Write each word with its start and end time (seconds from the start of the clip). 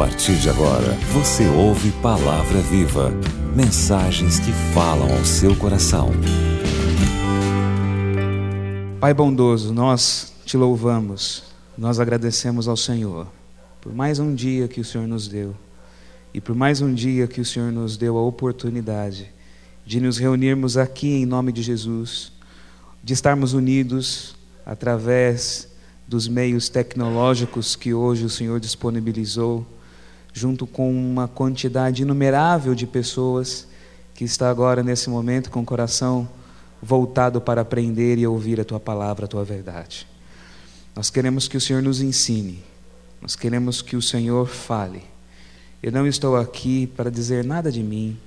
partir 0.00 0.38
de 0.38 0.48
agora, 0.48 0.94
você 1.12 1.46
ouve 1.46 1.90
Palavra 2.00 2.62
Viva 2.62 3.12
mensagens 3.54 4.40
que 4.40 4.50
falam 4.72 5.14
ao 5.14 5.22
seu 5.26 5.54
coração. 5.54 6.10
Pai 8.98 9.12
bondoso, 9.12 9.74
nós 9.74 10.32
te 10.46 10.56
louvamos, 10.56 11.42
nós 11.76 12.00
agradecemos 12.00 12.66
ao 12.66 12.78
Senhor 12.78 13.26
por 13.78 13.92
mais 13.92 14.18
um 14.18 14.34
dia 14.34 14.66
que 14.66 14.80
o 14.80 14.84
Senhor 14.86 15.06
nos 15.06 15.28
deu 15.28 15.54
e 16.32 16.40
por 16.40 16.54
mais 16.54 16.80
um 16.80 16.94
dia 16.94 17.26
que 17.26 17.42
o 17.42 17.44
Senhor 17.44 17.70
nos 17.70 17.98
deu 17.98 18.16
a 18.16 18.22
oportunidade 18.22 19.30
de 19.84 20.00
nos 20.00 20.16
reunirmos 20.16 20.78
aqui 20.78 21.08
em 21.08 21.26
nome 21.26 21.52
de 21.52 21.60
Jesus, 21.60 22.32
de 23.04 23.12
estarmos 23.12 23.52
unidos 23.52 24.34
através 24.64 25.68
dos 26.08 26.26
meios 26.26 26.70
tecnológicos 26.70 27.76
que 27.76 27.92
hoje 27.92 28.24
o 28.24 28.30
Senhor 28.30 28.58
disponibilizou, 28.58 29.66
junto 30.32 30.66
com 30.66 30.90
uma 30.90 31.26
quantidade 31.26 32.02
inumerável 32.02 32.74
de 32.74 32.86
pessoas 32.86 33.66
que 34.14 34.24
está 34.24 34.50
agora 34.50 34.82
nesse 34.82 35.08
momento 35.08 35.50
com 35.50 35.60
o 35.60 35.64
coração 35.64 36.28
voltado 36.82 37.40
para 37.40 37.60
aprender 37.60 38.18
e 38.18 38.26
ouvir 38.26 38.60
a 38.60 38.64
tua 38.64 38.80
palavra, 38.80 39.24
a 39.24 39.28
tua 39.28 39.44
verdade. 39.44 40.06
Nós 40.94 41.10
queremos 41.10 41.48
que 41.48 41.56
o 41.56 41.60
Senhor 41.60 41.82
nos 41.82 42.00
ensine, 42.00 42.62
nós 43.20 43.36
queremos 43.36 43.82
que 43.82 43.96
o 43.96 44.02
Senhor 44.02 44.46
fale. 44.46 45.02
Eu 45.82 45.92
não 45.92 46.06
estou 46.06 46.36
aqui 46.36 46.86
para 46.86 47.10
dizer 47.10 47.44
nada 47.44 47.70
de 47.70 47.82
mim, 47.82 48.18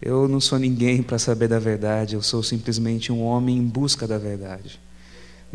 eu 0.00 0.28
não 0.28 0.40
sou 0.40 0.58
ninguém 0.58 1.02
para 1.02 1.18
saber 1.18 1.48
da 1.48 1.58
verdade, 1.58 2.14
eu 2.14 2.22
sou 2.22 2.42
simplesmente 2.42 3.10
um 3.10 3.22
homem 3.22 3.56
em 3.56 3.66
busca 3.66 4.06
da 4.06 4.18
verdade 4.18 4.78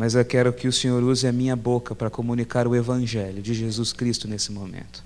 mas 0.02 0.16
eu 0.16 0.24
quero 0.24 0.54
que 0.54 0.68
o 0.68 0.72
Senhor 0.72 1.04
use 1.04 1.28
a 1.28 1.32
minha 1.32 1.56
boca 1.56 1.94
para 1.94 2.10
comunicar 2.10 2.68
o 2.68 2.76
Evangelho 2.76 3.42
de 3.42 3.54
Jesus 3.54 3.94
Cristo 3.94 4.28
nesse 4.28 4.52
momento. 4.52 5.04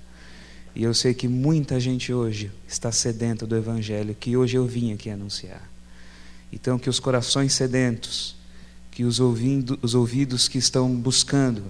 E 0.76 0.84
eu 0.84 0.94
sei 0.94 1.14
que 1.14 1.28
muita 1.28 1.80
gente 1.80 2.14
hoje 2.14 2.52
está 2.68 2.92
sedenta 2.92 3.48
do 3.48 3.56
Evangelho 3.56 4.14
que 4.14 4.36
hoje 4.36 4.58
eu 4.58 4.68
vim 4.68 4.92
aqui 4.92 5.10
anunciar. 5.10 5.72
Então, 6.52 6.78
que 6.78 6.90
os 6.90 7.00
corações 7.00 7.54
sedentos, 7.54 8.36
que 8.92 9.06
os, 9.06 9.22
ouvindo, 9.22 9.80
os 9.82 9.96
ouvidos 9.96 10.50
que 10.50 10.58
estão 10.58 10.94
buscando, 10.94 11.64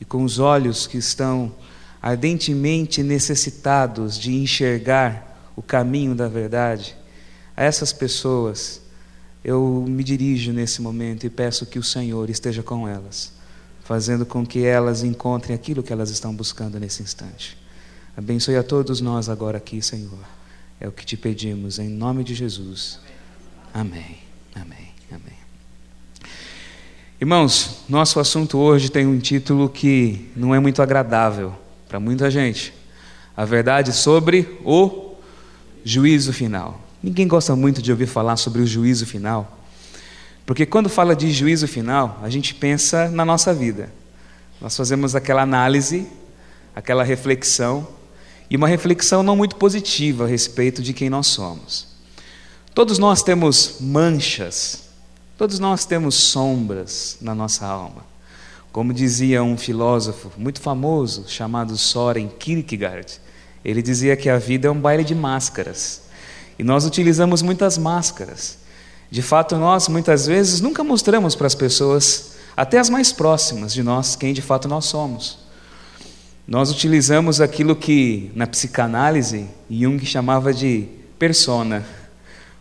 e 0.00 0.04
com 0.04 0.24
os 0.24 0.38
olhos 0.38 0.86
que 0.86 0.96
estão 0.96 1.54
ardentemente 2.00 3.02
necessitados 3.02 4.18
de 4.18 4.34
enxergar 4.34 5.52
o 5.54 5.62
caminho 5.62 6.14
da 6.14 6.26
verdade, 6.26 6.96
a 7.54 7.62
essas 7.62 7.92
pessoas 7.92 8.80
eu 9.44 9.84
me 9.86 10.02
dirijo 10.02 10.52
nesse 10.52 10.80
momento 10.80 11.26
e 11.26 11.30
peço 11.30 11.66
que 11.66 11.78
o 11.78 11.82
Senhor 11.82 12.30
esteja 12.30 12.62
com 12.62 12.88
elas, 12.88 13.32
fazendo 13.84 14.24
com 14.24 14.44
que 14.46 14.64
elas 14.64 15.02
encontrem 15.02 15.54
aquilo 15.54 15.82
que 15.82 15.92
elas 15.92 16.10
estão 16.10 16.34
buscando 16.34 16.80
nesse 16.80 17.02
instante. 17.02 17.61
Abençoe 18.16 18.56
a 18.56 18.62
todos 18.62 19.00
nós 19.00 19.30
agora 19.30 19.56
aqui, 19.56 19.80
Senhor. 19.80 20.18
É 20.78 20.86
o 20.86 20.92
que 20.92 21.06
te 21.06 21.16
pedimos, 21.16 21.78
em 21.78 21.88
nome 21.88 22.22
de 22.22 22.34
Jesus. 22.34 23.00
Amém. 23.72 24.18
Amém. 24.54 24.90
Amém. 25.10 25.38
Irmãos, 27.18 27.84
nosso 27.88 28.20
assunto 28.20 28.58
hoje 28.58 28.90
tem 28.90 29.06
um 29.06 29.18
título 29.18 29.68
que 29.68 30.30
não 30.36 30.54
é 30.54 30.60
muito 30.60 30.82
agradável 30.82 31.54
para 31.88 31.98
muita 31.98 32.30
gente. 32.30 32.74
A 33.34 33.46
verdade 33.46 33.94
sobre 33.94 34.58
o 34.62 35.14
juízo 35.82 36.34
final. 36.34 36.80
Ninguém 37.02 37.26
gosta 37.26 37.56
muito 37.56 37.80
de 37.80 37.90
ouvir 37.90 38.06
falar 38.06 38.36
sobre 38.36 38.60
o 38.60 38.66
juízo 38.66 39.06
final, 39.06 39.58
porque 40.44 40.66
quando 40.66 40.88
fala 40.88 41.16
de 41.16 41.32
juízo 41.32 41.66
final, 41.66 42.20
a 42.22 42.28
gente 42.28 42.54
pensa 42.54 43.08
na 43.08 43.24
nossa 43.24 43.54
vida. 43.54 43.90
Nós 44.60 44.76
fazemos 44.76 45.14
aquela 45.14 45.42
análise, 45.42 46.06
aquela 46.76 47.02
reflexão, 47.02 47.88
e 48.52 48.56
uma 48.56 48.68
reflexão 48.68 49.22
não 49.22 49.34
muito 49.34 49.56
positiva 49.56 50.24
a 50.24 50.28
respeito 50.28 50.82
de 50.82 50.92
quem 50.92 51.08
nós 51.08 51.26
somos. 51.28 51.86
Todos 52.74 52.98
nós 52.98 53.22
temos 53.22 53.76
manchas, 53.80 54.90
todos 55.38 55.58
nós 55.58 55.86
temos 55.86 56.14
sombras 56.14 57.16
na 57.22 57.34
nossa 57.34 57.64
alma. 57.64 58.04
Como 58.70 58.92
dizia 58.92 59.42
um 59.42 59.56
filósofo 59.56 60.30
muito 60.36 60.60
famoso 60.60 61.24
chamado 61.26 61.78
Soren 61.78 62.28
Kierkegaard, 62.28 63.22
ele 63.64 63.80
dizia 63.80 64.18
que 64.18 64.28
a 64.28 64.36
vida 64.36 64.68
é 64.68 64.70
um 64.70 64.78
baile 64.78 65.02
de 65.02 65.14
máscaras. 65.14 66.02
E 66.58 66.62
nós 66.62 66.84
utilizamos 66.84 67.40
muitas 67.40 67.78
máscaras. 67.78 68.58
De 69.10 69.22
fato, 69.22 69.56
nós 69.56 69.88
muitas 69.88 70.26
vezes 70.26 70.60
nunca 70.60 70.84
mostramos 70.84 71.34
para 71.34 71.46
as 71.46 71.54
pessoas, 71.54 72.32
até 72.54 72.78
as 72.78 72.90
mais 72.90 73.12
próximas 73.14 73.72
de 73.72 73.82
nós, 73.82 74.14
quem 74.14 74.34
de 74.34 74.42
fato 74.42 74.68
nós 74.68 74.84
somos. 74.84 75.41
Nós 76.52 76.70
utilizamos 76.70 77.40
aquilo 77.40 77.74
que 77.74 78.30
na 78.34 78.46
psicanálise 78.46 79.46
Jung 79.70 80.04
chamava 80.04 80.52
de 80.52 80.86
persona, 81.18 81.82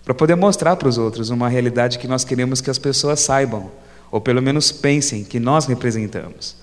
para 0.06 0.14
poder 0.14 0.36
mostrar 0.36 0.78
para 0.78 0.88
os 0.88 0.98
outros 0.98 1.30
uma 1.30 1.50
realidade 1.50 2.00
que 2.00 2.08
nós 2.08 2.24
queremos 2.24 2.62
que 2.62 2.70
as 2.70 2.78
pessoas 2.78 3.20
saibam, 3.20 3.70
ou 4.10 4.22
pelo 4.22 4.42
menos 4.42 4.72
pensem 4.72 5.26
que 5.26 5.42
nós 5.42 5.66
representamos. 5.66 6.56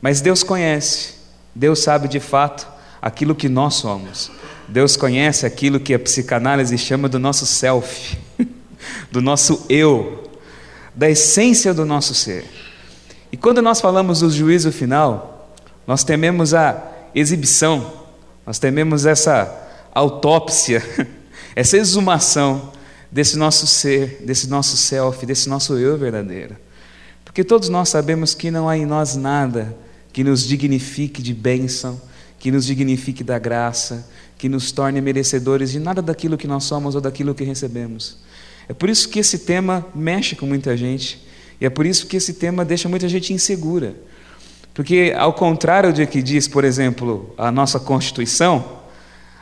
Mas 0.00 0.20
Deus 0.20 0.44
conhece, 0.44 1.14
Deus 1.52 1.82
sabe 1.82 2.06
de 2.06 2.20
fato 2.20 2.68
aquilo 3.02 3.34
que 3.34 3.48
nós 3.48 3.74
somos. 3.74 4.30
Deus 4.68 4.96
conhece 4.96 5.44
aquilo 5.44 5.80
que 5.80 5.92
a 5.92 5.98
psicanálise 5.98 6.78
chama 6.78 7.08
do 7.08 7.18
nosso 7.18 7.44
self, 7.44 8.16
do 9.10 9.20
nosso 9.20 9.66
eu, 9.68 10.30
da 10.94 11.10
essência 11.10 11.74
do 11.74 11.84
nosso 11.84 12.14
ser. 12.14 12.44
E 13.32 13.36
quando 13.36 13.60
nós 13.60 13.80
falamos 13.80 14.20
do 14.20 14.30
juízo 14.30 14.70
final, 14.70 15.31
nós 15.86 16.04
tememos 16.04 16.54
a 16.54 16.82
exibição, 17.14 17.92
nós 18.46 18.58
tememos 18.58 19.06
essa 19.06 19.68
autópsia, 19.94 20.82
essa 21.54 21.76
exumação 21.76 22.72
desse 23.10 23.36
nosso 23.36 23.66
ser, 23.66 24.22
desse 24.24 24.48
nosso 24.48 24.76
self, 24.76 25.26
desse 25.26 25.48
nosso 25.48 25.74
eu 25.74 25.98
verdadeiro. 25.98 26.56
Porque 27.24 27.44
todos 27.44 27.68
nós 27.68 27.88
sabemos 27.88 28.34
que 28.34 28.50
não 28.50 28.68
há 28.68 28.76
em 28.76 28.86
nós 28.86 29.16
nada 29.16 29.76
que 30.12 30.22
nos 30.22 30.46
dignifique 30.46 31.22
de 31.22 31.32
bênção, 31.32 32.00
que 32.38 32.50
nos 32.50 32.66
dignifique 32.66 33.24
da 33.24 33.38
graça, 33.38 34.08
que 34.36 34.48
nos 34.48 34.72
torne 34.72 35.00
merecedores 35.00 35.70
de 35.70 35.78
nada 35.78 36.02
daquilo 36.02 36.36
que 36.36 36.46
nós 36.46 36.64
somos 36.64 36.94
ou 36.94 37.00
daquilo 37.00 37.34
que 37.34 37.44
recebemos. 37.44 38.18
É 38.68 38.74
por 38.74 38.90
isso 38.90 39.08
que 39.08 39.18
esse 39.18 39.40
tema 39.40 39.86
mexe 39.94 40.34
com 40.36 40.46
muita 40.46 40.76
gente, 40.76 41.26
e 41.60 41.66
é 41.66 41.70
por 41.70 41.86
isso 41.86 42.06
que 42.06 42.16
esse 42.16 42.34
tema 42.34 42.64
deixa 42.64 42.88
muita 42.88 43.08
gente 43.08 43.32
insegura. 43.32 43.94
Porque, 44.74 45.14
ao 45.16 45.32
contrário 45.32 45.92
de 45.92 46.06
que 46.06 46.22
diz, 46.22 46.48
por 46.48 46.64
exemplo, 46.64 47.34
a 47.36 47.50
nossa 47.50 47.78
Constituição, 47.78 48.80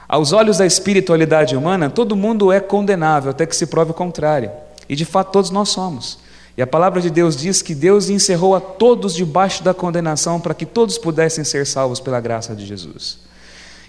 aos 0.09 0.33
olhos 0.33 0.59
da 0.59 0.67
espiritualidade 0.67 1.57
humana, 1.57 1.89
todo 1.89 2.17
mundo 2.17 2.51
é 2.51 2.59
condenável 2.59 3.31
até 3.31 3.47
que 3.47 3.55
se 3.55 3.67
prove 3.67 3.93
o 3.93 3.95
contrário. 3.95 4.51
E 4.89 4.97
de 4.97 5.05
fato 5.05 5.31
todos 5.31 5.51
nós 5.51 5.69
somos. 5.69 6.19
E 6.57 6.63
a 6.63 6.67
palavra 6.67 7.01
de 7.01 7.11
Deus 7.11 7.37
diz 7.37 7.63
que 7.63 7.75
Deus 7.77 8.11
encerrou 8.11 8.57
a 8.57 8.61
todos 8.61 9.15
debaixo 9.15 9.63
da 9.63 9.73
condenação 9.73 10.41
para 10.41 10.53
que 10.53 10.67
todos 10.67 10.99
pudessem 10.99 11.45
ser 11.45 11.65
salvos 11.65 12.01
pela 12.01 12.21
graça 12.21 12.57
de 12.57 12.67
Jesus. 12.67 13.21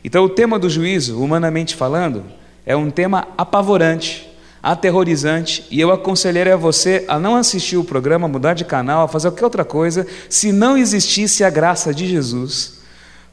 Então, 0.04 0.24
o 0.24 0.30
tema 0.30 0.58
do 0.58 0.70
juízo, 0.70 1.20
humanamente 1.20 1.76
falando, 1.76 2.24
é 2.66 2.76
um 2.76 2.90
tema 2.90 3.28
apavorante, 3.38 4.31
aterrorizante, 4.62 5.66
e 5.72 5.80
eu 5.82 5.92
aconselharia 5.92 6.56
você 6.56 7.04
a 7.08 7.18
não 7.18 7.36
assistir 7.36 7.78
o 7.78 7.84
programa, 7.84 8.28
mudar 8.28 8.54
de 8.54 8.64
canal, 8.64 9.04
a 9.04 9.08
fazer 9.08 9.30
qualquer 9.30 9.46
outra 9.46 9.66
coisa, 9.66 10.06
se 10.30 10.52
não 10.52 10.78
existisse 10.78 11.44
a 11.44 11.50
graça 11.50 11.94
de 11.94 12.08
Jesus 12.08 12.80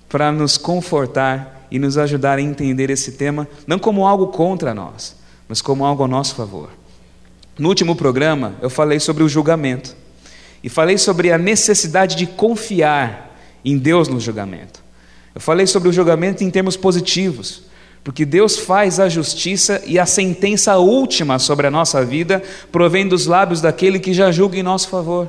para 0.09 0.33
nos 0.33 0.56
confortar 0.56 1.67
e 1.71 1.78
nos 1.78 1.99
ajudar 1.99 2.38
a 2.38 2.43
entender 2.43 2.88
esse 2.88 3.12
tema, 3.12 3.47
não 3.67 3.78
como 3.78 4.06
algo 4.06 4.28
contra 4.28 4.72
nós, 4.72 5.17
mas 5.47 5.61
como 5.61 5.84
algo 5.84 6.05
a 6.05 6.09
nosso 6.09 6.34
favor. 6.34 6.71
No 7.59 7.69
último 7.69 7.94
programa, 7.94 8.55
eu 8.62 8.71
falei 8.71 8.99
sobre 8.99 9.22
o 9.22 9.28
julgamento 9.28 9.94
e 10.62 10.69
falei 10.69 10.97
sobre 10.97 11.31
a 11.31 11.37
necessidade 11.37 12.17
de 12.17 12.27
confiar 12.27 13.37
em 13.65 13.77
Deus 13.77 14.09
no 14.09 14.19
julgamento. 14.19 14.81
Eu 15.35 15.41
falei 15.41 15.67
sobre 15.67 15.88
o 15.88 15.93
julgamento 15.93 16.43
em 16.43 16.50
termos 16.50 16.76
positivos, 16.76 17.64
porque 18.08 18.25
Deus 18.25 18.58
faz 18.58 18.99
a 18.99 19.06
justiça 19.06 19.82
e 19.84 19.99
a 19.99 20.06
sentença 20.06 20.78
última 20.78 21.38
sobre 21.38 21.66
a 21.66 21.70
nossa 21.70 22.02
vida 22.02 22.43
provém 22.72 23.06
dos 23.06 23.26
lábios 23.26 23.60
daquele 23.60 24.00
que 24.00 24.14
já 24.14 24.32
julga 24.32 24.56
em 24.56 24.62
nosso 24.62 24.88
favor. 24.88 25.28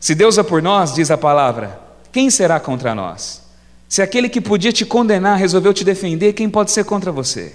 Se 0.00 0.12
Deus 0.12 0.36
é 0.38 0.42
por 0.42 0.60
nós, 0.60 0.92
diz 0.92 1.08
a 1.08 1.16
palavra, 1.16 1.78
quem 2.10 2.30
será 2.30 2.58
contra 2.58 2.96
nós? 2.96 3.42
Se 3.88 4.02
aquele 4.02 4.28
que 4.28 4.40
podia 4.40 4.72
te 4.72 4.84
condenar 4.84 5.38
resolveu 5.38 5.72
te 5.72 5.84
defender, 5.84 6.32
quem 6.32 6.50
pode 6.50 6.72
ser 6.72 6.84
contra 6.84 7.12
você? 7.12 7.52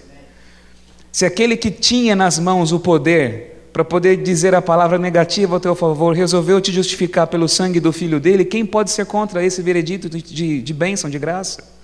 Se 1.11 1.25
aquele 1.25 1.57
que 1.57 1.69
tinha 1.69 2.15
nas 2.15 2.39
mãos 2.39 2.71
o 2.71 2.79
poder 2.79 3.67
para 3.73 3.83
poder 3.83 4.23
dizer 4.23 4.55
a 4.55 4.61
palavra 4.61 4.97
negativa 4.97 5.53
ao 5.53 5.59
teu 5.59 5.75
favor, 5.75 6.15
resolveu 6.15 6.61
te 6.61 6.71
justificar 6.71 7.27
pelo 7.27 7.49
sangue 7.49 7.81
do 7.81 7.91
filho 7.91 8.21
dele, 8.21 8.45
quem 8.45 8.65
pode 8.65 8.89
ser 8.89 9.05
contra 9.05 9.43
esse 9.43 9.61
veredito 9.61 10.09
de, 10.09 10.21
de, 10.21 10.61
de 10.61 10.73
bênção, 10.73 11.09
de 11.09 11.19
graça? 11.19 11.76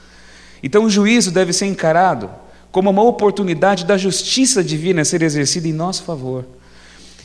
Então 0.63 0.85
o 0.85 0.89
juízo 0.89 1.29
deve 1.29 1.51
ser 1.51 1.65
encarado 1.65 2.29
como 2.71 2.89
uma 2.89 3.03
oportunidade 3.03 3.85
da 3.85 3.97
justiça 3.97 4.63
divina 4.63 5.05
ser 5.05 5.21
exercida 5.21 5.67
em 5.67 5.73
nosso 5.73 6.03
favor. 6.03 6.45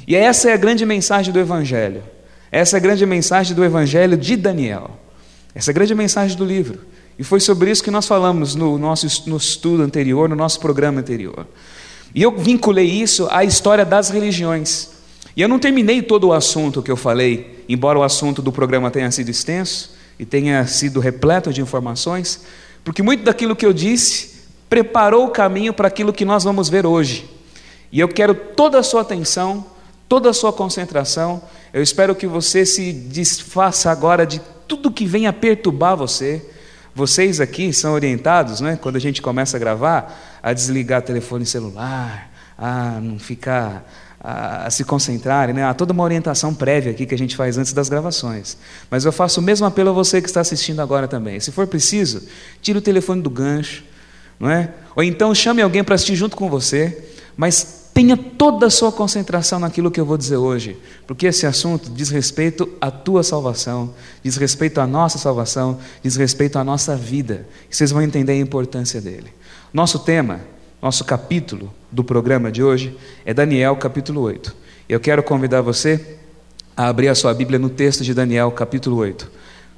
E 0.07 0.15
essa 0.17 0.51
é 0.51 0.53
a 0.53 0.57
grande 0.59 0.85
mensagem 0.85 1.33
do 1.33 1.39
Evangelho. 1.39 2.03
Essa 2.51 2.77
é 2.77 2.79
a 2.79 2.81
grande 2.81 3.07
mensagem 3.07 3.55
do 3.55 3.65
Evangelho 3.65 4.17
de 4.17 4.37
Daniel. 4.37 4.91
Essa 5.55 5.71
é 5.71 5.73
a 5.73 5.75
grande 5.75 5.95
mensagem 5.95 6.37
do 6.37 6.45
livro. 6.45 6.81
E 7.19 7.25
foi 7.25 7.41
sobre 7.41 7.71
isso 7.71 7.83
que 7.83 7.91
nós 7.91 8.07
falamos 8.07 8.55
no 8.55 8.79
nosso 8.79 9.07
no 9.29 9.37
estudo 9.37 9.83
anterior, 9.83 10.29
no 10.29 10.37
nosso 10.37 10.61
programa 10.61 11.01
anterior. 11.01 11.47
E 12.15 12.23
eu 12.23 12.37
vinculei 12.37 12.87
isso 12.87 13.29
à 13.31 13.45
história 13.45 13.85
das 13.85 14.11
religiões. 14.11 14.91
E 15.37 15.43
eu 15.43 15.49
não 15.49 15.59
terminei 15.59 16.03
todo 16.03 16.29
o 16.29 16.33
assunto 16.33 16.83
que 16.83 16.91
eu 16.91 16.97
falei, 16.97 17.65
embora 17.69 17.99
o 17.99 18.03
assunto 18.03 18.43
do 18.43 18.51
programa 18.51 18.91
tenha 18.91 19.11
sido 19.11 19.31
extenso 19.31 19.95
e 20.19 20.25
tenha 20.25 20.67
sido 20.67 21.01
repleto 21.01 21.53
de 21.53 21.61
informações, 21.61 22.41
porque 22.89 23.03
muito 23.03 23.23
daquilo 23.23 23.55
que 23.55 23.67
eu 23.67 23.73
disse 23.75 24.39
preparou 24.67 25.27
o 25.27 25.31
caminho 25.31 25.75
para 25.75 25.89
aquilo 25.89 26.11
que 26.11 26.25
nós 26.25 26.43
vamos 26.43 26.71
ver 26.71 26.87
hoje. 26.87 27.29
E 27.93 28.01
eu 28.01 28.09
quero 28.09 28.35
toda 28.35 28.79
a 28.79 28.83
sua 28.83 29.03
atenção, 29.03 29.67
toda 30.09 30.31
a 30.31 30.33
sua 30.33 30.55
concentração. 30.55 31.43
Eu 31.71 31.83
espero 31.83 32.15
que 32.15 32.27
você 32.27 32.65
se 32.65 32.91
desfaça 32.91 33.91
agora 33.91 34.25
de 34.25 34.41
tudo 34.67 34.91
que 34.91 35.05
venha 35.05 35.35
perturbar 35.35 35.99
você. 35.99 36.43
Vocês 36.95 37.43
aqui 37.43 37.75
são 37.75 37.93
orientados, 37.93 38.63
né, 38.63 38.79
quando 38.81 38.97
a 38.97 39.01
gente 39.01 39.21
começa 39.21 39.59
a 39.59 39.61
gravar, 39.61 40.41
a 40.43 40.55
desligar 40.55 41.03
telefone 41.03 41.45
celular, 41.45 42.31
a 42.57 42.99
não 43.03 43.19
ficar 43.19 43.87
a, 44.21 44.67
a 44.67 44.71
se 44.71 44.85
concentrarem, 44.85 45.55
né? 45.55 45.65
há 45.65 45.75
toda 45.75 45.93
uma 45.93 46.03
orientação 46.03 46.55
prévia 46.55 46.91
aqui 46.93 47.07
que 47.07 47.15
a 47.15 47.19
gente 47.19 47.37
faz 47.37 47.57
antes 47.57 47.73
das 47.73 47.89
gravações. 47.89 48.57
Mas 48.91 49.05
eu 49.05 49.13
faço 49.13 49.41
o 49.41 49.43
mesmo 49.43 49.67
apelo 49.67 49.91
a 49.91 49.93
você 49.93 50.21
que 50.21 50.29
está 50.29 50.41
assistindo 50.41 50.81
agora 50.81 51.07
também. 51.07 51.39
Se 51.41 51.53
for 51.53 51.67
preciso, 51.67 52.23
tire 52.61 52.79
o 52.79 52.83
telefone 52.83 53.23
do 53.23 53.31
gancho, 53.31 53.85
não 54.39 54.51
é? 54.51 54.73
Ou 54.97 55.03
então 55.03 55.35
chame 55.35 55.63
alguém 55.63 55.85
para 55.85 55.95
assistir 55.95 56.17
junto 56.17 56.37
com 56.37 56.49
você, 56.49 57.11
mas 57.37 57.91
tenha 57.95 58.17
toda 58.17 58.67
a 58.67 58.71
sua 58.71 58.93
concentração 58.93 59.59
naquilo 59.59 59.91
que 59.91 60.01
eu 60.01 60.07
vou 60.07 60.17
dizer 60.17 60.37
hoje, 60.37 60.77
porque 61.07 61.27
esse 61.27 61.47
assunto 61.47 61.91
diz 61.91 62.11
respeito 62.11 62.69
à 62.81 62.91
tua 62.91 63.23
salvação, 63.25 63.93
diz 64.23 64.37
respeito 64.37 64.81
à 64.81 64.87
nossa 64.87 65.19
salvação, 65.19 65.79
diz 66.03 66.15
respeito 66.17 66.59
à 66.59 66.65
nossa 66.65 66.95
vida. 66.97 67.47
E 67.71 67.75
vocês 67.75 67.91
vão 67.91 68.03
entender 68.03 68.33
a 68.33 68.37
importância 68.37 69.01
dele. 69.01 69.33
Nosso 69.73 69.99
tema, 69.99 70.41
nosso 70.81 71.05
capítulo 71.05 71.73
do 71.91 72.05
programa 72.05 72.53
de 72.53 72.63
hoje 72.63 72.97
é 73.25 73.35
Daniel 73.35 73.77
capítulo 73.77 74.21
8. 74.23 74.55
Eu 74.89 75.01
quero 75.01 75.23
convidar 75.23 75.61
você 75.61 76.19
a 76.77 76.89
abrir 76.89 77.09
a 77.09 77.15
sua 77.15 77.35
Bíblia 77.35 77.59
no 77.59 77.69
texto 77.69 78.05
de 78.05 78.15
Daniel 78.15 78.51
capítulo 78.53 78.97
8. 78.97 79.31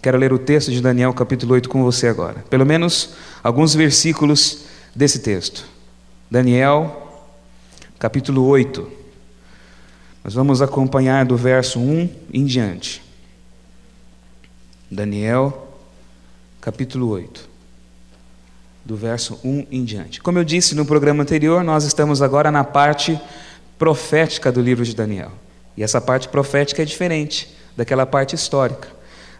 Quero 0.02 0.18
ler 0.18 0.32
o 0.32 0.38
texto 0.38 0.70
de 0.70 0.80
Daniel 0.80 1.12
capítulo 1.14 1.54
8 1.54 1.68
com 1.68 1.82
você 1.82 2.06
agora. 2.06 2.44
Pelo 2.50 2.66
menos 2.66 3.14
alguns 3.42 3.74
versículos 3.74 4.64
desse 4.94 5.20
texto. 5.20 5.64
Daniel 6.30 7.26
capítulo 7.98 8.46
8. 8.46 8.86
Nós 10.22 10.34
vamos 10.34 10.60
acompanhar 10.60 11.24
do 11.24 11.36
verso 11.36 11.80
1 11.80 12.10
em 12.32 12.44
diante. 12.44 13.02
Daniel 14.90 15.68
capítulo 16.60 17.08
8. 17.08 17.49
Do 18.84 18.96
verso 18.96 19.38
1 19.44 19.66
em 19.70 19.84
diante. 19.84 20.20
Como 20.20 20.38
eu 20.38 20.44
disse 20.44 20.74
no 20.74 20.86
programa 20.86 21.22
anterior, 21.22 21.62
nós 21.62 21.84
estamos 21.84 22.22
agora 22.22 22.50
na 22.50 22.64
parte 22.64 23.20
profética 23.78 24.50
do 24.50 24.60
livro 24.60 24.84
de 24.84 24.94
Daniel. 24.94 25.32
E 25.76 25.82
essa 25.82 26.00
parte 26.00 26.28
profética 26.28 26.82
é 26.82 26.84
diferente 26.84 27.54
daquela 27.76 28.04
parte 28.04 28.34
histórica. 28.34 28.88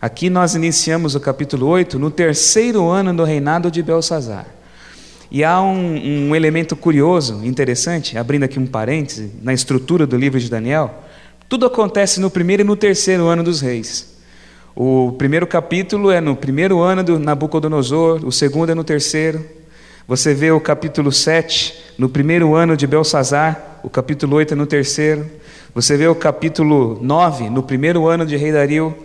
Aqui 0.01 0.31
nós 0.31 0.55
iniciamos 0.55 1.15
o 1.15 1.21
capítulo 1.21 1.67
8 1.67 1.99
no 1.99 2.11
terceiro 2.11 2.89
ano 2.89 3.13
do 3.13 3.25
reinado 3.25 3.71
de 3.71 3.83
Belsazar. 3.83 4.47
E 5.31 5.45
há 5.45 5.61
um, 5.61 6.29
um, 6.31 6.35
elemento 6.35 6.75
curioso, 6.75 7.45
interessante, 7.45 8.17
abrindo 8.17 8.45
aqui 8.45 8.59
um 8.59 8.67
parêntese, 8.67 9.31
na 9.43 9.53
estrutura 9.53 10.07
do 10.07 10.17
livro 10.17 10.41
de 10.41 10.51
Daniel. 10.51 11.05
Tudo 11.49 11.67
acontece 11.67 12.19
no 12.19 12.31
primeiro 12.31 12.63
e 12.63 12.65
no 12.65 12.75
terceiro 12.75 13.27
ano 13.27 13.45
dos 13.45 13.61
reis. 13.61 14.10
O 14.83 15.13
primeiro 15.13 15.47
capítulo 15.47 16.11
é 16.11 16.23
no 16.23 16.35
primeiro 16.35 16.81
ano 16.81 17.05
do 17.05 17.19
Nabucodonosor, 17.19 18.25
o 18.25 18.33
segundo 18.33 18.73
é 18.73 18.75
no 18.75 18.83
terceiro. 18.83 19.45
Você 20.09 20.33
vê 20.33 20.51
o 20.51 20.59
capítulo 20.59 21.13
7 21.13 21.97
no 21.99 22.09
primeiro 22.09 22.55
ano 22.55 22.75
de 22.75 22.87
Belsazar, 22.87 23.79
o 23.83 23.91
capítulo 23.91 24.37
8 24.37 24.55
é 24.55 24.57
no 24.57 24.65
terceiro. 24.65 25.31
Você 25.75 25.99
vê 25.99 26.09
o 26.09 26.15
capítulo 26.15 26.99
9 27.03 27.51
no 27.51 27.63
primeiro 27.63 28.07
ano 28.07 28.25
de 28.25 28.39
Rei 28.39 28.53
Dario, 28.53 28.97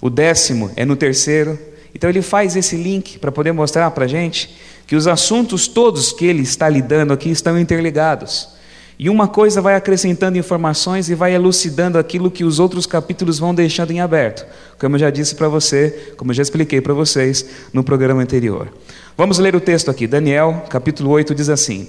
o 0.00 0.08
décimo 0.08 0.70
é 0.76 0.84
no 0.84 0.94
terceiro. 0.94 1.58
Então 1.92 2.08
ele 2.08 2.22
faz 2.22 2.54
esse 2.54 2.76
link 2.76 3.18
para 3.18 3.32
poder 3.32 3.50
mostrar 3.50 3.90
para 3.90 4.04
a 4.04 4.08
gente 4.08 4.56
que 4.86 4.94
os 4.94 5.08
assuntos 5.08 5.66
todos 5.66 6.12
que 6.12 6.26
ele 6.26 6.42
está 6.44 6.68
lidando 6.68 7.12
aqui 7.12 7.28
estão 7.28 7.58
interligados. 7.58 8.53
E 8.98 9.10
uma 9.10 9.26
coisa 9.26 9.60
vai 9.60 9.74
acrescentando 9.74 10.38
informações 10.38 11.08
e 11.08 11.14
vai 11.14 11.34
elucidando 11.34 11.98
aquilo 11.98 12.30
que 12.30 12.44
os 12.44 12.60
outros 12.60 12.86
capítulos 12.86 13.38
vão 13.38 13.54
deixando 13.54 13.90
em 13.90 14.00
aberto, 14.00 14.46
como 14.78 14.94
eu 14.94 15.00
já 15.00 15.10
disse 15.10 15.34
para 15.34 15.48
você, 15.48 16.12
como 16.16 16.30
eu 16.30 16.34
já 16.34 16.42
expliquei 16.42 16.80
para 16.80 16.94
vocês 16.94 17.44
no 17.72 17.82
programa 17.82 18.22
anterior. 18.22 18.72
Vamos 19.16 19.38
ler 19.38 19.56
o 19.56 19.60
texto 19.60 19.90
aqui. 19.90 20.06
Daniel, 20.06 20.64
capítulo 20.68 21.10
8, 21.10 21.34
diz 21.34 21.48
assim: 21.48 21.88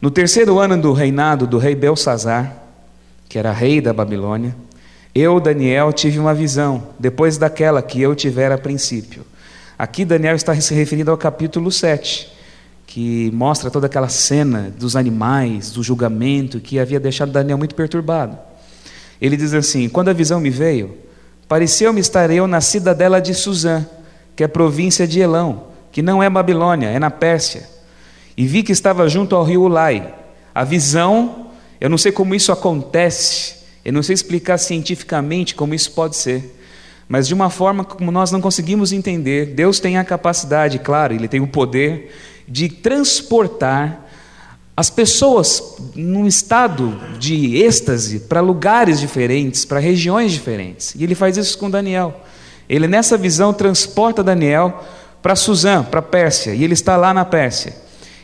No 0.00 0.10
terceiro 0.10 0.58
ano 0.58 0.76
do 0.80 0.92
reinado 0.92 1.46
do 1.46 1.56
rei 1.56 1.74
Belsazar, 1.74 2.54
que 3.28 3.38
era 3.38 3.52
rei 3.52 3.80
da 3.80 3.92
Babilônia, 3.92 4.54
eu, 5.14 5.40
Daniel, 5.40 5.92
tive 5.92 6.18
uma 6.18 6.34
visão, 6.34 6.88
depois 6.98 7.36
daquela 7.36 7.82
que 7.82 8.00
eu 8.00 8.14
tivera 8.14 8.54
a 8.54 8.58
princípio. 8.58 9.24
Aqui 9.78 10.04
Daniel 10.04 10.36
está 10.36 10.54
se 10.54 10.74
referindo 10.74 11.10
ao 11.10 11.16
capítulo 11.16 11.72
7, 11.72 12.30
que 12.90 13.30
mostra 13.30 13.70
toda 13.70 13.86
aquela 13.86 14.08
cena 14.08 14.74
dos 14.76 14.96
animais, 14.96 15.70
do 15.70 15.80
julgamento, 15.80 16.58
que 16.58 16.76
havia 16.76 16.98
deixado 16.98 17.30
Daniel 17.30 17.56
muito 17.56 17.72
perturbado. 17.72 18.36
Ele 19.22 19.36
diz 19.36 19.54
assim: 19.54 19.88
Quando 19.88 20.08
a 20.08 20.12
visão 20.12 20.40
me 20.40 20.50
veio, 20.50 20.98
pareceu-me 21.46 22.00
estar 22.00 22.28
eu 22.32 22.48
na 22.48 22.60
cidadela 22.60 23.20
de 23.20 23.32
Suzã, 23.32 23.86
que 24.34 24.42
é 24.42 24.48
província 24.48 25.06
de 25.06 25.20
Elão, 25.20 25.68
que 25.92 26.02
não 26.02 26.20
é 26.20 26.28
Babilônia, 26.28 26.88
é 26.88 26.98
na 26.98 27.12
Pérsia. 27.12 27.62
E 28.36 28.44
vi 28.44 28.64
que 28.64 28.72
estava 28.72 29.08
junto 29.08 29.36
ao 29.36 29.44
rio 29.44 29.62
Ulai. 29.62 30.12
A 30.52 30.64
visão, 30.64 31.46
eu 31.80 31.88
não 31.88 31.96
sei 31.96 32.10
como 32.10 32.34
isso 32.34 32.50
acontece, 32.50 33.54
eu 33.84 33.92
não 33.92 34.02
sei 34.02 34.14
explicar 34.14 34.58
cientificamente 34.58 35.54
como 35.54 35.76
isso 35.76 35.92
pode 35.92 36.16
ser, 36.16 36.58
mas 37.08 37.28
de 37.28 37.34
uma 37.34 37.50
forma 37.50 37.84
como 37.84 38.10
nós 38.10 38.32
não 38.32 38.40
conseguimos 38.40 38.92
entender, 38.92 39.54
Deus 39.54 39.78
tem 39.78 39.96
a 39.96 40.02
capacidade, 40.02 40.80
claro, 40.80 41.14
Ele 41.14 41.28
tem 41.28 41.40
o 41.40 41.46
poder 41.46 42.29
de 42.50 42.68
transportar 42.68 44.08
as 44.76 44.90
pessoas 44.90 45.76
num 45.94 46.26
estado 46.26 47.00
de 47.18 47.56
êxtase 47.56 48.20
para 48.20 48.40
lugares 48.40 48.98
diferentes, 48.98 49.64
para 49.64 49.78
regiões 49.78 50.32
diferentes. 50.32 50.94
E 50.94 51.04
Ele 51.04 51.14
faz 51.14 51.36
isso 51.36 51.56
com 51.56 51.70
Daniel. 51.70 52.22
Ele, 52.68 52.86
nessa 52.86 53.16
visão, 53.16 53.52
transporta 53.52 54.22
Daniel 54.22 54.84
para 55.22 55.36
Suzã, 55.36 55.82
para 55.82 56.00
Pérsia, 56.00 56.54
e 56.54 56.64
ele 56.64 56.72
está 56.72 56.96
lá 56.96 57.12
na 57.12 57.24
Pérsia. 57.24 57.74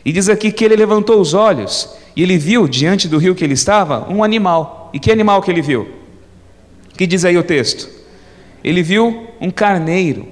E 0.05 0.11
diz 0.11 0.29
aqui 0.29 0.51
que 0.51 0.63
ele 0.63 0.75
levantou 0.75 1.19
os 1.19 1.33
olhos 1.33 1.89
e 2.15 2.23
ele 2.23 2.37
viu, 2.37 2.67
diante 2.67 3.07
do 3.07 3.17
rio 3.17 3.35
que 3.35 3.43
ele 3.43 3.53
estava, 3.53 4.09
um 4.09 4.23
animal. 4.23 4.89
E 4.93 4.99
que 4.99 5.11
animal 5.11 5.41
que 5.41 5.51
ele 5.51 5.61
viu? 5.61 5.87
que 6.97 7.05
diz 7.05 7.23
aí 7.23 7.37
o 7.37 7.43
texto? 7.43 7.87
Ele 8.63 8.81
viu 8.81 9.27
um 9.39 9.51
carneiro. 9.51 10.27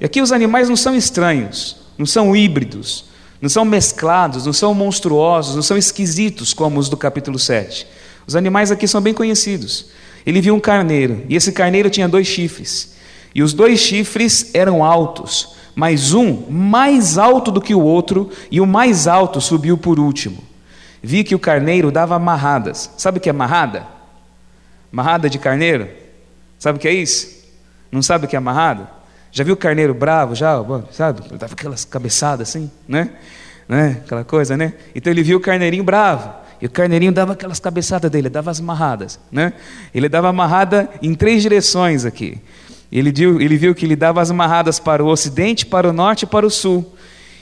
E 0.00 0.04
aqui 0.04 0.20
os 0.22 0.32
animais 0.32 0.68
não 0.68 0.76
são 0.76 0.96
estranhos, 0.96 1.76
não 1.98 2.06
são 2.06 2.34
híbridos, 2.34 3.04
não 3.44 3.50
são 3.50 3.64
mesclados, 3.64 4.46
não 4.46 4.52
são 4.52 4.74
monstruosos, 4.74 5.54
não 5.54 5.62
são 5.62 5.76
esquisitos 5.76 6.52
como 6.52 6.80
os 6.80 6.88
do 6.88 6.96
capítulo 6.96 7.38
7. 7.38 7.86
Os 8.26 8.34
animais 8.34 8.70
aqui 8.70 8.88
são 8.88 9.00
bem 9.00 9.14
conhecidos. 9.14 9.90
Ele 10.24 10.40
viu 10.40 10.54
um 10.54 10.60
carneiro, 10.60 11.22
e 11.28 11.36
esse 11.36 11.52
carneiro 11.52 11.90
tinha 11.90 12.08
dois 12.08 12.26
chifres. 12.26 12.94
E 13.34 13.42
os 13.42 13.52
dois 13.52 13.80
chifres 13.80 14.50
eram 14.54 14.82
altos, 14.82 15.56
mas 15.74 16.14
um 16.14 16.50
mais 16.50 17.18
alto 17.18 17.52
do 17.52 17.60
que 17.60 17.74
o 17.74 17.82
outro, 17.82 18.30
e 18.50 18.60
o 18.60 18.66
mais 18.66 19.06
alto 19.06 19.40
subiu 19.40 19.76
por 19.76 20.00
último 20.00 20.42
vi 21.04 21.22
que 21.22 21.34
o 21.34 21.38
carneiro 21.38 21.92
dava 21.92 22.16
amarradas. 22.16 22.90
Sabe 22.96 23.18
o 23.18 23.20
que 23.20 23.28
é 23.28 23.30
amarrada? 23.30 23.86
Amarrada 24.90 25.28
de 25.28 25.38
carneiro? 25.38 25.90
Sabe 26.58 26.78
o 26.78 26.80
que 26.80 26.88
é 26.88 26.94
isso? 26.94 27.44
Não 27.92 28.00
sabe 28.00 28.24
o 28.24 28.28
que 28.28 28.34
é 28.34 28.38
amarrada? 28.38 28.88
Já 29.34 29.42
viu 29.42 29.54
o 29.54 29.56
carneiro 29.56 29.92
bravo, 29.92 30.32
já, 30.32 30.64
sabe? 30.92 31.22
Ele 31.28 31.36
dava 31.36 31.54
aquelas 31.54 31.84
cabeçadas 31.84 32.48
assim, 32.48 32.70
né? 32.86 33.10
né? 33.68 34.00
Aquela 34.04 34.22
coisa, 34.22 34.56
né? 34.56 34.74
Então 34.94 35.12
ele 35.12 35.24
viu 35.24 35.38
o 35.38 35.40
carneirinho 35.40 35.82
bravo. 35.82 36.32
E 36.62 36.66
o 36.66 36.70
carneirinho 36.70 37.10
dava 37.10 37.32
aquelas 37.32 37.58
cabeçadas 37.58 38.08
dele, 38.08 38.28
dava 38.28 38.52
as 38.52 38.60
amarradas, 38.60 39.18
né? 39.32 39.52
Ele 39.92 40.08
dava 40.08 40.28
amarrada 40.28 40.88
em 41.02 41.16
três 41.16 41.42
direções 41.42 42.04
aqui. 42.04 42.38
Ele 42.92 43.10
viu, 43.10 43.40
ele 43.40 43.56
viu 43.56 43.74
que 43.74 43.84
ele 43.84 43.96
dava 43.96 44.22
as 44.22 44.30
amarradas 44.30 44.78
para 44.78 45.02
o 45.04 45.08
ocidente, 45.08 45.66
para 45.66 45.90
o 45.90 45.92
norte 45.92 46.22
e 46.22 46.26
para 46.26 46.46
o 46.46 46.50
sul. 46.50 46.94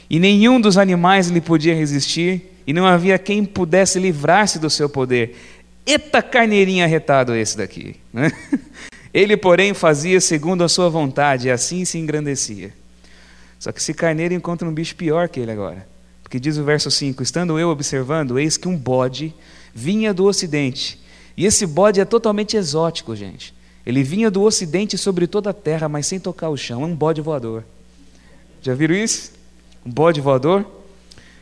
E 0.09 0.19
nenhum 0.19 0.59
dos 0.59 0.79
animais 0.79 1.29
lhe 1.29 1.43
podia 1.43 1.75
resistir, 1.75 2.59
e 2.67 2.73
não 2.73 2.87
havia 2.87 3.19
quem 3.19 3.45
pudesse 3.45 3.99
livrar-se 3.99 4.59
do 4.59 4.71
seu 4.71 4.89
poder. 4.89 5.37
Eita 5.85 6.23
carneirinho 6.23 6.85
arretado 6.87 7.35
esse 7.35 7.55
daqui. 7.55 7.97
Né? 8.11 8.33
Ele, 9.13 9.37
porém, 9.37 9.75
fazia 9.75 10.21
segundo 10.21 10.65
a 10.65 10.69
sua 10.69 10.89
vontade, 10.89 11.49
e 11.49 11.51
assim 11.51 11.85
se 11.85 11.99
engrandecia. 11.99 12.73
Só 13.59 13.71
que 13.71 13.79
esse 13.79 13.95
carneiro 13.95 14.35
encontra 14.35 14.69
um 14.69 14.73
bicho 14.73 14.97
pior 14.97 15.29
que 15.29 15.39
ele 15.39 15.53
agora. 15.53 15.87
Porque 16.23 16.41
diz 16.41 16.57
o 16.57 16.65
verso 16.65 16.91
5: 16.91 17.23
Estando 17.23 17.59
eu 17.59 17.69
observando, 17.69 18.39
eis 18.39 18.57
que 18.57 18.67
um 18.67 18.77
bode 18.77 19.35
vinha 19.75 20.15
do 20.15 20.25
ocidente. 20.25 20.99
E 21.37 21.47
esse 21.47 21.67
bode 21.67 22.01
é 22.01 22.05
totalmente 22.05 22.57
exótico, 22.57 23.15
gente. 23.15 23.55
Ele 23.85 24.03
vinha 24.03 24.31
do 24.31 24.43
ocidente 24.43 24.97
sobre 24.97 25.27
toda 25.27 25.51
a 25.51 25.55
terra, 25.55 25.89
mas 25.89 26.07
sem 26.07 26.19
tocar 26.19 26.49
o 26.49 26.57
chão. 26.57 26.83
É 26.83 26.87
um 26.87 26.95
bode 26.95 27.21
voador. 27.21 27.65
Já 28.61 28.75
viram 28.75 28.95
isso? 28.95 29.33
Um 29.85 29.91
bode 29.91 30.21
voador? 30.21 30.65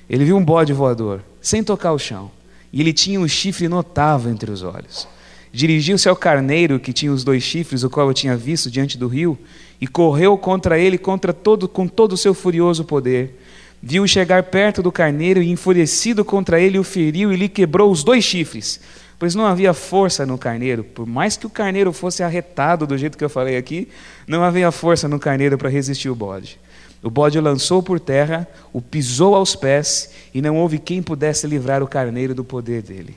Ele 0.09 0.25
viu 0.25 0.37
um 0.37 0.45
bode 0.45 0.73
voador, 0.73 1.23
sem 1.41 1.63
tocar 1.63 1.93
o 1.93 1.99
chão. 1.99 2.31
E 2.73 2.81
ele 2.81 2.93
tinha 2.93 3.21
um 3.21 3.29
chifre 3.29 3.69
notável 3.69 4.31
entre 4.31 4.51
os 4.51 4.63
olhos. 4.63 5.07
Dirigiu-se 5.53 6.09
ao 6.09 6.15
carneiro 6.15 6.79
que 6.79 6.93
tinha 6.93 7.13
os 7.13 7.25
dois 7.25 7.43
chifres, 7.43 7.83
o 7.83 7.91
qual 7.91 8.09
eu 8.09 8.15
tinha 8.15 8.37
visto 8.37 8.71
diante 8.71 8.97
do 8.97 9.09
rio, 9.09 9.39
e 9.81 9.87
correu 9.87 10.39
contra 10.39 10.79
ele 10.79 10.97
contra 10.97 11.33
todo, 11.33 11.69
com 11.69 11.89
todo 11.89 12.13
o 12.13 12.17
seu 12.17 12.33
furioso 12.35 12.85
poder. 12.85 13.37
Viu 13.83 14.07
chegar 14.07 14.45
perto 14.45 14.83
do 14.83 14.93
carneiro 14.93 15.43
e, 15.43 15.51
enfurecido 15.51 16.25
contra 16.25 16.61
ele, 16.61 16.79
o 16.79 16.85
feriu 16.85 17.33
e 17.33 17.37
lhe 17.37 17.49
quebrou 17.49 17.91
os 17.91 18.05
dois 18.05 18.23
chifres, 18.23 18.79
pois 19.19 19.35
não 19.35 19.47
havia 19.47 19.73
força 19.73 20.25
no 20.25 20.39
carneiro. 20.39 20.85
Por 20.85 21.07
mais 21.07 21.37
que 21.37 21.47
o 21.47 21.51
carneiro 21.51 21.93
fosse 21.93 22.23
arretado 22.23 22.87
do 22.87 22.97
jeito 22.97 23.19
que 23.19 23.25
eu 23.25 23.31
falei 23.31 23.57
aqui, 23.57 23.89
não 24.29 24.45
havia 24.45 24.71
força 24.71 25.09
no 25.09 25.19
carneiro 25.19 25.59
para 25.59 25.71
resistir 25.71 26.11
o 26.11 26.15
bode. 26.15 26.61
O 27.03 27.11
bode 27.11 27.39
o 27.39 27.43
lançou 27.43 27.83
por 27.83 27.99
terra, 27.99 28.47
o 28.73 28.83
pisou 28.83 29.35
aos 29.35 29.57
pés, 29.57 30.11
e 30.35 30.43
não 30.43 30.57
houve 30.59 30.79
quem 30.79 31.03
pudesse 31.03 31.47
livrar 31.47 31.83
o 31.83 31.89
carneiro 31.89 32.35
do 32.35 32.45
poder 32.45 32.83
dele. 32.83 33.17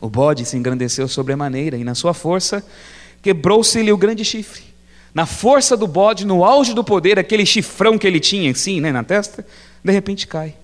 O 0.00 0.08
bode 0.08 0.44
se 0.44 0.56
engrandeceu 0.56 1.08
sobremaneira, 1.08 1.76
e 1.76 1.84
na 1.84 1.94
sua 1.94 2.14
força 2.14 2.64
quebrou-se-lhe 3.22 3.92
o 3.92 3.96
grande 3.96 4.24
chifre. 4.24 4.62
Na 5.12 5.26
força 5.26 5.76
do 5.76 5.86
bode, 5.86 6.24
no 6.24 6.44
auge 6.44 6.74
do 6.74 6.84
poder, 6.84 7.18
aquele 7.18 7.44
chifrão 7.44 7.98
que 7.98 8.06
ele 8.06 8.20
tinha, 8.20 8.50
assim, 8.50 8.80
né, 8.80 8.92
na 8.92 9.02
testa, 9.02 9.44
de 9.82 9.92
repente 9.92 10.26
cai. 10.26 10.54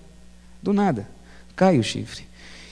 Do 0.61 0.71
nada, 0.71 1.07
cai 1.55 1.77
o 1.77 1.83
chifre. 1.83 2.25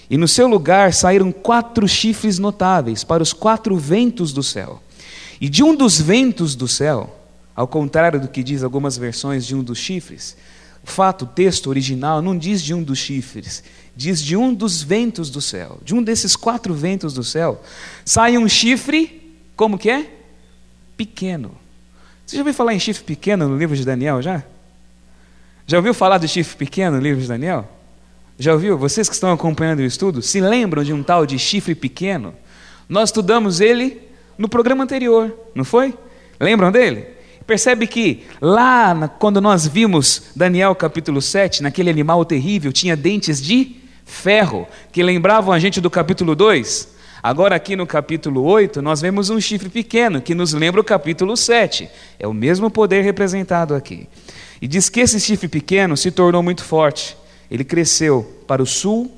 E 0.10 0.18
no 0.18 0.28
seu 0.28 0.48
lugar 0.48 0.94
saíram 0.94 1.32
quatro 1.32 1.88
chifres 1.88 2.38
notáveis 2.40 3.04
para 3.04 3.24
os 3.24 3.34
quatro 3.34 3.76
ventos 3.76 4.32
do 4.32 4.44
céu. 4.44 4.82
E 5.42 5.50
de 5.50 5.64
um 5.64 5.76
dos 5.76 6.00
ventos 6.00 6.56
do 6.56 6.68
céu, 6.68 7.20
ao 7.56 7.68
contrário 7.68 8.20
do 8.20 8.28
que 8.28 8.44
diz 8.44 8.64
algumas 8.64 8.98
versões 8.98 9.46
de 9.46 9.56
um 9.56 9.64
dos 9.64 9.78
chifres, 9.78 10.38
o 10.84 10.90
fato, 10.90 11.24
o 11.24 11.28
texto 11.28 11.68
original 11.68 12.22
não 12.22 12.38
diz 12.38 12.62
de 12.62 12.74
um 12.74 12.84
dos 12.84 13.00
chifres, 13.00 13.64
diz 13.96 14.22
de 14.22 14.36
um 14.36 14.54
dos 14.54 14.82
ventos 14.82 15.30
do 15.30 15.42
céu. 15.42 15.80
De 15.84 15.94
um 15.94 16.02
desses 16.02 16.36
quatro 16.36 16.74
ventos 16.74 17.14
do 17.14 17.24
céu, 17.24 17.62
sai 18.04 18.38
um 18.38 18.48
chifre, 18.48 19.34
como 19.56 19.78
que 19.78 19.90
é? 19.90 20.10
Pequeno. 20.98 21.52
Você 22.26 22.36
já 22.36 22.42
ouviu 22.42 22.54
falar 22.54 22.74
em 22.74 22.80
chifre 22.80 23.04
pequeno 23.04 23.48
no 23.48 23.58
livro 23.58 23.76
de 23.76 23.86
Daniel 23.86 24.22
já? 24.22 24.44
Já 25.68 25.78
ouviu 25.78 25.94
falar 25.94 26.18
de 26.18 26.28
chifre 26.28 26.58
pequeno 26.58 26.98
no 26.98 27.04
livro 27.04 27.22
de 27.22 27.28
Daniel? 27.28 27.70
Já 28.38 28.54
ouviu? 28.54 28.78
Vocês 28.78 29.08
que 29.08 29.14
estão 29.14 29.32
acompanhando 29.32 29.80
o 29.80 29.86
estudo, 29.86 30.22
se 30.22 30.42
lembram 30.42 30.84
de 30.84 30.92
um 30.92 31.04
tal 31.04 31.26
de 31.26 31.38
chifre 31.38 31.76
pequeno? 31.76 32.34
Nós 32.90 33.10
estudamos 33.10 33.62
ele 33.62 34.02
no 34.38 34.50
programa 34.50 34.84
anterior, 34.84 35.34
não 35.54 35.64
foi? 35.64 35.94
Lembram 36.40 36.72
dele? 36.72 37.06
Percebe 37.46 37.86
que 37.86 38.24
lá, 38.42 39.08
quando 39.20 39.40
nós 39.40 39.68
vimos 39.68 40.32
Daniel 40.36 40.74
capítulo 40.74 41.22
7, 41.22 41.62
naquele 41.62 41.90
animal 41.90 42.24
terrível, 42.26 42.72
tinha 42.72 42.96
dentes 42.96 43.42
de 43.42 43.83
ferro, 44.06 44.68
que 44.92 45.04
lembravam 45.04 45.54
a 45.54 45.60
gente 45.60 45.80
do 45.82 45.90
capítulo 45.90 46.36
2. 46.36 46.94
Agora, 47.22 47.56
aqui 47.56 47.76
no 47.76 47.88
capítulo 47.88 48.44
8, 48.44 48.82
nós 48.82 49.02
vemos 49.02 49.30
um 49.30 49.40
chifre 49.40 49.70
pequeno, 49.70 50.22
que 50.22 50.36
nos 50.36 50.54
lembra 50.54 50.82
o 50.82 50.84
capítulo 50.84 51.38
7. 51.38 51.90
É 52.20 52.28
o 52.28 52.34
mesmo 52.34 52.70
poder 52.70 53.02
representado 53.04 53.74
aqui. 53.76 54.08
E 54.62 54.68
diz 54.68 54.90
que 54.90 55.00
esse 55.00 55.20
chifre 55.20 55.48
pequeno 55.48 55.96
se 55.96 56.12
tornou 56.12 56.44
muito 56.44 56.64
forte. 56.64 57.18
Ele 57.50 57.64
cresceu 57.64 58.44
para 58.48 58.62
o 58.62 58.66
sul, 58.66 59.12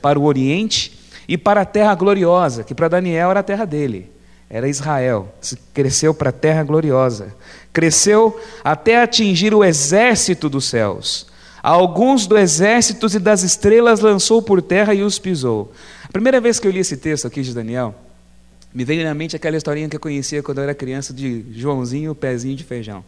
para 0.00 0.18
o 0.18 0.24
oriente 0.24 0.98
e 1.28 1.38
para 1.38 1.60
a 1.60 1.64
terra 1.64 1.94
gloriosa, 1.94 2.64
que 2.64 2.74
para 2.74 2.88
Daniel 2.88 3.30
era 3.30 3.40
a 3.40 3.44
terra 3.44 3.64
dele 3.64 4.12
era 4.52 4.68
Israel. 4.68 5.32
Cresceu 5.72 6.12
para 6.12 6.28
a 6.28 6.32
terra 6.32 6.62
gloriosa. 6.62 7.34
Cresceu 7.72 8.38
até 8.62 9.02
atingir 9.02 9.54
o 9.54 9.64
exército 9.64 10.46
dos 10.50 10.66
céus. 10.66 11.26
Alguns 11.62 12.26
do 12.26 12.36
exército 12.36 13.06
e 13.14 13.18
das 13.20 13.44
estrelas 13.44 14.00
lançou 14.00 14.42
por 14.42 14.60
terra 14.60 14.92
e 14.94 15.02
os 15.02 15.18
pisou. 15.18 15.72
A 16.02 16.08
primeira 16.08 16.40
vez 16.40 16.58
que 16.58 16.66
eu 16.66 16.72
li 16.72 16.80
esse 16.80 16.96
texto 16.96 17.26
aqui 17.26 17.40
de 17.40 17.54
Daniel, 17.54 17.94
me 18.74 18.84
veio 18.84 19.04
na 19.04 19.14
mente 19.14 19.36
aquela 19.36 19.56
historinha 19.56 19.88
que 19.88 19.94
eu 19.94 20.00
conhecia 20.00 20.42
quando 20.42 20.58
eu 20.58 20.64
era 20.64 20.74
criança 20.74 21.12
de 21.14 21.44
Joãozinho, 21.52 22.14
pezinho 22.16 22.56
de 22.56 22.64
feijão. 22.64 23.04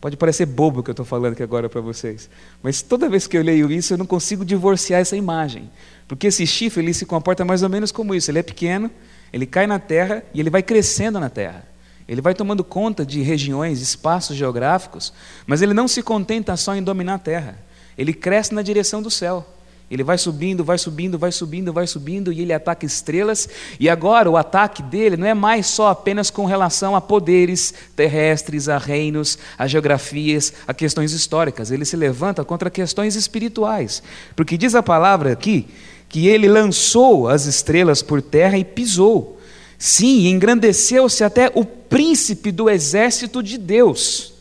Pode 0.00 0.16
parecer 0.16 0.46
bobo 0.46 0.80
o 0.80 0.82
que 0.82 0.90
eu 0.90 0.92
estou 0.92 1.06
falando 1.06 1.32
aqui 1.32 1.42
agora 1.42 1.68
para 1.68 1.80
vocês, 1.80 2.28
mas 2.62 2.82
toda 2.82 3.08
vez 3.08 3.26
que 3.26 3.36
eu 3.36 3.42
leio 3.42 3.70
isso 3.70 3.94
eu 3.94 3.98
não 3.98 4.06
consigo 4.06 4.44
divorciar 4.44 5.00
essa 5.00 5.16
imagem, 5.16 5.70
porque 6.06 6.26
esse 6.28 6.46
chifre 6.46 6.82
ele 6.82 6.92
se 6.92 7.06
comporta 7.06 7.44
mais 7.44 7.62
ou 7.62 7.68
menos 7.68 7.90
como 7.90 8.14
isso. 8.14 8.30
Ele 8.30 8.38
é 8.38 8.42
pequeno, 8.42 8.90
ele 9.32 9.46
cai 9.46 9.66
na 9.66 9.78
terra 9.78 10.22
e 10.34 10.38
ele 10.38 10.50
vai 10.50 10.62
crescendo 10.62 11.18
na 11.18 11.30
terra. 11.30 11.64
Ele 12.06 12.20
vai 12.20 12.34
tomando 12.34 12.62
conta 12.62 13.06
de 13.06 13.22
regiões, 13.22 13.80
espaços 13.80 14.36
geográficos, 14.36 15.12
mas 15.46 15.62
ele 15.62 15.72
não 15.72 15.88
se 15.88 16.02
contenta 16.02 16.56
só 16.56 16.74
em 16.74 16.82
dominar 16.82 17.14
a 17.14 17.18
terra. 17.18 17.58
Ele 17.96 18.12
cresce 18.12 18.54
na 18.54 18.62
direção 18.62 19.02
do 19.02 19.10
céu. 19.10 19.46
Ele 19.92 20.02
vai 20.02 20.16
subindo, 20.16 20.64
vai 20.64 20.78
subindo, 20.78 21.18
vai 21.18 21.30
subindo, 21.30 21.70
vai 21.70 21.86
subindo 21.86 22.32
e 22.32 22.40
ele 22.40 22.54
ataca 22.54 22.86
estrelas. 22.86 23.46
E 23.78 23.90
agora 23.90 24.30
o 24.30 24.38
ataque 24.38 24.82
dele 24.82 25.18
não 25.18 25.26
é 25.26 25.34
mais 25.34 25.66
só 25.66 25.88
apenas 25.88 26.30
com 26.30 26.46
relação 26.46 26.96
a 26.96 27.00
poderes 27.00 27.74
terrestres, 27.94 28.70
a 28.70 28.78
reinos, 28.78 29.38
a 29.58 29.66
geografias, 29.66 30.54
a 30.66 30.72
questões 30.72 31.12
históricas. 31.12 31.70
Ele 31.70 31.84
se 31.84 31.94
levanta 31.94 32.42
contra 32.42 32.70
questões 32.70 33.16
espirituais. 33.16 34.02
Porque 34.34 34.56
diz 34.56 34.74
a 34.74 34.82
palavra 34.82 35.32
aqui 35.32 35.68
que 36.08 36.26
ele 36.26 36.48
lançou 36.48 37.28
as 37.28 37.44
estrelas 37.44 38.00
por 38.00 38.22
terra 38.22 38.56
e 38.56 38.64
pisou. 38.64 39.38
Sim, 39.76 40.28
engrandeceu-se 40.28 41.22
até 41.22 41.50
o 41.54 41.66
príncipe 41.66 42.50
do 42.50 42.70
exército 42.70 43.42
de 43.42 43.58
Deus. 43.58 44.32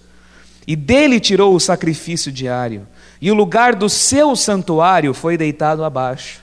E 0.65 0.77
dele 0.77 1.20
tirou 1.20 1.55
o 1.55 1.60
sacrifício 1.60 2.31
diário, 2.31 2.88
e 3.21 3.29
o 3.29 3.35
lugar 3.35 3.75
do 3.75 3.87
seu 3.87 4.35
santuário 4.35 5.13
foi 5.13 5.37
deitado 5.37 5.83
abaixo. 5.83 6.41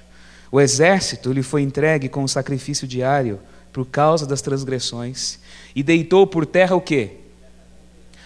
O 0.50 0.60
exército 0.60 1.32
lhe 1.32 1.42
foi 1.42 1.62
entregue 1.62 2.08
com 2.08 2.26
sacrifício 2.28 2.86
diário 2.86 3.40
por 3.72 3.84
causa 3.84 4.26
das 4.26 4.40
transgressões, 4.40 5.38
e 5.74 5.82
deitou 5.82 6.26
por 6.26 6.46
terra 6.46 6.74
o 6.74 6.80
quê? 6.80 7.12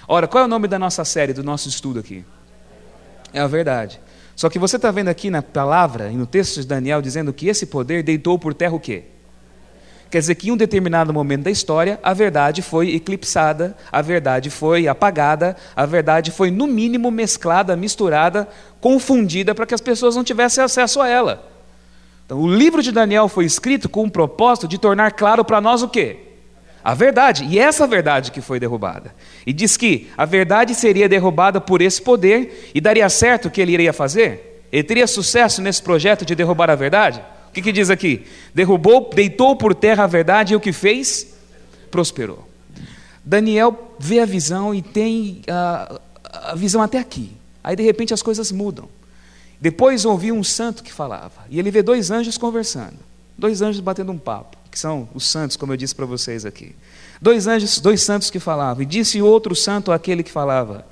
Ora, 0.06 0.28
qual 0.28 0.42
é 0.42 0.47
o 0.47 0.49
nome 0.49 0.68
da 0.68 0.78
nossa 0.78 1.04
série, 1.04 1.32
do 1.32 1.42
nosso 1.42 1.68
estudo 1.68 1.99
aqui? 1.99 2.25
É 3.32 3.40
a 3.40 3.47
verdade. 3.47 4.00
Só 4.37 4.49
que 4.49 4.59
você 4.59 4.76
está 4.76 4.90
vendo 4.90 5.09
aqui 5.09 5.30
na 5.30 5.42
palavra 5.42 6.11
e 6.11 6.16
no 6.16 6.26
texto 6.26 6.61
de 6.61 6.66
Daniel 6.66 7.02
dizendo 7.02 7.32
que 7.32 7.49
esse 7.49 7.66
poder 7.66 8.02
deitou 8.02 8.38
por 8.38 8.54
terra 8.54 8.75
o 8.75 8.80
quê? 8.80 9.04
Quer 10.12 10.19
dizer 10.19 10.35
que 10.35 10.50
em 10.50 10.52
um 10.52 10.59
determinado 10.59 11.11
momento 11.11 11.45
da 11.45 11.50
história, 11.50 11.99
a 12.02 12.12
verdade 12.12 12.61
foi 12.61 12.95
eclipsada, 12.95 13.75
a 13.90 14.02
verdade 14.02 14.50
foi 14.50 14.87
apagada, 14.87 15.57
a 15.75 15.87
verdade 15.87 16.31
foi, 16.31 16.50
no 16.50 16.66
mínimo, 16.66 17.11
mesclada, 17.11 17.75
misturada, 17.75 18.47
confundida, 18.78 19.54
para 19.54 19.64
que 19.64 19.73
as 19.73 19.81
pessoas 19.81 20.14
não 20.14 20.23
tivessem 20.23 20.62
acesso 20.62 21.00
a 21.00 21.09
ela. 21.09 21.50
Então, 22.26 22.38
o 22.38 22.47
livro 22.47 22.83
de 22.83 22.92
Daniel 22.92 23.26
foi 23.26 23.47
escrito 23.47 23.88
com 23.88 24.04
o 24.04 24.11
propósito 24.11 24.69
de 24.69 24.76
tornar 24.76 25.12
claro 25.12 25.47
para 25.47 25.62
nós 25.62 25.83
o 25.83 25.88
quê? 25.88 26.19
A 26.85 26.92
verdade, 26.92 27.47
e 27.49 27.59
essa 27.59 27.87
verdade 27.87 28.33
que 28.33 28.42
foi 28.42 28.61
derrubada. 28.61 29.14
E 29.47 29.52
diz 29.54 29.78
que 29.78 30.11
a 30.14 30.26
verdade 30.26 30.75
seria 30.75 31.09
derrubada 31.09 31.59
por 31.59 31.81
esse 31.81 32.02
poder 32.02 32.71
e 32.75 32.83
daria 32.83 33.09
certo 33.09 33.47
o 33.47 33.50
que 33.50 33.62
ele 33.62 33.73
iria 33.73 33.95
fazer? 33.95 34.66
Ele 34.71 34.83
teria 34.83 35.07
sucesso 35.07 35.62
nesse 35.62 35.83
projeto 35.83 36.23
de 36.23 36.35
derrubar 36.35 36.69
a 36.69 36.75
verdade? 36.75 37.23
O 37.52 37.54
que, 37.54 37.61
que 37.61 37.71
diz 37.71 37.90
aqui? 37.90 38.25
Derrubou, 38.54 39.11
deitou 39.14 39.54
por 39.54 39.75
terra 39.75 40.04
a 40.04 40.06
verdade 40.06 40.54
e 40.54 40.56
o 40.56 40.61
que 40.61 40.73
fez? 40.73 41.35
Prosperou. 41.90 42.49
Daniel 43.23 43.94
vê 43.99 44.21
a 44.21 44.25
visão 44.25 44.75
e 44.75 44.80
tem 44.80 45.42
a, 45.47 46.00
a 46.32 46.54
visão 46.54 46.80
até 46.80 46.99
aqui. 46.99 47.30
Aí 47.62 47.76
de 47.76 47.82
repente 47.82 48.14
as 48.14 48.23
coisas 48.23 48.50
mudam. 48.50 48.88
Depois 49.61 50.06
ouviu 50.06 50.35
um 50.35 50.42
santo 50.42 50.82
que 50.82 50.90
falava. 50.90 51.44
E 51.50 51.59
ele 51.59 51.71
vê 51.71 51.82
dois 51.82 52.11
anjos 52.11 52.38
conversando. 52.38 52.97
Dois 53.37 53.61
anjos 53.61 53.80
batendo 53.80 54.12
um 54.12 54.18
papo 54.18 54.56
que 54.71 54.78
são 54.78 55.06
os 55.12 55.26
santos, 55.26 55.54
como 55.54 55.75
eu 55.75 55.76
disse 55.76 55.94
para 55.94 56.06
vocês 56.06 56.47
aqui. 56.47 56.75
Dois 57.21 57.47
anjos, 57.47 57.78
dois 57.78 58.00
santos 58.00 58.30
que 58.30 58.40
falavam, 58.40 58.82
e 58.82 58.87
disse 58.87 59.21
outro 59.21 59.54
santo 59.54 59.92
àquele 59.92 60.23
que 60.23 60.32
falava: 60.32 60.87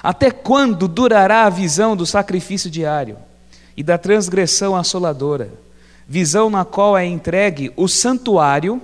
Até 0.00 0.30
quando 0.30 0.86
durará 0.86 1.44
a 1.44 1.50
visão 1.50 1.96
do 1.96 2.06
sacrifício 2.06 2.70
diário 2.70 3.18
e 3.76 3.82
da 3.82 3.98
transgressão 3.98 4.76
assoladora? 4.76 5.63
Visão 6.08 6.50
na 6.50 6.64
qual 6.64 6.96
é 6.96 7.06
entregue 7.06 7.72
o 7.76 7.88
santuário 7.88 8.80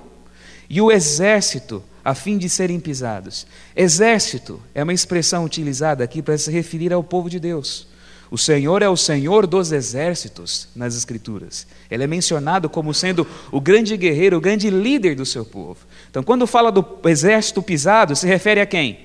e 0.68 0.80
o 0.80 0.90
exército 0.90 1.82
a 2.04 2.14
fim 2.14 2.38
de 2.38 2.48
serem 2.48 2.80
pisados. 2.80 3.46
Exército 3.76 4.60
é 4.74 4.82
uma 4.82 4.92
expressão 4.94 5.44
utilizada 5.44 6.02
aqui 6.02 6.22
para 6.22 6.38
se 6.38 6.50
referir 6.50 6.92
ao 6.92 7.04
povo 7.04 7.28
de 7.28 7.38
Deus. 7.38 7.88
O 8.30 8.38
Senhor 8.38 8.80
é 8.80 8.88
o 8.88 8.96
Senhor 8.96 9.46
dos 9.46 9.72
exércitos 9.72 10.68
nas 10.74 10.96
Escrituras. 10.96 11.66
Ele 11.90 12.04
é 12.04 12.06
mencionado 12.06 12.70
como 12.70 12.94
sendo 12.94 13.26
o 13.50 13.60
grande 13.60 13.96
guerreiro, 13.96 14.36
o 14.36 14.40
grande 14.40 14.70
líder 14.70 15.16
do 15.16 15.26
seu 15.26 15.44
povo. 15.44 15.78
Então, 16.08 16.22
quando 16.22 16.46
fala 16.46 16.70
do 16.70 16.84
exército 17.06 17.60
pisado, 17.60 18.14
se 18.14 18.26
refere 18.26 18.60
a 18.60 18.66
quem? 18.66 19.00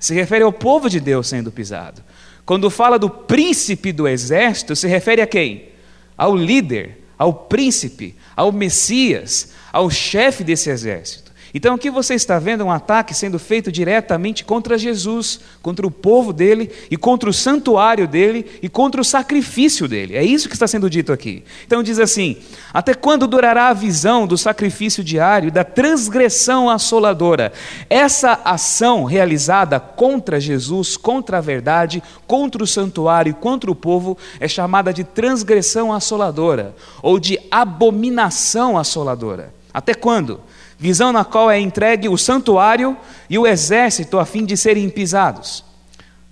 Se 0.00 0.14
refere 0.14 0.42
ao 0.42 0.52
povo 0.52 0.88
de 0.88 1.00
Deus 1.00 1.28
sendo 1.28 1.52
pisado. 1.52 2.02
Quando 2.46 2.70
fala 2.70 2.98
do 2.98 3.10
príncipe 3.10 3.92
do 3.92 4.08
exército, 4.08 4.74
se 4.74 4.88
refere 4.88 5.20
a 5.20 5.26
quem? 5.26 5.68
Ao 6.16 6.34
líder, 6.34 7.01
ao 7.22 7.32
príncipe, 7.32 8.16
ao 8.34 8.50
Messias, 8.50 9.50
ao 9.72 9.88
chefe 9.88 10.42
desse 10.42 10.68
exército. 10.70 11.31
Então 11.54 11.74
aqui 11.74 11.90
você 11.90 12.14
está 12.14 12.38
vendo 12.38 12.64
um 12.64 12.70
ataque 12.70 13.14
sendo 13.14 13.38
feito 13.38 13.70
diretamente 13.70 14.44
contra 14.44 14.78
Jesus, 14.78 15.40
contra 15.60 15.86
o 15.86 15.90
povo 15.90 16.32
dele 16.32 16.70
e 16.90 16.96
contra 16.96 17.28
o 17.28 17.32
santuário 17.32 18.08
dele 18.08 18.46
e 18.62 18.68
contra 18.68 19.00
o 19.00 19.04
sacrifício 19.04 19.86
dele. 19.86 20.16
É 20.16 20.24
isso 20.24 20.48
que 20.48 20.54
está 20.54 20.66
sendo 20.66 20.88
dito 20.88 21.12
aqui. 21.12 21.44
Então 21.66 21.82
diz 21.82 21.98
assim: 21.98 22.36
Até 22.72 22.94
quando 22.94 23.26
durará 23.26 23.68
a 23.68 23.74
visão 23.74 24.26
do 24.26 24.38
sacrifício 24.38 25.04
diário 25.04 25.48
e 25.48 25.50
da 25.50 25.64
transgressão 25.64 26.70
assoladora? 26.70 27.52
Essa 27.90 28.40
ação 28.44 29.04
realizada 29.04 29.78
contra 29.78 30.40
Jesus, 30.40 30.96
contra 30.96 31.38
a 31.38 31.40
verdade, 31.40 32.02
contra 32.26 32.62
o 32.62 32.66
santuário 32.66 33.32
contra 33.34 33.70
o 33.70 33.74
povo 33.74 34.16
é 34.38 34.48
chamada 34.48 34.92
de 34.92 35.04
transgressão 35.04 35.92
assoladora 35.92 36.74
ou 37.02 37.18
de 37.18 37.38
abominação 37.50 38.78
assoladora. 38.78 39.52
Até 39.72 39.94
quando? 39.94 40.40
Visão 40.82 41.12
na 41.12 41.24
qual 41.24 41.48
é 41.48 41.60
entregue 41.60 42.08
o 42.08 42.18
santuário 42.18 42.96
e 43.30 43.38
o 43.38 43.46
exército 43.46 44.18
a 44.18 44.26
fim 44.26 44.44
de 44.44 44.56
serem 44.56 44.90
pisados. 44.90 45.64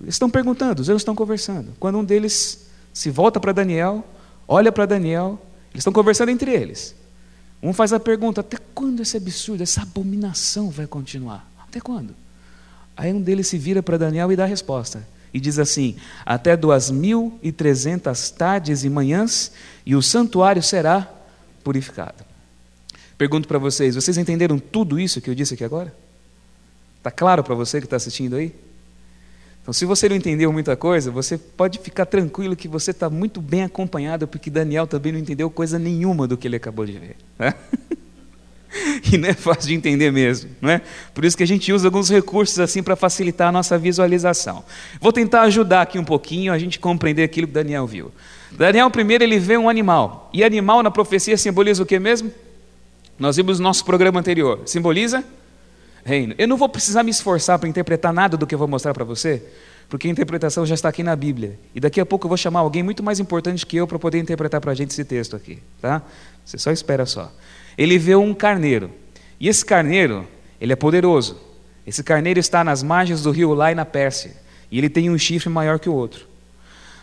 Eles 0.01 0.15
estão 0.15 0.29
perguntando, 0.29 0.81
os 0.81 0.89
anjos 0.89 1.03
estão 1.03 1.15
conversando. 1.15 1.71
Quando 1.79 1.97
um 1.97 2.03
deles 2.03 2.67
se 2.93 3.09
volta 3.09 3.39
para 3.39 3.53
Daniel, 3.53 4.03
olha 4.45 4.69
para 4.69 4.85
Daniel, 4.85 5.39
eles 5.71 5.79
estão 5.79 5.93
conversando 5.93 6.31
entre 6.31 6.51
eles. 6.51 6.93
Um 7.63 7.71
faz 7.71 7.93
a 7.93 7.99
pergunta: 7.99 8.41
até 8.41 8.57
quando 8.75 9.01
esse 9.01 9.15
absurdo, 9.15 9.63
essa 9.63 9.83
abominação 9.83 10.69
vai 10.69 10.85
continuar? 10.85 11.49
Até 11.65 11.79
quando? 11.79 12.13
Aí 12.97 13.13
um 13.13 13.21
deles 13.21 13.47
se 13.47 13.57
vira 13.57 13.81
para 13.81 13.97
Daniel 13.97 14.33
e 14.33 14.35
dá 14.35 14.43
a 14.43 14.47
resposta. 14.47 15.07
E 15.33 15.39
diz 15.39 15.59
assim: 15.59 15.95
Até 16.25 16.57
duas 16.57 16.91
mil 16.91 17.39
e 17.41 17.53
trezentas 17.53 18.29
tardes 18.29 18.83
e 18.83 18.89
manhãs, 18.89 19.53
e 19.85 19.95
o 19.95 20.01
santuário 20.01 20.61
será 20.61 21.09
purificado. 21.63 22.30
Pergunto 23.21 23.47
para 23.47 23.59
vocês: 23.59 23.93
vocês 23.93 24.17
entenderam 24.17 24.57
tudo 24.57 24.99
isso 24.99 25.21
que 25.21 25.29
eu 25.29 25.35
disse 25.35 25.53
aqui 25.53 25.63
agora? 25.63 25.93
Está 26.97 27.11
claro 27.11 27.43
para 27.43 27.53
você 27.53 27.79
que 27.79 27.85
está 27.85 27.95
assistindo 27.95 28.35
aí? 28.35 28.51
Então, 29.61 29.71
se 29.71 29.85
você 29.85 30.09
não 30.09 30.15
entendeu 30.15 30.51
muita 30.51 30.75
coisa, 30.75 31.11
você 31.11 31.37
pode 31.37 31.77
ficar 31.77 32.07
tranquilo 32.07 32.55
que 32.55 32.67
você 32.67 32.89
está 32.89 33.11
muito 33.11 33.39
bem 33.39 33.61
acompanhado, 33.61 34.27
porque 34.27 34.49
Daniel 34.49 34.87
também 34.87 35.11
não 35.11 35.19
entendeu 35.19 35.51
coisa 35.51 35.77
nenhuma 35.77 36.27
do 36.27 36.35
que 36.35 36.47
ele 36.47 36.55
acabou 36.55 36.83
de 36.83 36.93
ver. 36.93 37.15
Né? 37.37 37.53
E 39.11 39.17
não 39.17 39.27
é 39.27 39.33
fácil 39.33 39.67
de 39.67 39.73
entender 39.75 40.11
mesmo, 40.11 40.49
não 40.61 40.69
é? 40.69 40.81
Por 41.13 41.25
isso 41.25 41.35
que 41.35 41.43
a 41.43 41.45
gente 41.45 41.73
usa 41.73 41.89
alguns 41.89 42.09
recursos 42.09 42.57
assim 42.57 42.81
para 42.81 42.95
facilitar 42.95 43.49
a 43.49 43.51
nossa 43.51 43.77
visualização. 43.77 44.63
Vou 44.99 45.11
tentar 45.11 45.41
ajudar 45.41 45.81
aqui 45.81 45.99
um 45.99 46.05
pouquinho 46.05 46.53
a 46.53 46.57
gente 46.57 46.79
compreender 46.79 47.21
aquilo 47.21 47.47
que 47.47 47.53
Daniel 47.53 47.85
viu. 47.85 48.13
Daniel 48.53 48.89
primeiro 48.89 49.25
ele 49.25 49.37
vê 49.37 49.57
um 49.57 49.67
animal. 49.67 50.29
E 50.33 50.41
animal 50.41 50.81
na 50.81 50.89
profecia 50.89 51.37
simboliza 51.37 51.83
o 51.83 51.85
que 51.85 51.99
mesmo? 51.99 52.31
Nós 53.21 53.35
vimos 53.35 53.59
no 53.59 53.63
nosso 53.65 53.85
programa 53.85 54.19
anterior. 54.19 54.61
Simboliza 54.65 55.23
reino. 56.03 56.33
Eu 56.39 56.47
não 56.47 56.57
vou 56.57 56.67
precisar 56.67 57.03
me 57.03 57.11
esforçar 57.11 57.59
para 57.59 57.69
interpretar 57.69 58.11
nada 58.11 58.35
do 58.35 58.47
que 58.47 58.55
eu 58.55 58.57
vou 58.57 58.67
mostrar 58.67 58.95
para 58.95 59.03
você, 59.03 59.43
porque 59.87 60.07
a 60.07 60.11
interpretação 60.11 60.65
já 60.65 60.73
está 60.73 60.89
aqui 60.89 61.03
na 61.03 61.15
Bíblia. 61.15 61.59
E 61.75 61.79
daqui 61.79 62.01
a 62.01 62.05
pouco 62.05 62.25
eu 62.25 62.29
vou 62.29 62.35
chamar 62.35 62.61
alguém 62.61 62.81
muito 62.81 63.03
mais 63.03 63.19
importante 63.19 63.63
que 63.63 63.77
eu 63.77 63.85
para 63.85 63.99
poder 63.99 64.17
interpretar 64.17 64.59
para 64.59 64.71
a 64.71 64.73
gente 64.73 64.89
esse 64.89 65.05
texto 65.05 65.35
aqui. 65.35 65.59
Tá? 65.79 66.01
Você 66.43 66.57
só 66.57 66.71
espera 66.71 67.05
só. 67.05 67.31
Ele 67.77 67.99
vê 67.99 68.15
um 68.15 68.33
carneiro. 68.33 68.89
E 69.39 69.47
esse 69.47 69.63
carneiro, 69.63 70.27
ele 70.59 70.73
é 70.73 70.75
poderoso. 70.75 71.39
Esse 71.85 72.03
carneiro 72.03 72.39
está 72.39 72.63
nas 72.63 72.81
margens 72.81 73.21
do 73.21 73.29
rio 73.29 73.53
Lai, 73.53 73.75
na 73.75 73.85
Pérsia. 73.85 74.31
E 74.71 74.79
ele 74.79 74.89
tem 74.89 75.11
um 75.11 75.17
chifre 75.19 75.47
maior 75.47 75.77
que 75.77 75.87
o 75.87 75.93
outro. 75.93 76.25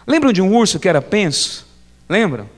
Lembram 0.05 0.33
de 0.33 0.43
um 0.43 0.53
urso 0.53 0.81
que 0.81 0.89
era 0.89 1.01
penso? 1.01 1.65
Lembram? 2.09 2.58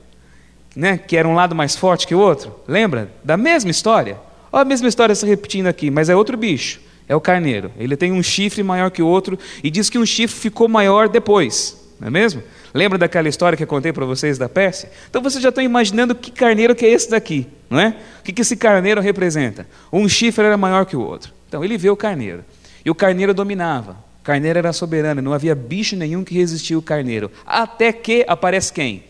Né, 0.75 0.97
que 0.97 1.17
era 1.17 1.27
um 1.27 1.33
lado 1.33 1.55
mais 1.55 1.75
forte 1.75 2.07
que 2.07 2.15
o 2.15 2.19
outro? 2.19 2.55
Lembra? 2.67 3.11
Da 3.23 3.37
mesma 3.37 3.71
história. 3.71 4.17
Olha 4.51 4.61
a 4.61 4.65
mesma 4.65 4.87
história 4.87 5.15
se 5.15 5.25
repetindo 5.25 5.67
aqui, 5.67 5.89
mas 5.89 6.09
é 6.09 6.15
outro 6.15 6.37
bicho. 6.37 6.79
É 7.07 7.15
o 7.15 7.21
carneiro. 7.21 7.71
Ele 7.77 7.97
tem 7.97 8.11
um 8.11 8.23
chifre 8.23 8.63
maior 8.63 8.89
que 8.89 9.01
o 9.01 9.07
outro 9.07 9.37
e 9.63 9.69
diz 9.69 9.89
que 9.89 9.97
um 9.97 10.05
chifre 10.05 10.39
ficou 10.39 10.67
maior 10.67 11.09
depois. 11.09 11.77
Não 11.99 12.07
é 12.07 12.11
mesmo? 12.11 12.41
Lembra 12.73 12.97
daquela 12.97 13.27
história 13.27 13.55
que 13.55 13.63
eu 13.63 13.67
contei 13.67 13.91
para 13.91 14.05
vocês 14.05 14.37
da 14.37 14.47
Pérsia? 14.47 14.89
Então 15.09 15.21
vocês 15.21 15.43
já 15.43 15.49
estão 15.49 15.63
imaginando 15.63 16.15
que 16.15 16.31
carneiro 16.31 16.73
que 16.73 16.85
é 16.85 16.89
esse 16.89 17.09
daqui, 17.09 17.47
não 17.69 17.79
é? 17.79 17.95
O 18.19 18.23
que, 18.23 18.33
que 18.33 18.41
esse 18.41 18.55
carneiro 18.55 19.01
representa? 19.01 19.67
Um 19.91 20.07
chifre 20.07 20.45
era 20.45 20.57
maior 20.57 20.85
que 20.85 20.95
o 20.95 21.01
outro. 21.01 21.33
Então 21.47 21.63
ele 21.63 21.77
vê 21.77 21.89
o 21.89 21.97
carneiro. 21.97 22.43
E 22.83 22.89
o 22.89 22.95
carneiro 22.95 23.33
dominava. 23.33 23.97
O 24.21 24.23
carneiro 24.23 24.57
era 24.57 24.71
soberano, 24.71 25.21
não 25.21 25.33
havia 25.33 25.53
bicho 25.53 25.95
nenhum 25.95 26.23
que 26.23 26.33
resistia 26.33 26.75
ao 26.75 26.81
carneiro. 26.81 27.29
Até 27.45 27.91
que 27.91 28.23
aparece 28.27 28.71
quem? 28.71 29.03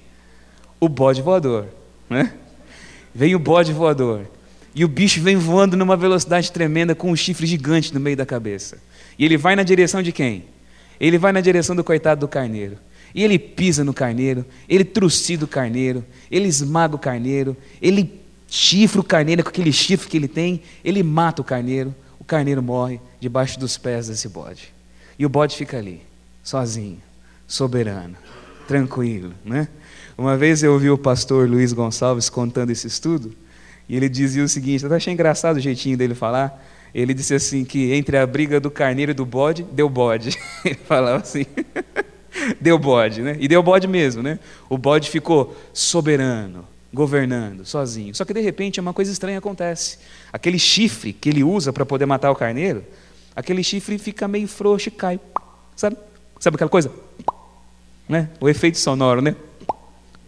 O 0.81 0.89
bode 0.89 1.21
voador. 1.21 1.67
Né? 2.09 2.33
Vem 3.13 3.35
o 3.35 3.39
bode 3.39 3.71
voador. 3.71 4.27
E 4.73 4.83
o 4.83 4.87
bicho 4.87 5.21
vem 5.21 5.37
voando 5.37 5.77
numa 5.77 5.95
velocidade 5.95 6.51
tremenda 6.51 6.95
com 6.95 7.11
um 7.11 7.15
chifre 7.15 7.45
gigante 7.45 7.93
no 7.93 7.99
meio 7.99 8.17
da 8.17 8.25
cabeça. 8.25 8.79
E 9.17 9.23
ele 9.23 9.37
vai 9.37 9.55
na 9.55 9.63
direção 9.63 10.01
de 10.01 10.11
quem? 10.11 10.45
Ele 10.99 11.17
vai 11.17 11.31
na 11.31 11.39
direção 11.39 11.75
do 11.75 11.83
coitado 11.83 12.21
do 12.21 12.27
carneiro. 12.27 12.77
E 13.13 13.23
ele 13.23 13.37
pisa 13.37 13.83
no 13.83 13.93
carneiro, 13.93 14.45
ele 14.67 14.85
trucida 14.85 15.45
o 15.45 15.47
carneiro, 15.47 16.03
ele 16.31 16.47
esmaga 16.47 16.95
o 16.95 16.99
carneiro, 16.99 17.55
ele 17.81 18.21
chifra 18.47 19.01
o 19.01 19.03
carneiro 19.03 19.43
com 19.43 19.49
aquele 19.49 19.73
chifre 19.73 20.09
que 20.09 20.15
ele 20.15 20.29
tem, 20.29 20.61
ele 20.83 21.03
mata 21.03 21.41
o 21.41 21.45
carneiro, 21.45 21.93
o 22.17 22.23
carneiro 22.23 22.63
morre 22.63 23.01
debaixo 23.19 23.59
dos 23.59 23.77
pés 23.77 24.07
desse 24.07 24.29
bode. 24.29 24.73
E 25.19 25.25
o 25.25 25.29
bode 25.29 25.57
fica 25.57 25.77
ali, 25.77 26.01
sozinho, 26.41 27.01
soberano, 27.45 28.15
tranquilo, 28.65 29.33
né? 29.43 29.67
Uma 30.21 30.37
vez 30.37 30.61
eu 30.61 30.73
ouvi 30.73 30.87
o 30.87 30.99
pastor 30.99 31.49
Luiz 31.49 31.73
Gonçalves 31.73 32.29
contando 32.29 32.69
esse 32.69 32.85
estudo, 32.85 33.33
e 33.89 33.95
ele 33.95 34.07
dizia 34.07 34.43
o 34.43 34.47
seguinte: 34.47 34.83
eu 34.85 34.93
achei 34.93 35.11
engraçado 35.11 35.57
o 35.57 35.59
jeitinho 35.59 35.97
dele 35.97 36.13
falar. 36.13 36.63
Ele 36.93 37.11
disse 37.11 37.33
assim: 37.33 37.65
que 37.65 37.91
entre 37.91 38.15
a 38.17 38.27
briga 38.27 38.59
do 38.59 38.69
carneiro 38.69 39.13
e 39.13 39.15
do 39.15 39.25
bode, 39.25 39.63
deu 39.63 39.89
bode. 39.89 40.37
Ele 40.63 40.75
falava 40.75 41.23
assim: 41.23 41.47
deu 42.61 42.77
bode, 42.77 43.23
né? 43.23 43.35
E 43.39 43.47
deu 43.47 43.63
bode 43.63 43.87
mesmo, 43.87 44.21
né? 44.21 44.37
O 44.69 44.77
bode 44.77 45.09
ficou 45.09 45.57
soberano, 45.73 46.67
governando, 46.93 47.65
sozinho. 47.65 48.13
Só 48.13 48.23
que 48.23 48.31
de 48.31 48.41
repente 48.41 48.79
uma 48.79 48.93
coisa 48.93 49.11
estranha 49.11 49.39
acontece. 49.39 49.97
Aquele 50.31 50.59
chifre 50.59 51.13
que 51.13 51.29
ele 51.29 51.43
usa 51.43 51.73
para 51.73 51.83
poder 51.83 52.05
matar 52.05 52.29
o 52.29 52.35
carneiro, 52.35 52.83
aquele 53.35 53.63
chifre 53.63 53.97
fica 53.97 54.27
meio 54.27 54.47
frouxo 54.47 54.89
e 54.89 54.91
cai. 54.91 55.19
Sabe? 55.75 55.97
Sabe 56.39 56.57
aquela 56.57 56.69
coisa? 56.69 56.91
Né? 58.07 58.29
O 58.39 58.47
efeito 58.47 58.77
sonoro, 58.77 59.19
né? 59.19 59.35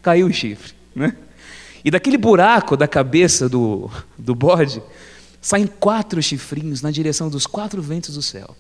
Caiu 0.04 0.28
o 0.28 0.34
chifre. 0.34 0.74
Né? 0.94 1.16
E 1.84 1.90
daquele 1.90 2.18
buraco 2.18 2.78
da 2.78 2.88
cabeça 2.88 3.50
do, 3.50 3.90
do 4.18 4.36
bode, 4.36 4.84
saem 5.42 5.66
quatro 5.66 6.22
chifrinhos 6.22 6.82
na 6.82 6.92
direção 6.92 7.30
dos 7.30 7.48
quatro 7.48 7.82
ventos 7.82 8.14
do 8.14 8.22
céu. 8.22 8.56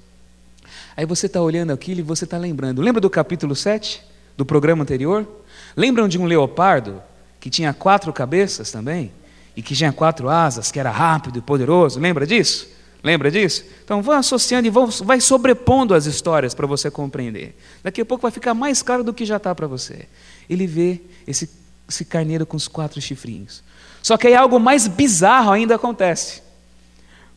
Aí 0.95 1.05
você 1.05 1.27
está 1.27 1.41
olhando 1.41 1.71
aquilo 1.71 1.99
e 1.99 2.03
você 2.03 2.23
está 2.23 2.37
lembrando. 2.37 2.81
Lembra 2.81 3.01
do 3.01 3.09
capítulo 3.09 3.55
7 3.55 4.01
do 4.35 4.45
programa 4.45 4.83
anterior? 4.83 5.27
Lembram 5.75 6.07
de 6.07 6.17
um 6.17 6.25
leopardo 6.25 7.01
que 7.39 7.49
tinha 7.49 7.73
quatro 7.73 8.11
cabeças 8.11 8.71
também? 8.71 9.11
E 9.55 9.61
que 9.61 9.75
tinha 9.75 9.93
quatro 9.93 10.29
asas, 10.29 10.71
que 10.71 10.79
era 10.79 10.89
rápido 10.89 11.37
e 11.37 11.41
poderoso? 11.41 11.99
Lembra 11.99 12.25
disso? 12.25 12.67
Lembra 13.03 13.29
disso? 13.29 13.65
Então 13.83 14.01
vão 14.01 14.15
associando 14.15 14.65
e 14.65 14.69
vão, 14.69 14.87
vai 14.87 15.19
sobrepondo 15.19 15.93
as 15.93 16.05
histórias 16.05 16.53
para 16.53 16.65
você 16.65 16.89
compreender. 16.89 17.55
Daqui 17.83 18.01
a 18.01 18.05
pouco 18.05 18.21
vai 18.21 18.31
ficar 18.31 18.53
mais 18.53 18.81
claro 18.81 19.03
do 19.03 19.13
que 19.13 19.25
já 19.25 19.37
está 19.37 19.53
para 19.53 19.67
você. 19.67 20.07
Ele 20.49 20.67
vê 20.67 21.01
esse, 21.27 21.49
esse 21.87 22.05
carneiro 22.05 22.45
com 22.45 22.57
os 22.57 22.67
quatro 22.67 23.01
chifrinhos. 23.01 23.63
Só 24.01 24.17
que 24.17 24.27
aí 24.27 24.35
algo 24.35 24.59
mais 24.59 24.87
bizarro 24.87 25.51
ainda 25.51 25.75
acontece. 25.75 26.41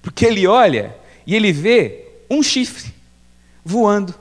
Porque 0.03 0.25
ele 0.25 0.47
olha 0.47 0.95
e 1.27 1.35
ele 1.35 1.53
vê 1.53 2.05
um 2.31 2.43
chifre 2.43 2.93
voando, 3.65 4.15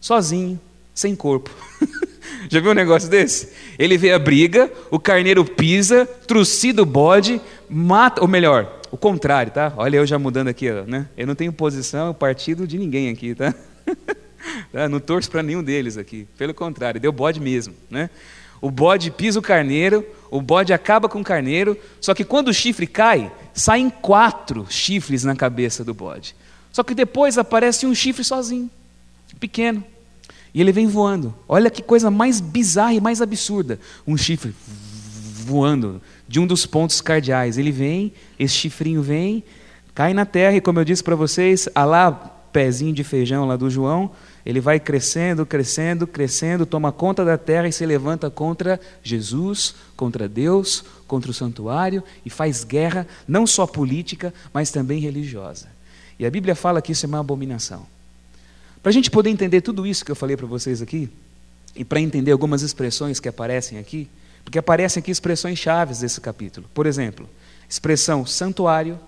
sozinho, 0.00 0.58
sem 0.94 1.14
corpo. 1.14 1.50
Já 2.50 2.60
viu 2.60 2.70
um 2.70 2.74
negócio 2.74 3.08
desse? 3.08 3.52
Ele 3.78 3.98
vê 3.98 4.12
a 4.12 4.18
briga, 4.18 4.72
o 4.90 4.98
carneiro 4.98 5.44
pisa, 5.44 6.06
trucida 6.06 6.82
o 6.82 6.86
bode, 6.86 7.40
mata, 7.68 8.20
ou 8.22 8.28
melhor, 8.28 8.80
o 8.90 8.96
contrário, 8.96 9.52
tá? 9.52 9.72
Olha 9.76 9.96
eu 9.98 10.06
já 10.06 10.18
mudando 10.18 10.48
aqui, 10.48 10.70
né? 10.86 11.08
Eu 11.16 11.26
não 11.26 11.34
tenho 11.34 11.52
posição, 11.52 12.14
partido 12.14 12.66
de 12.66 12.78
ninguém 12.78 13.10
aqui, 13.10 13.34
tá? 13.34 13.54
tá? 14.72 14.88
Não 14.88 15.00
torço 15.00 15.30
para 15.30 15.42
nenhum 15.42 15.62
deles 15.62 15.96
aqui. 15.96 16.26
Pelo 16.36 16.54
contrário, 16.54 17.00
deu 17.00 17.12
bode 17.12 17.40
mesmo, 17.40 17.74
né? 17.90 18.10
O 18.60 18.70
bode 18.70 19.10
pisa 19.10 19.38
o 19.38 19.42
carneiro, 19.42 20.04
o 20.30 20.42
bode 20.42 20.72
acaba 20.72 21.08
com 21.08 21.20
o 21.20 21.24
carneiro, 21.24 21.78
só 22.00 22.12
que 22.12 22.24
quando 22.24 22.48
o 22.48 22.54
chifre 22.54 22.86
cai, 22.86 23.30
saem 23.54 23.88
quatro 23.88 24.66
chifres 24.68 25.22
na 25.22 25.36
cabeça 25.36 25.84
do 25.84 25.94
bode. 25.94 26.34
Só 26.72 26.82
que 26.82 26.94
depois 26.94 27.38
aparece 27.38 27.86
um 27.86 27.94
chifre 27.94 28.24
sozinho, 28.24 28.68
pequeno. 29.38 29.84
E 30.52 30.60
ele 30.60 30.72
vem 30.72 30.86
voando. 30.86 31.34
Olha 31.48 31.70
que 31.70 31.82
coisa 31.82 32.10
mais 32.10 32.40
bizarra 32.40 32.94
e 32.94 33.00
mais 33.00 33.22
absurda. 33.22 33.78
Um 34.06 34.16
chifre 34.16 34.54
voando 35.44 36.00
de 36.26 36.40
um 36.40 36.46
dos 36.46 36.66
pontos 36.66 37.00
cardeais. 37.00 37.58
Ele 37.58 37.70
vem, 37.70 38.12
esse 38.38 38.54
chifrinho 38.54 39.02
vem, 39.02 39.44
cai 39.94 40.12
na 40.12 40.26
terra 40.26 40.56
e, 40.56 40.60
como 40.60 40.80
eu 40.80 40.84
disse 40.84 41.02
para 41.02 41.14
vocês, 41.14 41.68
a 41.74 41.84
lá 41.84 42.12
pezinho 42.52 42.92
de 42.92 43.04
feijão 43.04 43.46
lá 43.46 43.56
do 43.56 43.70
João, 43.70 44.10
ele 44.48 44.62
vai 44.62 44.80
crescendo, 44.80 45.44
crescendo, 45.44 46.06
crescendo, 46.06 46.64
toma 46.64 46.90
conta 46.90 47.22
da 47.22 47.36
terra 47.36 47.68
e 47.68 47.72
se 47.72 47.84
levanta 47.84 48.30
contra 48.30 48.80
Jesus, 49.02 49.74
contra 49.94 50.26
Deus, 50.26 50.82
contra 51.06 51.30
o 51.30 51.34
santuário 51.34 52.02
e 52.24 52.30
faz 52.30 52.64
guerra, 52.64 53.06
não 53.28 53.46
só 53.46 53.66
política, 53.66 54.32
mas 54.50 54.70
também 54.70 55.00
religiosa. 55.00 55.66
E 56.18 56.24
a 56.24 56.30
Bíblia 56.30 56.54
fala 56.54 56.80
que 56.80 56.92
isso 56.92 57.04
é 57.04 57.08
uma 57.08 57.20
abominação. 57.20 57.86
Para 58.82 58.88
a 58.88 58.92
gente 58.92 59.10
poder 59.10 59.28
entender 59.28 59.60
tudo 59.60 59.86
isso 59.86 60.02
que 60.02 60.10
eu 60.10 60.16
falei 60.16 60.34
para 60.34 60.46
vocês 60.46 60.80
aqui, 60.80 61.10
e 61.76 61.84
para 61.84 62.00
entender 62.00 62.32
algumas 62.32 62.62
expressões 62.62 63.20
que 63.20 63.28
aparecem 63.28 63.78
aqui, 63.78 64.08
porque 64.42 64.58
aparecem 64.58 65.02
aqui 65.02 65.10
expressões 65.10 65.58
chaves 65.58 66.00
desse 66.00 66.22
capítulo. 66.22 66.66
Por 66.72 66.86
exemplo, 66.86 67.28
expressão 67.68 68.24
santuário, 68.24 68.98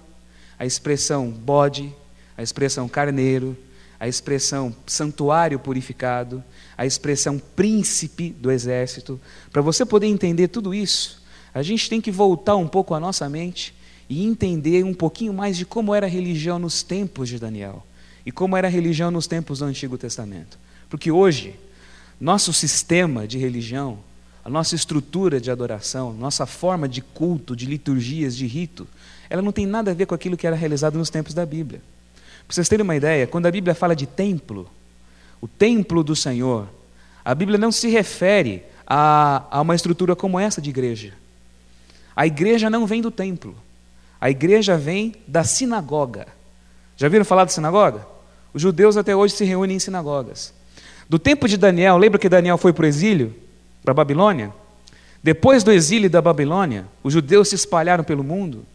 a 0.58 0.66
expressão 0.66 1.30
bode, 1.30 1.90
a 2.36 2.42
expressão 2.42 2.86
carneiro, 2.86 3.56
a 4.00 4.08
expressão 4.08 4.74
santuário 4.86 5.58
purificado, 5.58 6.42
a 6.76 6.86
expressão 6.86 7.38
príncipe 7.38 8.30
do 8.30 8.50
exército. 8.50 9.20
Para 9.52 9.60
você 9.60 9.84
poder 9.84 10.06
entender 10.06 10.48
tudo 10.48 10.74
isso, 10.74 11.22
a 11.52 11.62
gente 11.62 11.90
tem 11.90 12.00
que 12.00 12.10
voltar 12.10 12.56
um 12.56 12.66
pouco 12.66 12.94
a 12.94 13.00
nossa 13.00 13.28
mente 13.28 13.74
e 14.08 14.24
entender 14.24 14.84
um 14.84 14.94
pouquinho 14.94 15.34
mais 15.34 15.54
de 15.58 15.66
como 15.66 15.94
era 15.94 16.06
a 16.06 16.08
religião 16.08 16.58
nos 16.58 16.82
tempos 16.82 17.28
de 17.28 17.38
Daniel 17.38 17.86
e 18.24 18.32
como 18.32 18.56
era 18.56 18.68
a 18.68 18.70
religião 18.70 19.10
nos 19.10 19.26
tempos 19.26 19.58
do 19.58 19.66
Antigo 19.66 19.98
Testamento. 19.98 20.58
Porque 20.88 21.10
hoje, 21.10 21.54
nosso 22.18 22.54
sistema 22.54 23.28
de 23.28 23.36
religião, 23.36 23.98
a 24.42 24.48
nossa 24.48 24.74
estrutura 24.74 25.38
de 25.38 25.50
adoração, 25.50 26.14
nossa 26.14 26.46
forma 26.46 26.88
de 26.88 27.02
culto, 27.02 27.54
de 27.54 27.66
liturgias, 27.66 28.34
de 28.34 28.46
rito, 28.46 28.88
ela 29.28 29.42
não 29.42 29.52
tem 29.52 29.66
nada 29.66 29.90
a 29.90 29.94
ver 29.94 30.06
com 30.06 30.14
aquilo 30.14 30.38
que 30.38 30.46
era 30.46 30.56
realizado 30.56 30.96
nos 30.96 31.10
tempos 31.10 31.34
da 31.34 31.44
Bíblia. 31.44 31.82
Para 32.50 32.56
vocês 32.56 32.68
terem 32.68 32.82
uma 32.82 32.96
ideia, 32.96 33.28
quando 33.28 33.46
a 33.46 33.50
Bíblia 33.52 33.76
fala 33.76 33.94
de 33.94 34.06
templo, 34.06 34.68
o 35.40 35.46
templo 35.46 36.02
do 36.02 36.16
Senhor, 36.16 36.66
a 37.24 37.32
Bíblia 37.32 37.56
não 37.56 37.70
se 37.70 37.88
refere 37.88 38.64
a, 38.84 39.44
a 39.52 39.60
uma 39.60 39.72
estrutura 39.72 40.16
como 40.16 40.36
essa 40.36 40.60
de 40.60 40.68
igreja. 40.68 41.12
A 42.16 42.26
igreja 42.26 42.68
não 42.68 42.88
vem 42.88 43.00
do 43.00 43.08
templo, 43.08 43.54
a 44.20 44.28
igreja 44.30 44.76
vem 44.76 45.14
da 45.28 45.44
sinagoga. 45.44 46.26
Já 46.96 47.06
viram 47.06 47.24
falar 47.24 47.44
de 47.44 47.52
sinagoga? 47.52 48.04
Os 48.52 48.60
judeus 48.60 48.96
até 48.96 49.14
hoje 49.14 49.34
se 49.34 49.44
reúnem 49.44 49.76
em 49.76 49.78
sinagogas. 49.78 50.52
Do 51.08 51.20
tempo 51.20 51.46
de 51.46 51.56
Daniel, 51.56 51.98
lembra 51.98 52.18
que 52.18 52.28
Daniel 52.28 52.58
foi 52.58 52.72
para 52.72 52.82
o 52.82 52.88
exílio, 52.88 53.32
para 53.80 53.92
a 53.92 53.94
Babilônia? 53.94 54.52
Depois 55.22 55.62
do 55.62 55.70
exílio 55.70 56.10
da 56.10 56.20
Babilônia, 56.20 56.84
os 57.00 57.12
judeus 57.12 57.50
se 57.50 57.54
espalharam 57.54 58.02
pelo 58.02 58.24
mundo 58.24 58.66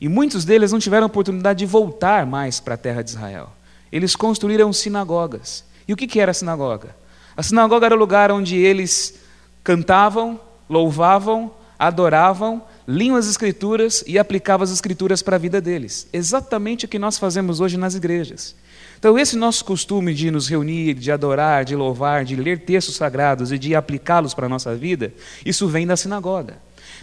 e 0.00 0.08
muitos 0.08 0.44
deles 0.44 0.72
não 0.72 0.78
tiveram 0.78 1.06
oportunidade 1.06 1.58
de 1.58 1.66
voltar 1.66 2.24
mais 2.24 2.58
para 2.58 2.74
a 2.74 2.78
terra 2.78 3.02
de 3.02 3.10
Israel. 3.10 3.50
Eles 3.92 4.16
construíram 4.16 4.72
sinagogas. 4.72 5.64
E 5.86 5.92
o 5.92 5.96
que, 5.96 6.06
que 6.06 6.20
era 6.20 6.30
a 6.30 6.34
sinagoga? 6.34 6.96
A 7.36 7.42
sinagoga 7.42 7.86
era 7.86 7.94
o 7.94 7.98
lugar 7.98 8.30
onde 8.30 8.56
eles 8.56 9.14
cantavam, 9.62 10.40
louvavam, 10.68 11.52
adoravam, 11.78 12.62
liam 12.86 13.16
as 13.16 13.26
escrituras 13.26 14.02
e 14.06 14.18
aplicavam 14.18 14.64
as 14.64 14.70
escrituras 14.70 15.22
para 15.22 15.36
a 15.36 15.38
vida 15.38 15.60
deles. 15.60 16.08
Exatamente 16.12 16.84
o 16.84 16.88
que 16.88 16.98
nós 16.98 17.18
fazemos 17.18 17.60
hoje 17.60 17.76
nas 17.76 17.94
igrejas. 17.94 18.54
Então, 18.98 19.18
esse 19.18 19.36
nosso 19.36 19.64
costume 19.64 20.12
de 20.12 20.30
nos 20.30 20.48
reunir, 20.48 20.94
de 20.94 21.10
adorar, 21.10 21.64
de 21.64 21.74
louvar, 21.74 22.24
de 22.24 22.36
ler 22.36 22.60
textos 22.60 22.96
sagrados 22.96 23.50
e 23.50 23.58
de 23.58 23.74
aplicá-los 23.74 24.34
para 24.34 24.46
a 24.46 24.48
nossa 24.48 24.74
vida, 24.74 25.12
isso 25.44 25.66
vem 25.66 25.86
da 25.86 25.96
sinagoga. 25.96 26.58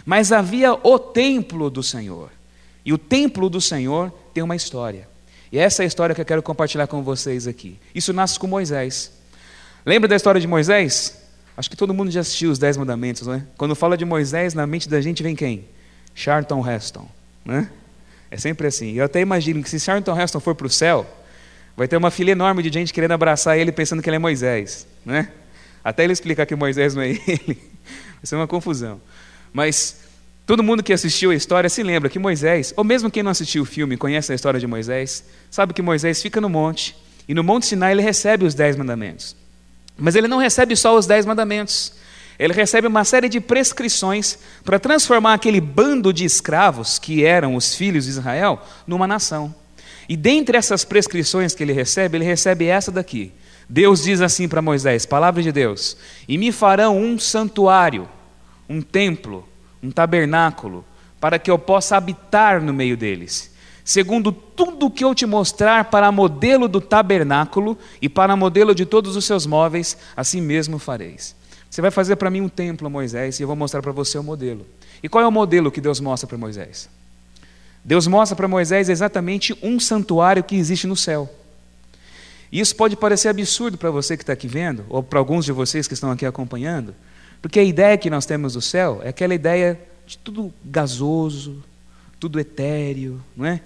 Mas 0.06 0.30
havia 0.30 0.74
o 0.74 0.98
templo 0.98 1.68
do 1.68 1.82
Senhor. 1.82 2.37
E 2.88 2.92
o 2.94 2.96
templo 2.96 3.50
do 3.50 3.60
Senhor 3.60 4.10
tem 4.32 4.42
uma 4.42 4.56
história. 4.56 5.06
E 5.52 5.58
essa 5.58 5.82
é 5.82 5.84
a 5.84 5.86
história 5.86 6.14
que 6.14 6.22
eu 6.22 6.24
quero 6.24 6.42
compartilhar 6.42 6.86
com 6.86 7.02
vocês 7.02 7.46
aqui. 7.46 7.78
Isso 7.94 8.14
nasce 8.14 8.38
com 8.38 8.46
Moisés. 8.46 9.12
Lembra 9.84 10.08
da 10.08 10.16
história 10.16 10.40
de 10.40 10.46
Moisés? 10.46 11.20
Acho 11.54 11.68
que 11.68 11.76
todo 11.76 11.92
mundo 11.92 12.10
já 12.10 12.20
assistiu 12.20 12.50
os 12.50 12.58
Dez 12.58 12.78
Mandamentos, 12.78 13.26
não 13.26 13.34
é? 13.34 13.42
Quando 13.58 13.74
fala 13.74 13.94
de 13.94 14.06
Moisés, 14.06 14.54
na 14.54 14.66
mente 14.66 14.88
da 14.88 15.02
gente 15.02 15.22
vem 15.22 15.36
quem? 15.36 15.66
Charlton 16.14 16.66
Heston, 16.66 17.06
né? 17.44 17.68
É 18.30 18.38
sempre 18.38 18.66
assim. 18.66 18.94
Eu 18.94 19.04
até 19.04 19.20
imagino 19.20 19.62
que 19.62 19.68
se 19.68 19.78
Charlton 19.78 20.18
Heston 20.18 20.40
for 20.40 20.54
para 20.54 20.66
o 20.66 20.70
céu, 20.70 21.06
vai 21.76 21.86
ter 21.86 21.98
uma 21.98 22.10
fila 22.10 22.30
enorme 22.30 22.62
de 22.62 22.70
gente 22.72 22.94
querendo 22.94 23.12
abraçar 23.12 23.58
ele 23.58 23.70
pensando 23.70 24.02
que 24.02 24.08
ele 24.08 24.16
é 24.16 24.18
Moisés, 24.18 24.86
né? 25.04 25.30
Até 25.84 26.04
ele 26.04 26.14
explicar 26.14 26.46
que 26.46 26.56
Moisés 26.56 26.94
não 26.94 27.02
é 27.02 27.10
ele, 27.28 27.54
vai 28.14 28.24
ser 28.24 28.36
uma 28.36 28.46
confusão. 28.48 28.98
Mas 29.52 30.07
Todo 30.48 30.62
mundo 30.62 30.82
que 30.82 30.94
assistiu 30.94 31.30
a 31.30 31.34
história 31.34 31.68
se 31.68 31.82
lembra 31.82 32.08
que 32.08 32.18
Moisés, 32.18 32.72
ou 32.74 32.82
mesmo 32.82 33.10
quem 33.10 33.22
não 33.22 33.30
assistiu 33.30 33.64
o 33.64 33.66
filme, 33.66 33.98
conhece 33.98 34.32
a 34.32 34.34
história 34.34 34.58
de 34.58 34.66
Moisés, 34.66 35.22
sabe 35.50 35.74
que 35.74 35.82
Moisés 35.82 36.22
fica 36.22 36.40
no 36.40 36.48
monte, 36.48 36.96
e 37.28 37.34
no 37.34 37.44
Monte 37.44 37.66
Sinai 37.66 37.92
ele 37.92 38.00
recebe 38.00 38.46
os 38.46 38.54
dez 38.54 38.74
mandamentos. 38.74 39.36
Mas 39.94 40.14
ele 40.14 40.26
não 40.26 40.38
recebe 40.38 40.74
só 40.74 40.96
os 40.96 41.06
dez 41.06 41.26
mandamentos, 41.26 41.92
ele 42.38 42.54
recebe 42.54 42.86
uma 42.86 43.04
série 43.04 43.28
de 43.28 43.42
prescrições 43.42 44.38
para 44.64 44.78
transformar 44.78 45.34
aquele 45.34 45.60
bando 45.60 46.14
de 46.14 46.24
escravos, 46.24 46.98
que 46.98 47.26
eram 47.26 47.54
os 47.54 47.74
filhos 47.74 48.06
de 48.06 48.12
Israel, 48.12 48.66
numa 48.86 49.06
nação. 49.06 49.54
E 50.08 50.16
dentre 50.16 50.56
essas 50.56 50.82
prescrições 50.82 51.54
que 51.54 51.62
ele 51.62 51.74
recebe, 51.74 52.16
ele 52.16 52.24
recebe 52.24 52.64
essa 52.64 52.90
daqui. 52.90 53.34
Deus 53.68 54.02
diz 54.02 54.22
assim 54.22 54.48
para 54.48 54.62
Moisés, 54.62 55.04
palavra 55.04 55.42
de 55.42 55.52
Deus: 55.52 55.94
E 56.26 56.38
me 56.38 56.50
farão 56.52 56.98
um 56.98 57.18
santuário, 57.18 58.08
um 58.66 58.80
templo, 58.80 59.46
um 59.82 59.90
tabernáculo, 59.90 60.84
para 61.20 61.38
que 61.38 61.50
eu 61.50 61.58
possa 61.58 61.96
habitar 61.96 62.62
no 62.62 62.72
meio 62.72 62.96
deles. 62.96 63.50
Segundo 63.84 64.30
tudo 64.30 64.90
que 64.90 65.04
eu 65.04 65.14
te 65.14 65.24
mostrar 65.24 65.86
para 65.86 66.12
modelo 66.12 66.68
do 66.68 66.80
tabernáculo 66.80 67.78
e 68.02 68.08
para 68.08 68.36
modelo 68.36 68.74
de 68.74 68.84
todos 68.84 69.16
os 69.16 69.24
seus 69.24 69.46
móveis, 69.46 69.96
assim 70.14 70.40
mesmo 70.40 70.78
fareis. 70.78 71.34
Você 71.70 71.80
vai 71.80 71.90
fazer 71.90 72.16
para 72.16 72.30
mim 72.30 72.40
um 72.40 72.48
templo, 72.48 72.90
Moisés, 72.90 73.38
e 73.38 73.42
eu 73.42 73.46
vou 73.46 73.56
mostrar 73.56 73.80
para 73.80 73.92
você 73.92 74.18
o 74.18 74.22
modelo. 74.22 74.66
E 75.02 75.08
qual 75.08 75.24
é 75.24 75.26
o 75.26 75.32
modelo 75.32 75.70
que 75.70 75.80
Deus 75.80 76.00
mostra 76.00 76.26
para 76.26 76.36
Moisés? 76.36 76.88
Deus 77.84 78.06
mostra 78.06 78.36
para 78.36 78.48
Moisés 78.48 78.88
exatamente 78.88 79.56
um 79.62 79.80
santuário 79.80 80.44
que 80.44 80.56
existe 80.56 80.86
no 80.86 80.96
céu. 80.96 81.28
E 82.50 82.60
isso 82.60 82.74
pode 82.74 82.96
parecer 82.96 83.28
absurdo 83.28 83.78
para 83.78 83.90
você 83.90 84.16
que 84.16 84.22
está 84.22 84.32
aqui 84.32 84.48
vendo, 84.48 84.84
ou 84.88 85.02
para 85.02 85.18
alguns 85.18 85.44
de 85.44 85.52
vocês 85.52 85.86
que 85.86 85.94
estão 85.94 86.10
aqui 86.10 86.26
acompanhando, 86.26 86.94
porque 87.40 87.60
a 87.60 87.64
ideia 87.64 87.96
que 87.96 88.10
nós 88.10 88.26
temos 88.26 88.54
do 88.54 88.60
céu 88.60 89.00
é 89.02 89.08
aquela 89.08 89.34
ideia 89.34 89.80
de 90.06 90.18
tudo 90.18 90.52
gasoso, 90.64 91.62
tudo 92.18 92.40
etéreo, 92.40 93.22
não 93.36 93.46
é? 93.46 93.60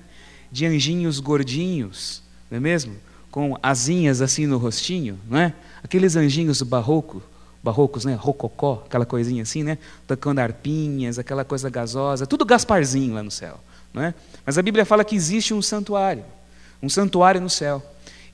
De 0.51 0.67
anjinhos 0.67 1.21
gordinhos, 1.21 2.23
não 2.51 2.59
é 2.59 2.61
mesmo? 2.61 2.95
Com 3.31 3.57
asinhas 3.63 4.21
assim 4.21 4.47
no 4.47 4.59
rostinho, 4.59 5.19
não 5.29 5.39
é? 5.39 5.55
Aqueles 5.83 6.17
anjinhos 6.17 6.61
barroco, 6.63 7.23
barrocos, 7.63 8.05
né? 8.05 8.15
Rococó, 8.15 8.83
aquela 8.85 9.07
coisinha 9.07 9.43
assim, 9.43 9.63
né? 9.63 9.79
Tocando 10.07 10.41
arpinhas, 10.41 11.19
aquela 11.19 11.45
coisa 11.45 11.71
gasosa, 11.71 12.27
tudo 12.27 12.45
Gasparzinho 12.45 13.15
lá 13.15 13.23
no 13.23 13.31
céu, 13.31 13.59
não 13.95 14.03
é? 14.03 14.15
Mas 14.45 14.59
a 14.59 14.63
Bíblia 14.63 14.85
fala 14.85 15.05
que 15.05 15.15
existe 15.15 15.55
um 15.55 15.63
santuário, 15.63 16.25
um 16.83 16.89
santuário 16.89 17.41
no 17.41 17.49
céu. 17.49 17.83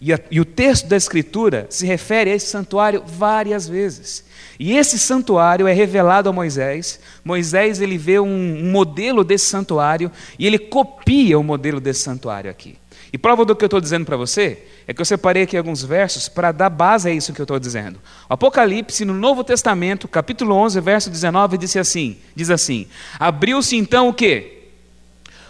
E, 0.01 0.13
a, 0.13 0.21
e, 0.31 0.41
o 0.41 0.45
texto 0.45 0.87
da 0.87 0.97
Escritura 0.97 1.67
se 1.71 1.85
refere 1.85 2.31
a 2.31 2.35
esse 2.35 2.47
santuário 2.47 3.03
várias 3.05 3.69
vezes. 3.69 4.25
E 4.59 4.77
esse 4.77 4.99
santuário 4.99 5.67
é 5.67 5.73
revelado 5.73 6.29
a 6.29 6.33
Moisés. 6.33 7.01
Moisés 7.25 7.81
ele 7.81 7.99
vê 7.99 8.21
um, 8.21 8.27
um 8.27 8.71
modelo 8.71 9.25
desse 9.25 9.47
santuário 9.47 10.11
e 10.39 10.47
ele 10.47 10.59
copia 10.59 11.39
o 11.39 11.43
modelo 11.43 11.81
desse 11.81 12.01
santuário 12.01 12.51
aqui. 12.51 12.77
E 13.13 13.19
prova 13.19 13.45
do 13.45 13.57
que 13.57 13.65
eu 13.65 13.69
estou 13.69 13.81
dizendo 13.81 14.05
para 14.05 14.17
você 14.17 14.63
é 14.87 14.93
que 14.93 15.01
eu 15.01 15.05
separei 15.05 15.45
aqui 15.45 15.57
alguns 15.57 15.83
versos 15.83 16.29
para 16.29 16.53
dar 16.53 16.69
base 16.69 17.09
a 17.09 17.13
isso 17.13 17.33
que 17.33 17.41
eu 17.41 17.45
estou 17.45 17.59
dizendo. 17.59 17.99
Apocalipse, 18.29 19.05
no 19.05 19.15
Novo 19.15 19.43
Testamento, 19.43 20.07
capítulo 20.07 20.55
11, 20.55 20.81
verso 20.81 21.11
19, 21.11 21.59
diz 21.59 21.77
assim, 21.77 22.19
diz 22.35 22.51
assim, 22.51 22.87
Abriu-se 23.19 23.77
então 23.77 24.09
o 24.09 24.15
quê? 24.15 24.71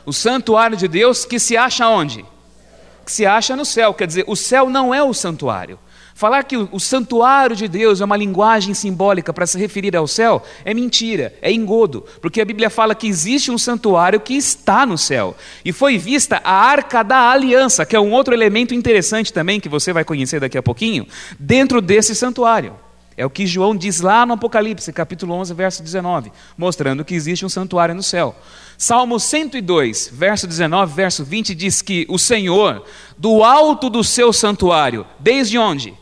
O 0.06 0.12
santuário 0.12 0.76
de 0.76 0.86
Deus 0.86 1.24
que 1.24 1.38
se 1.38 1.56
acha 1.56 1.88
onde? 1.88 2.24
Que 3.08 3.12
se 3.12 3.24
acha 3.24 3.56
no 3.56 3.64
céu. 3.64 3.94
Quer 3.94 4.06
dizer, 4.06 4.24
o 4.26 4.36
céu 4.36 4.68
não 4.68 4.94
é 4.94 5.02
o 5.02 5.14
santuário. 5.14 5.78
Falar 6.14 6.42
que 6.42 6.56
o 6.56 6.78
santuário 6.78 7.56
de 7.56 7.66
Deus 7.66 8.02
é 8.02 8.04
uma 8.04 8.16
linguagem 8.18 8.74
simbólica 8.74 9.32
para 9.32 9.46
se 9.46 9.56
referir 9.56 9.96
ao 9.96 10.06
céu 10.06 10.42
é 10.64 10.74
mentira, 10.74 11.32
é 11.40 11.50
engodo, 11.50 12.04
porque 12.20 12.40
a 12.40 12.44
Bíblia 12.44 12.68
fala 12.68 12.94
que 12.94 13.06
existe 13.06 13.50
um 13.52 13.56
santuário 13.56 14.20
que 14.20 14.34
está 14.34 14.84
no 14.84 14.98
céu. 14.98 15.34
E 15.64 15.72
foi 15.72 15.96
vista 15.96 16.40
a 16.44 16.52
arca 16.52 17.02
da 17.02 17.30
aliança, 17.30 17.86
que 17.86 17.96
é 17.96 18.00
um 18.00 18.12
outro 18.12 18.34
elemento 18.34 18.74
interessante 18.74 19.32
também, 19.32 19.60
que 19.60 19.68
você 19.68 19.92
vai 19.92 20.04
conhecer 20.04 20.40
daqui 20.40 20.58
a 20.58 20.62
pouquinho, 20.62 21.06
dentro 21.38 21.80
desse 21.80 22.14
santuário. 22.14 22.74
É 23.18 23.26
o 23.26 23.30
que 23.30 23.48
João 23.48 23.74
diz 23.74 24.00
lá 24.00 24.24
no 24.24 24.34
Apocalipse, 24.34 24.92
capítulo 24.92 25.34
11, 25.34 25.52
verso 25.52 25.82
19, 25.82 26.30
mostrando 26.56 27.04
que 27.04 27.16
existe 27.16 27.44
um 27.44 27.48
santuário 27.48 27.92
no 27.92 28.02
céu. 28.02 28.32
Salmo 28.78 29.18
102, 29.18 30.08
verso 30.12 30.46
19, 30.46 30.94
verso 30.94 31.24
20 31.24 31.52
diz 31.52 31.82
que 31.82 32.06
o 32.08 32.16
Senhor, 32.16 32.84
do 33.18 33.42
alto 33.42 33.90
do 33.90 34.04
seu 34.04 34.32
santuário, 34.32 35.04
desde 35.18 35.58
onde? 35.58 35.94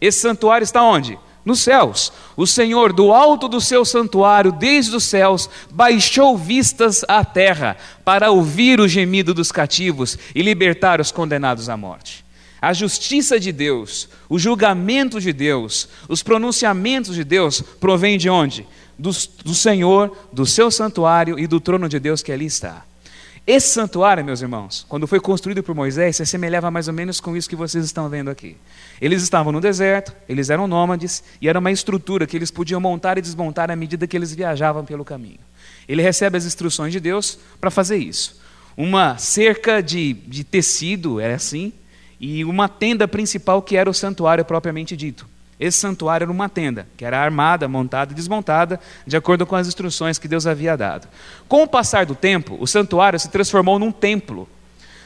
Esse 0.00 0.20
santuário 0.20 0.62
está 0.62 0.84
onde? 0.84 1.18
Nos 1.44 1.62
céus. 1.62 2.12
O 2.36 2.46
Senhor, 2.46 2.92
do 2.92 3.12
alto 3.12 3.48
do 3.48 3.60
seu 3.60 3.84
santuário, 3.84 4.52
desde 4.52 4.94
os 4.94 5.02
céus, 5.02 5.50
baixou 5.68 6.38
vistas 6.38 7.04
à 7.08 7.24
terra 7.24 7.76
para 8.04 8.30
ouvir 8.30 8.78
o 8.78 8.86
gemido 8.86 9.34
dos 9.34 9.50
cativos 9.50 10.16
e 10.32 10.42
libertar 10.42 11.00
os 11.00 11.10
condenados 11.10 11.68
à 11.68 11.76
morte. 11.76 12.24
A 12.64 12.72
justiça 12.72 13.38
de 13.38 13.52
Deus, 13.52 14.08
o 14.26 14.38
julgamento 14.38 15.20
de 15.20 15.34
Deus, 15.34 15.86
os 16.08 16.22
pronunciamentos 16.22 17.14
de 17.14 17.22
Deus 17.22 17.60
provém 17.60 18.16
de 18.16 18.30
onde? 18.30 18.66
Do, 18.98 19.10
do 19.44 19.54
Senhor, 19.54 20.16
do 20.32 20.46
seu 20.46 20.70
santuário 20.70 21.38
e 21.38 21.46
do 21.46 21.60
trono 21.60 21.90
de 21.90 22.00
Deus 22.00 22.22
que 22.22 22.32
ali 22.32 22.46
está. 22.46 22.82
Esse 23.46 23.68
santuário, 23.68 24.24
meus 24.24 24.40
irmãos, 24.40 24.86
quando 24.88 25.06
foi 25.06 25.20
construído 25.20 25.62
por 25.62 25.74
Moisés, 25.74 26.16
se 26.16 26.22
assemelhava 26.22 26.70
mais 26.70 26.88
ou 26.88 26.94
menos 26.94 27.20
com 27.20 27.36
isso 27.36 27.50
que 27.50 27.54
vocês 27.54 27.84
estão 27.84 28.08
vendo 28.08 28.30
aqui. 28.30 28.56
Eles 28.98 29.22
estavam 29.22 29.52
no 29.52 29.60
deserto, 29.60 30.16
eles 30.26 30.48
eram 30.48 30.66
nômades, 30.66 31.22
e 31.42 31.50
era 31.50 31.58
uma 31.58 31.70
estrutura 31.70 32.26
que 32.26 32.34
eles 32.34 32.50
podiam 32.50 32.80
montar 32.80 33.18
e 33.18 33.20
desmontar 33.20 33.70
à 33.70 33.76
medida 33.76 34.06
que 34.06 34.16
eles 34.16 34.34
viajavam 34.34 34.86
pelo 34.86 35.04
caminho. 35.04 35.40
Ele 35.86 36.00
recebe 36.00 36.38
as 36.38 36.46
instruções 36.46 36.94
de 36.94 37.00
Deus 37.00 37.38
para 37.60 37.70
fazer 37.70 37.98
isso. 37.98 38.40
Uma 38.74 39.18
cerca 39.18 39.82
de, 39.82 40.14
de 40.14 40.42
tecido, 40.44 41.20
era 41.20 41.34
assim, 41.34 41.70
e 42.20 42.44
uma 42.44 42.68
tenda 42.68 43.06
principal 43.06 43.62
que 43.62 43.76
era 43.76 43.88
o 43.88 43.94
santuário 43.94 44.44
propriamente 44.44 44.96
dito. 44.96 45.26
Esse 45.58 45.78
santuário 45.78 46.24
era 46.24 46.32
uma 46.32 46.48
tenda, 46.48 46.86
que 46.96 47.04
era 47.04 47.20
armada, 47.20 47.68
montada 47.68 48.12
e 48.12 48.14
desmontada, 48.14 48.80
de 49.06 49.16
acordo 49.16 49.46
com 49.46 49.54
as 49.54 49.68
instruções 49.68 50.18
que 50.18 50.28
Deus 50.28 50.46
havia 50.46 50.76
dado. 50.76 51.08
Com 51.48 51.62
o 51.62 51.68
passar 51.68 52.04
do 52.06 52.14
tempo, 52.14 52.56
o 52.60 52.66
santuário 52.66 53.18
se 53.18 53.30
transformou 53.30 53.78
num 53.78 53.92
templo. 53.92 54.48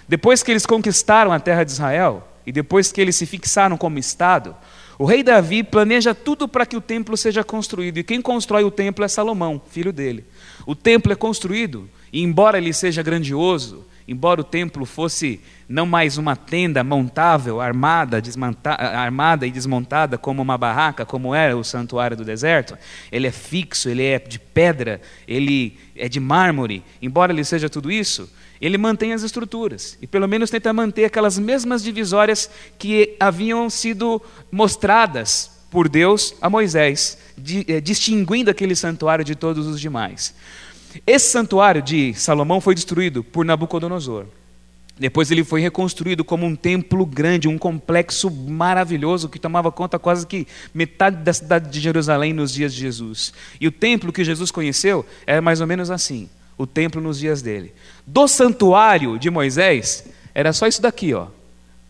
Depois 0.09 0.43
que 0.43 0.51
eles 0.51 0.65
conquistaram 0.65 1.33
a 1.33 1.39
terra 1.39 1.65
de 1.65 1.73
Israel, 1.73 2.27
e 2.47 2.53
depois 2.53 2.91
que 2.91 3.01
eles 3.01 3.15
se 3.15 3.27
fixaram 3.27 3.77
como 3.77 3.99
Estado, 3.99 4.57
o 4.99 5.05
rei 5.05 5.23
Davi 5.23 5.63
planeja 5.63 6.15
tudo 6.15 6.49
para 6.49 6.65
que 6.65 6.77
o 6.77 6.81
templo 6.81 7.15
seja 7.15 7.45
construído. 7.45 7.99
E 7.99 8.03
quem 8.03 8.23
constrói 8.23 8.65
o 8.65 8.71
templo 8.71 9.05
é 9.05 9.09
Salomão, 9.09 9.61
filho 9.71 9.93
dele. 9.93 10.25
O 10.67 10.75
templo 10.75 11.13
é 11.13 11.15
construído, 11.15 11.89
e 12.11 12.23
embora 12.23 12.57
ele 12.57 12.73
seja 12.73 13.03
grandioso, 13.03 13.85
embora 14.09 14.41
o 14.41 14.45
templo 14.45 14.87
fosse 14.87 15.41
não 15.69 15.85
mais 15.85 16.17
uma 16.17 16.35
tenda 16.35 16.83
montável, 16.83 17.61
armada, 17.61 18.21
armada 18.65 19.47
e 19.47 19.51
desmontada 19.51 20.17
como 20.17 20.41
uma 20.41 20.57
barraca, 20.57 21.05
como 21.05 21.35
era 21.35 21.55
o 21.55 21.63
santuário 21.63 22.17
do 22.17 22.25
deserto, 22.25 22.77
ele 23.13 23.27
é 23.27 23.31
fixo, 23.31 23.91
ele 23.91 24.03
é 24.03 24.19
de 24.19 24.39
pedra, 24.39 25.01
ele 25.27 25.79
é 25.95 26.09
de 26.09 26.19
mármore. 26.19 26.83
Embora 27.03 27.33
ele 27.33 27.45
seja 27.45 27.69
tudo 27.69 27.93
isso, 27.93 28.33
ele 28.61 28.79
mantém 28.79 29.13
as 29.13 29.23
estruturas 29.23 29.99
e 30.01 30.07
pelo 30.07 30.27
menos 30.27 30.51
tenta 30.51 30.73
manter 30.73 31.05
aquelas 31.05 31.39
mesmas 31.39 31.83
divisórias 31.83 32.51
que 32.79 33.15
haviam 33.21 33.69
sido 33.69 34.23
mostradas 34.51 35.59
por 35.71 35.87
Deus 35.87 36.35
a 36.41 36.49
Moisés, 36.49 37.19
eh, 37.69 37.81
distinguindo 37.81 38.51
aquele 38.51 38.75
santuário 38.75 39.25
de 39.25 39.35
todos 39.35 39.67
os 39.67 39.79
demais. 39.79 40.35
Esse 41.07 41.31
santuário 41.31 41.83
de 41.83 42.15
Salomão 42.15 42.61
foi 42.61 42.75
destruído 42.75 43.23
por 43.23 43.45
Nabucodonosor. 43.45 44.27
Depois 44.99 45.31
ele 45.31 45.45
foi 45.45 45.61
reconstruído 45.61 46.25
como 46.25 46.45
um 46.45 46.57
templo 46.57 47.07
grande, 47.07 47.47
um 47.47 47.57
complexo 47.57 48.31
maravilhoso 48.31 49.29
que 49.29 49.39
tomava 49.39 49.71
conta 49.71 49.99
quase 49.99 50.27
que 50.27 50.47
metade 50.75 51.19
da 51.19 51.33
cidade 51.33 51.71
de 51.71 51.79
Jerusalém 51.79 52.33
nos 52.33 52.53
dias 52.53 52.75
de 52.75 52.81
Jesus. 52.81 53.33
E 53.61 53.69
o 53.69 53.73
templo 53.73 54.13
que 54.13 54.25
Jesus 54.25 54.51
conheceu 54.51 55.07
era 55.25 55.41
mais 55.41 55.61
ou 55.61 55.69
menos 55.69 55.89
assim, 55.91 56.29
o 56.57 56.67
templo 56.67 57.01
nos 57.01 57.19
dias 57.19 57.41
dele. 57.41 57.73
Do 58.05 58.27
santuário 58.27 59.19
de 59.19 59.31
Moisés 59.31 60.05
era 60.35 60.53
só 60.53 60.67
isso 60.67 60.83
daqui, 60.83 61.15
ó. 61.15 61.29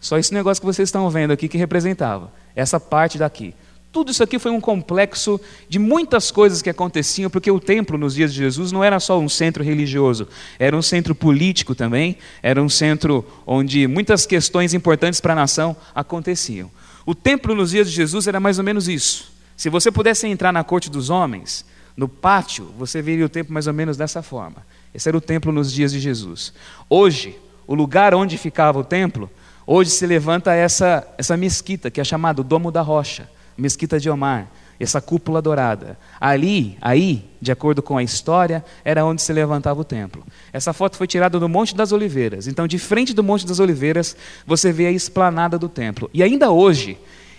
Só 0.00 0.18
esse 0.18 0.32
negócio 0.32 0.60
que 0.60 0.66
vocês 0.66 0.88
estão 0.88 1.08
vendo 1.08 1.32
aqui 1.32 1.48
que 1.48 1.58
representava 1.58 2.30
essa 2.54 2.78
parte 2.78 3.16
daqui. 3.16 3.54
Tudo 3.90 4.10
isso 4.10 4.22
aqui 4.22 4.38
foi 4.38 4.50
um 4.50 4.60
complexo 4.60 5.40
de 5.66 5.78
muitas 5.78 6.30
coisas 6.30 6.60
que 6.60 6.68
aconteciam, 6.68 7.30
porque 7.30 7.50
o 7.50 7.58
templo 7.58 7.96
nos 7.96 8.14
dias 8.14 8.32
de 8.32 8.38
Jesus 8.38 8.70
não 8.70 8.84
era 8.84 9.00
só 9.00 9.18
um 9.18 9.28
centro 9.30 9.64
religioso, 9.64 10.28
era 10.58 10.76
um 10.76 10.82
centro 10.82 11.14
político 11.14 11.74
também, 11.74 12.18
era 12.42 12.62
um 12.62 12.68
centro 12.68 13.24
onde 13.46 13.86
muitas 13.86 14.26
questões 14.26 14.74
importantes 14.74 15.20
para 15.20 15.32
a 15.32 15.36
nação 15.36 15.74
aconteciam. 15.94 16.70
O 17.06 17.14
templo 17.14 17.54
nos 17.54 17.70
dias 17.70 17.88
de 17.88 17.96
Jesus 17.96 18.26
era 18.26 18.38
mais 18.38 18.58
ou 18.58 18.64
menos 18.64 18.88
isso. 18.88 19.32
Se 19.56 19.70
você 19.70 19.90
pudesse 19.90 20.26
entrar 20.26 20.52
na 20.52 20.62
corte 20.62 20.90
dos 20.90 21.08
homens, 21.08 21.64
no 21.96 22.06
pátio, 22.06 22.70
você 22.78 23.00
veria 23.00 23.24
o 23.24 23.28
templo 23.28 23.54
mais 23.54 23.66
ou 23.66 23.72
menos 23.72 23.96
dessa 23.96 24.22
forma. 24.22 24.66
Esse 24.94 25.08
era 25.08 25.16
o 25.16 25.20
templo 25.20 25.50
nos 25.50 25.72
dias 25.72 25.92
de 25.92 25.98
Jesus. 25.98 26.52
Hoje, 26.90 27.38
o 27.66 27.74
lugar 27.74 28.14
onde 28.14 28.36
ficava 28.36 28.78
o 28.78 28.84
templo, 28.84 29.30
hoje 29.66 29.90
se 29.90 30.06
levanta 30.06 30.54
essa, 30.54 31.08
essa 31.16 31.38
mesquita, 31.38 31.90
que 31.90 32.02
é 32.02 32.04
chamada 32.04 32.42
Domo 32.42 32.70
da 32.70 32.82
Rocha 32.82 33.28
Mesquita 33.58 33.98
de 33.98 34.08
Omar, 34.08 34.48
essa 34.78 35.00
cúpula 35.00 35.42
dourada. 35.42 35.98
Ali, 36.20 36.78
aí, 36.80 37.24
de 37.40 37.50
acordo 37.50 37.82
com 37.82 37.98
a 37.98 38.02
história, 38.02 38.64
era 38.84 39.04
onde 39.04 39.20
se 39.20 39.32
levantava 39.32 39.80
o 39.80 39.84
templo. 39.84 40.24
Essa 40.52 40.72
foto 40.72 40.96
foi 40.96 41.08
tirada 41.08 41.40
do 41.40 41.48
Monte 41.48 41.74
das 41.74 41.90
Oliveiras. 41.90 42.46
Então, 42.46 42.68
de 42.68 42.78
frente 42.78 43.12
do 43.12 43.24
Monte 43.24 43.44
das 43.44 43.58
Oliveiras, 43.58 44.16
você 44.46 44.70
vê 44.70 44.86
a 44.86 44.92
esplanada 44.92 45.58
do 45.58 45.68
templo. 45.68 46.08
E 46.14 46.22
ainda 46.22 46.52
hoje, 46.52 46.96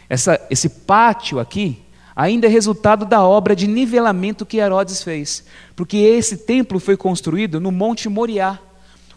essa, 0.10 0.40
esse 0.50 0.68
pátio 0.68 1.40
aqui 1.40 1.82
ainda 2.14 2.48
é 2.48 2.50
resultado 2.50 3.06
da 3.06 3.24
obra 3.24 3.56
de 3.56 3.66
nivelamento 3.66 4.46
que 4.46 4.58
Herodes 4.58 5.02
fez. 5.02 5.46
Porque 5.78 5.96
esse 5.96 6.36
templo 6.36 6.78
foi 6.78 6.98
construído 6.98 7.62
no 7.62 7.72
Monte 7.72 8.10
Moriá. 8.10 8.60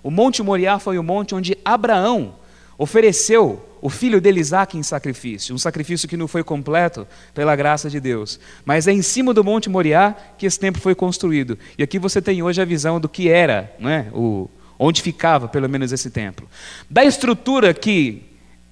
O 0.04 0.10
Monte 0.10 0.40
Moriá 0.40 0.78
foi 0.78 0.98
o 0.98 1.02
monte 1.02 1.34
onde 1.34 1.58
Abraão 1.64 2.36
ofereceu 2.78 3.60
o 3.82 3.90
filho 3.90 4.20
dele 4.20 4.38
Isaac 4.38 4.78
em 4.78 4.82
sacrifício, 4.82 5.52
um 5.52 5.58
sacrifício 5.58 6.08
que 6.08 6.16
não 6.16 6.28
foi 6.28 6.44
completo 6.44 7.04
pela 7.34 7.56
graça 7.56 7.90
de 7.90 7.98
Deus. 7.98 8.38
Mas 8.64 8.86
é 8.86 8.92
em 8.92 9.02
cima 9.02 9.34
do 9.34 9.42
Monte 9.42 9.68
Moriá 9.68 10.16
que 10.38 10.46
esse 10.46 10.58
templo 10.58 10.80
foi 10.80 10.94
construído. 10.94 11.58
E 11.76 11.82
aqui 11.82 11.98
você 11.98 12.22
tem 12.22 12.44
hoje 12.44 12.62
a 12.62 12.64
visão 12.64 13.00
do 13.00 13.08
que 13.08 13.28
era, 13.28 13.74
não 13.80 13.90
é? 13.90 14.06
o, 14.14 14.48
onde 14.78 15.02
ficava 15.02 15.48
pelo 15.48 15.68
menos 15.68 15.90
esse 15.90 16.10
templo. 16.10 16.48
Da 16.88 17.04
estrutura 17.04 17.74
que 17.74 18.22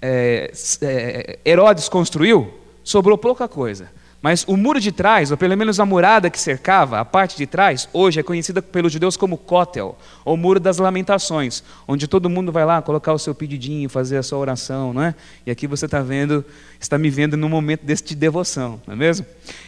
é, 0.01 0.53
é, 0.81 1.39
Herodes 1.45 1.89
construiu, 1.89 2.55
sobrou 2.85 3.19
pouca 3.19 3.49
coisa. 3.49 3.91
Mas 4.23 4.45
o 4.47 4.55
muro 4.55 4.79
de 4.79 4.93
trás, 4.93 5.31
ou 5.31 5.37
pelo 5.37 5.57
menos 5.57 5.81
a 5.81 5.87
murada 5.87 6.29
que 6.29 6.39
cercava, 6.39 7.01
a 7.01 7.05
parte 7.05 7.39
de 7.39 7.47
trás, 7.47 7.89
hoje 7.91 8.21
é 8.21 8.23
conhecida 8.23 8.61
pelos 8.61 8.93
judeus 8.93 9.17
como 9.17 9.39
Kotel, 9.39 9.97
ou 10.25 10.37
Muro 10.37 10.61
das 10.61 10.77
Lamentações, 10.77 11.65
onde 11.89 12.07
todo 12.07 12.29
mundo 12.29 12.53
vai 12.53 12.67
lá 12.67 12.83
colocar 12.83 13.15
o 13.15 13.19
seu 13.19 13.35
pedidinho, 13.35 13.89
fazer 13.89 14.19
a 14.19 14.23
sua 14.23 14.39
oração, 14.39 14.93
não 14.93 15.03
é? 15.03 15.15
E 15.47 15.51
aqui 15.51 15.67
você 15.67 15.87
está 15.87 16.03
vendo, 16.03 16.45
está 16.79 16.99
me 16.99 17.09
vendo 17.09 17.35
num 17.35 17.49
momento 17.49 17.83
desse 17.83 18.05
de 18.05 18.15
devoção, 18.15 18.79
não 18.87 18.93
é 18.93 18.97
mesmo? 18.97 19.25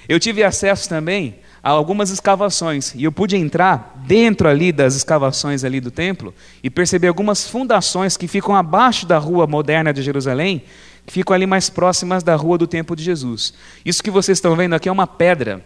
Eu 0.06 0.20
tive 0.20 0.44
acesso 0.44 0.86
também 0.86 1.36
a 1.62 1.70
algumas 1.70 2.10
escavações 2.10 2.94
e 2.94 3.04
eu 3.04 3.12
pude 3.12 3.36
entrar 3.36 4.02
dentro 4.06 4.48
ali 4.48 4.70
das 4.70 4.96
escavações 4.96 5.64
ali 5.64 5.80
do 5.80 5.90
templo 5.90 6.34
e 6.62 6.68
perceber 6.68 7.06
algumas 7.06 7.48
fundações 7.48 8.16
que 8.16 8.28
ficam 8.28 8.54
abaixo 8.54 9.06
da 9.06 9.16
rua 9.16 9.46
moderna 9.46 9.92
de 9.94 10.02
Jerusalém 10.02 10.62
que 11.06 11.12
ficam 11.12 11.34
ali 11.34 11.46
mais 11.46 11.68
próximas 11.68 12.22
da 12.22 12.34
rua 12.36 12.58
do 12.58 12.66
Templo 12.66 12.94
de 12.94 13.02
Jesus. 13.02 13.54
Isso 13.84 14.02
que 14.02 14.10
vocês 14.10 14.38
estão 14.38 14.54
vendo 14.54 14.74
aqui 14.74 14.88
é 14.88 14.92
uma 14.92 15.06
pedra 15.06 15.64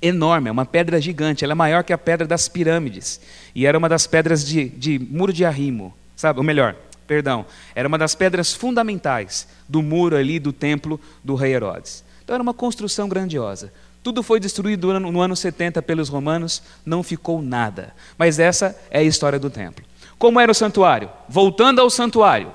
enorme, 0.00 0.48
é 0.48 0.52
uma 0.52 0.66
pedra 0.66 1.00
gigante, 1.00 1.44
ela 1.44 1.52
é 1.52 1.54
maior 1.54 1.82
que 1.84 1.92
a 1.92 1.98
pedra 1.98 2.26
das 2.26 2.48
pirâmides. 2.48 3.20
E 3.54 3.66
era 3.66 3.76
uma 3.76 3.88
das 3.88 4.06
pedras 4.06 4.44
de, 4.44 4.68
de 4.68 4.98
muro 4.98 5.32
de 5.32 5.44
arrimo, 5.44 5.94
sabe? 6.16 6.38
Ou 6.38 6.44
melhor, 6.44 6.76
perdão, 7.06 7.46
era 7.74 7.88
uma 7.88 7.98
das 7.98 8.14
pedras 8.14 8.52
fundamentais 8.52 9.48
do 9.68 9.82
muro 9.82 10.16
ali 10.16 10.38
do 10.38 10.52
templo 10.52 11.00
do 11.22 11.34
rei 11.34 11.54
Herodes. 11.54 12.04
Então 12.22 12.34
era 12.34 12.42
uma 12.42 12.54
construção 12.54 13.08
grandiosa. 13.08 13.72
Tudo 14.02 14.22
foi 14.22 14.38
destruído 14.38 14.98
no 15.00 15.20
ano 15.20 15.34
70 15.34 15.82
pelos 15.82 16.08
romanos, 16.08 16.62
não 16.84 17.02
ficou 17.02 17.42
nada. 17.42 17.94
Mas 18.16 18.38
essa 18.38 18.78
é 18.90 19.00
a 19.00 19.02
história 19.02 19.38
do 19.38 19.50
templo. 19.50 19.84
Como 20.18 20.40
era 20.40 20.50
o 20.50 20.54
santuário? 20.54 21.10
Voltando 21.28 21.80
ao 21.80 21.90
santuário, 21.90 22.52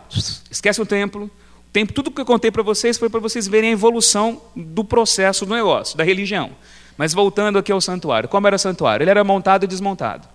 esquece 0.49 0.81
o 0.81 0.85
templo, 0.85 1.29
tempo, 1.73 1.91
tudo 1.91 2.12
que 2.12 2.21
eu 2.21 2.25
contei 2.25 2.51
para 2.51 2.62
vocês 2.62 2.97
foi 2.97 3.09
para 3.09 3.19
vocês 3.19 3.47
verem 3.47 3.71
a 3.71 3.73
evolução 3.73 4.39
do 4.55 4.83
processo 4.83 5.45
do 5.45 5.55
negócio, 5.55 5.97
da 5.97 6.03
religião. 6.03 6.51
Mas 6.95 7.13
voltando 7.13 7.57
aqui 7.57 7.71
ao 7.71 7.81
santuário, 7.81 8.29
como 8.29 8.45
era 8.45 8.55
o 8.55 8.59
santuário? 8.59 9.03
Ele 9.03 9.09
era 9.09 9.23
montado 9.23 9.63
e 9.63 9.67
desmontado. 9.67 10.27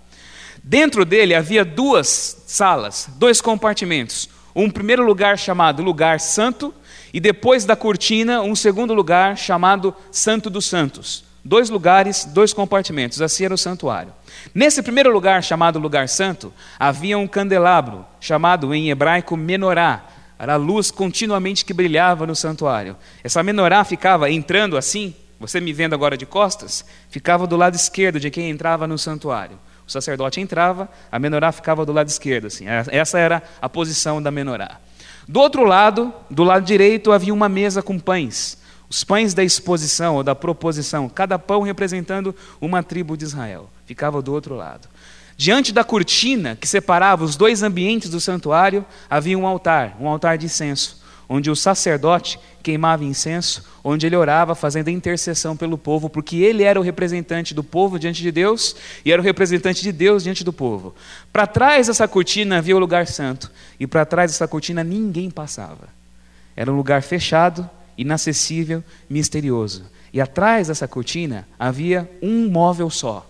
Dentro 0.62 1.04
dele 1.04 1.36
havia 1.36 1.64
duas 1.64 2.42
salas, 2.46 3.08
dois 3.16 3.40
compartimentos. 3.40 4.28
Um 4.54 4.68
primeiro 4.68 5.04
lugar 5.04 5.38
chamado 5.38 5.82
Lugar 5.82 6.18
Santo, 6.18 6.74
e 7.14 7.20
depois 7.20 7.64
da 7.64 7.76
cortina, 7.76 8.42
um 8.42 8.56
segundo 8.56 8.92
lugar 8.92 9.38
chamado 9.38 9.94
Santo 10.10 10.50
dos 10.50 10.66
Santos. 10.66 11.24
Dois 11.44 11.70
lugares, 11.70 12.24
dois 12.24 12.52
compartimentos, 12.52 13.22
assim 13.22 13.44
era 13.44 13.54
o 13.54 13.58
santuário. 13.58 14.12
Nesse 14.52 14.82
primeiro 14.82 15.12
lugar, 15.12 15.42
chamado 15.42 15.78
Lugar 15.78 16.08
Santo, 16.08 16.52
havia 16.78 17.16
um 17.16 17.28
candelabro, 17.28 18.04
chamado 18.20 18.74
em 18.74 18.90
hebraico 18.90 19.36
menorá, 19.36 20.04
era 20.38 20.54
a 20.54 20.56
luz 20.56 20.90
continuamente 20.90 21.64
que 21.64 21.74
brilhava 21.74 22.26
no 22.26 22.36
santuário. 22.36 22.96
Essa 23.24 23.42
menorá 23.42 23.82
ficava 23.82 24.30
entrando 24.30 24.76
assim, 24.76 25.14
você 25.40 25.60
me 25.60 25.72
vendo 25.72 25.94
agora 25.94 26.16
de 26.16 26.24
costas, 26.24 26.84
ficava 27.10 27.46
do 27.46 27.56
lado 27.56 27.74
esquerdo 27.74 28.20
de 28.20 28.30
quem 28.30 28.48
entrava 28.50 28.86
no 28.86 28.98
santuário. 28.98 29.58
O 29.86 29.90
sacerdote 29.90 30.40
entrava, 30.40 30.88
a 31.10 31.18
menorá 31.18 31.50
ficava 31.50 31.84
do 31.84 31.92
lado 31.92 32.08
esquerdo, 32.08 32.46
assim. 32.46 32.66
Essa 32.68 33.18
era 33.18 33.42
a 33.60 33.68
posição 33.68 34.20
da 34.22 34.30
menorá. 34.30 34.78
Do 35.26 35.40
outro 35.40 35.64
lado, 35.64 36.12
do 36.30 36.44
lado 36.44 36.64
direito, 36.64 37.10
havia 37.10 37.32
uma 37.32 37.48
mesa 37.48 37.82
com 37.82 37.98
pães. 37.98 38.58
Os 38.88 39.02
pães 39.02 39.34
da 39.34 39.42
exposição 39.42 40.16
ou 40.16 40.22
da 40.22 40.34
proposição, 40.34 41.08
cada 41.08 41.38
pão 41.38 41.62
representando 41.62 42.34
uma 42.60 42.82
tribo 42.82 43.16
de 43.16 43.24
Israel. 43.24 43.68
Ficava 43.86 44.22
do 44.22 44.32
outro 44.32 44.54
lado. 44.54 44.88
Diante 45.40 45.72
da 45.72 45.84
cortina 45.84 46.56
que 46.56 46.66
separava 46.66 47.24
os 47.24 47.36
dois 47.36 47.62
ambientes 47.62 48.10
do 48.10 48.20
santuário, 48.20 48.84
havia 49.08 49.38
um 49.38 49.46
altar, 49.46 49.96
um 50.00 50.08
altar 50.08 50.36
de 50.36 50.46
incenso, 50.46 51.00
onde 51.28 51.48
o 51.48 51.54
sacerdote 51.54 52.40
queimava 52.60 53.04
incenso, 53.04 53.62
onde 53.84 54.04
ele 54.04 54.16
orava 54.16 54.56
fazendo 54.56 54.90
intercessão 54.90 55.56
pelo 55.56 55.78
povo, 55.78 56.10
porque 56.10 56.38
ele 56.38 56.64
era 56.64 56.80
o 56.80 56.82
representante 56.82 57.54
do 57.54 57.62
povo 57.62 58.00
diante 58.00 58.20
de 58.20 58.32
Deus 58.32 58.74
e 59.04 59.12
era 59.12 59.22
o 59.22 59.24
representante 59.24 59.80
de 59.80 59.92
Deus 59.92 60.24
diante 60.24 60.42
do 60.42 60.52
povo. 60.52 60.92
Para 61.32 61.46
trás 61.46 61.86
dessa 61.86 62.08
cortina 62.08 62.58
havia 62.58 62.74
o 62.74 62.80
lugar 62.80 63.06
santo, 63.06 63.48
e 63.78 63.86
para 63.86 64.04
trás 64.04 64.32
dessa 64.32 64.48
cortina 64.48 64.82
ninguém 64.82 65.30
passava. 65.30 65.88
Era 66.56 66.72
um 66.72 66.76
lugar 66.76 67.00
fechado, 67.00 67.70
inacessível, 67.96 68.82
misterioso. 69.08 69.84
E 70.12 70.20
atrás 70.20 70.66
dessa 70.66 70.88
cortina 70.88 71.46
havia 71.56 72.10
um 72.20 72.48
móvel 72.48 72.90
só, 72.90 73.24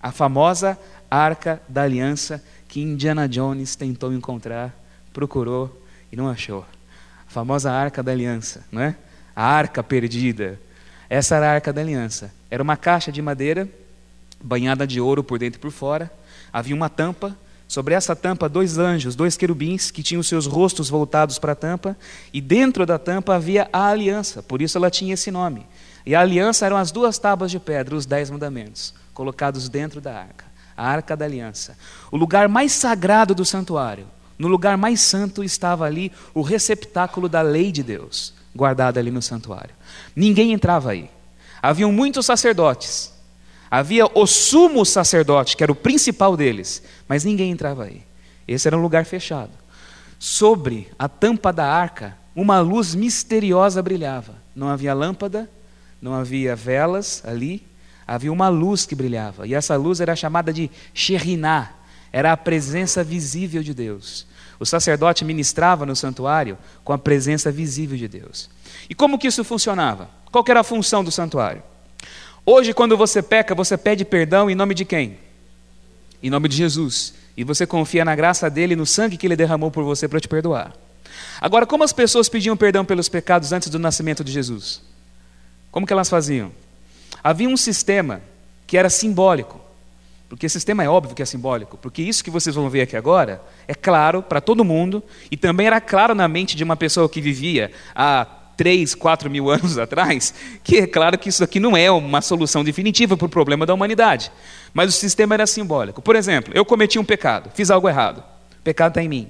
a 0.00 0.12
famosa 0.12 0.78
Arca 1.10 1.60
da 1.68 1.82
Aliança 1.82 2.42
que 2.66 2.80
Indiana 2.80 3.28
Jones 3.28 3.74
tentou 3.74 4.12
encontrar, 4.12 4.74
procurou 5.12 5.82
e 6.12 6.16
não 6.16 6.28
achou. 6.28 6.66
A 7.26 7.30
famosa 7.30 7.72
Arca 7.72 8.02
da 8.02 8.12
Aliança, 8.12 8.64
não 8.70 8.82
é? 8.82 8.94
A 9.34 9.44
Arca 9.44 9.82
perdida. 9.82 10.60
Essa 11.08 11.36
era 11.36 11.50
a 11.50 11.54
Arca 11.54 11.72
da 11.72 11.80
Aliança. 11.80 12.32
Era 12.50 12.62
uma 12.62 12.76
caixa 12.76 13.10
de 13.10 13.22
madeira 13.22 13.68
banhada 14.42 14.86
de 14.86 15.00
ouro 15.00 15.24
por 15.24 15.38
dentro 15.38 15.58
e 15.58 15.60
por 15.60 15.70
fora. 15.70 16.10
Havia 16.52 16.74
uma 16.74 16.88
tampa. 16.88 17.36
Sobre 17.66 17.92
essa 17.92 18.16
tampa, 18.16 18.48
dois 18.48 18.78
anjos, 18.78 19.14
dois 19.14 19.36
querubins, 19.36 19.90
que 19.90 20.02
tinham 20.02 20.22
seus 20.22 20.46
rostos 20.46 20.88
voltados 20.88 21.38
para 21.38 21.52
a 21.52 21.54
tampa, 21.54 21.94
e 22.32 22.40
dentro 22.40 22.86
da 22.86 22.98
tampa 22.98 23.34
havia 23.34 23.68
a 23.70 23.88
aliança, 23.88 24.42
por 24.42 24.62
isso 24.62 24.78
ela 24.78 24.90
tinha 24.90 25.12
esse 25.12 25.30
nome. 25.30 25.66
E 26.06 26.14
a 26.14 26.20
aliança 26.22 26.64
eram 26.64 26.78
as 26.78 26.90
duas 26.90 27.18
tábuas 27.18 27.50
de 27.50 27.60
pedra, 27.60 27.94
os 27.94 28.06
dez 28.06 28.30
mandamentos, 28.30 28.94
colocados 29.12 29.68
dentro 29.68 30.00
da 30.00 30.18
arca, 30.18 30.46
a 30.78 30.86
arca 30.86 31.16
da 31.16 31.24
aliança. 31.24 31.76
O 32.10 32.16
lugar 32.16 32.48
mais 32.48 32.70
sagrado 32.72 33.34
do 33.34 33.44
santuário, 33.44 34.06
no 34.38 34.46
lugar 34.46 34.76
mais 34.78 35.00
santo 35.00 35.42
estava 35.42 35.84
ali 35.84 36.12
o 36.32 36.40
receptáculo 36.40 37.28
da 37.28 37.42
lei 37.42 37.72
de 37.72 37.82
Deus, 37.82 38.32
guardado 38.54 38.98
ali 38.98 39.10
no 39.10 39.20
santuário. 39.20 39.74
Ninguém 40.14 40.52
entrava 40.52 40.92
aí. 40.92 41.10
Haviam 41.60 41.90
muitos 41.90 42.24
sacerdotes. 42.24 43.12
Havia 43.68 44.06
o 44.06 44.24
sumo 44.24 44.86
sacerdote, 44.86 45.56
que 45.56 45.64
era 45.64 45.72
o 45.72 45.74
principal 45.74 46.36
deles, 46.36 46.80
mas 47.08 47.24
ninguém 47.24 47.50
entrava 47.50 47.84
aí. 47.84 48.02
Esse 48.46 48.68
era 48.68 48.78
um 48.78 48.80
lugar 48.80 49.04
fechado. 49.04 49.50
Sobre 50.16 50.88
a 50.96 51.08
tampa 51.08 51.52
da 51.52 51.66
arca, 51.66 52.16
uma 52.34 52.60
luz 52.60 52.94
misteriosa 52.94 53.82
brilhava. 53.82 54.36
Não 54.54 54.68
havia 54.68 54.94
lâmpada, 54.94 55.50
não 56.00 56.14
havia 56.14 56.54
velas 56.54 57.22
ali, 57.26 57.66
havia 58.08 58.32
uma 58.32 58.48
luz 58.48 58.86
que 58.86 58.94
brilhava. 58.94 59.46
E 59.46 59.52
essa 59.52 59.76
luz 59.76 60.00
era 60.00 60.16
chamada 60.16 60.50
de 60.50 60.70
Sheriná, 60.94 61.72
era 62.10 62.32
a 62.32 62.36
presença 62.38 63.04
visível 63.04 63.62
de 63.62 63.74
Deus. 63.74 64.26
O 64.58 64.64
sacerdote 64.64 65.26
ministrava 65.26 65.84
no 65.84 65.94
santuário 65.94 66.56
com 66.82 66.94
a 66.94 66.98
presença 66.98 67.52
visível 67.52 67.98
de 67.98 68.08
Deus. 68.08 68.48
E 68.88 68.94
como 68.94 69.18
que 69.18 69.26
isso 69.26 69.44
funcionava? 69.44 70.08
Qual 70.32 70.42
era 70.48 70.60
a 70.60 70.64
função 70.64 71.04
do 71.04 71.12
santuário? 71.12 71.62
Hoje, 72.46 72.72
quando 72.72 72.96
você 72.96 73.22
peca, 73.22 73.54
você 73.54 73.76
pede 73.76 74.06
perdão 74.06 74.48
em 74.48 74.54
nome 74.54 74.74
de 74.74 74.86
quem? 74.86 75.18
Em 76.22 76.30
nome 76.30 76.48
de 76.48 76.56
Jesus. 76.56 77.12
E 77.36 77.44
você 77.44 77.66
confia 77.66 78.06
na 78.06 78.16
graça 78.16 78.48
dele, 78.48 78.74
no 78.74 78.86
sangue 78.86 79.18
que 79.18 79.26
ele 79.26 79.36
derramou 79.36 79.70
por 79.70 79.84
você 79.84 80.08
para 80.08 80.18
te 80.18 80.26
perdoar. 80.26 80.72
Agora, 81.40 81.66
como 81.66 81.84
as 81.84 81.92
pessoas 81.92 82.28
pediam 82.28 82.56
perdão 82.56 82.84
pelos 82.86 83.08
pecados 83.08 83.52
antes 83.52 83.68
do 83.68 83.78
nascimento 83.78 84.24
de 84.24 84.32
Jesus? 84.32 84.80
Como 85.70 85.86
que 85.86 85.92
elas 85.92 86.08
faziam? 86.08 86.50
Havia 87.22 87.48
um 87.48 87.56
sistema 87.56 88.20
que 88.66 88.76
era 88.76 88.90
simbólico. 88.90 89.60
Porque 90.28 90.44
esse 90.44 90.54
sistema 90.54 90.84
é 90.84 90.88
óbvio 90.88 91.14
que 91.14 91.22
é 91.22 91.24
simbólico, 91.24 91.78
porque 91.78 92.02
isso 92.02 92.22
que 92.22 92.30
vocês 92.30 92.54
vão 92.54 92.68
ver 92.68 92.82
aqui 92.82 92.94
agora 92.96 93.40
é 93.66 93.74
claro 93.74 94.22
para 94.22 94.42
todo 94.42 94.62
mundo 94.62 95.02
e 95.30 95.38
também 95.38 95.66
era 95.66 95.80
claro 95.80 96.14
na 96.14 96.28
mente 96.28 96.54
de 96.54 96.62
uma 96.62 96.76
pessoa 96.76 97.08
que 97.08 97.18
vivia 97.18 97.72
há 97.94 98.26
3, 98.54 98.94
4 98.94 99.30
mil 99.30 99.48
anos 99.48 99.78
atrás, 99.78 100.34
que 100.62 100.76
é 100.76 100.86
claro 100.86 101.16
que 101.16 101.30
isso 101.30 101.42
aqui 101.42 101.58
não 101.58 101.74
é 101.74 101.90
uma 101.90 102.20
solução 102.20 102.62
definitiva 102.62 103.16
para 103.16 103.24
o 103.24 103.28
problema 103.28 103.64
da 103.64 103.72
humanidade. 103.72 104.30
Mas 104.74 104.94
o 104.94 104.98
sistema 104.98 105.34
era 105.34 105.46
simbólico. 105.46 106.02
Por 106.02 106.14
exemplo, 106.14 106.52
eu 106.54 106.64
cometi 106.64 106.98
um 106.98 107.04
pecado, 107.04 107.50
fiz 107.54 107.70
algo 107.70 107.88
errado. 107.88 108.18
O 108.60 108.62
pecado 108.62 108.90
está 108.90 109.02
em 109.02 109.08
mim. 109.08 109.28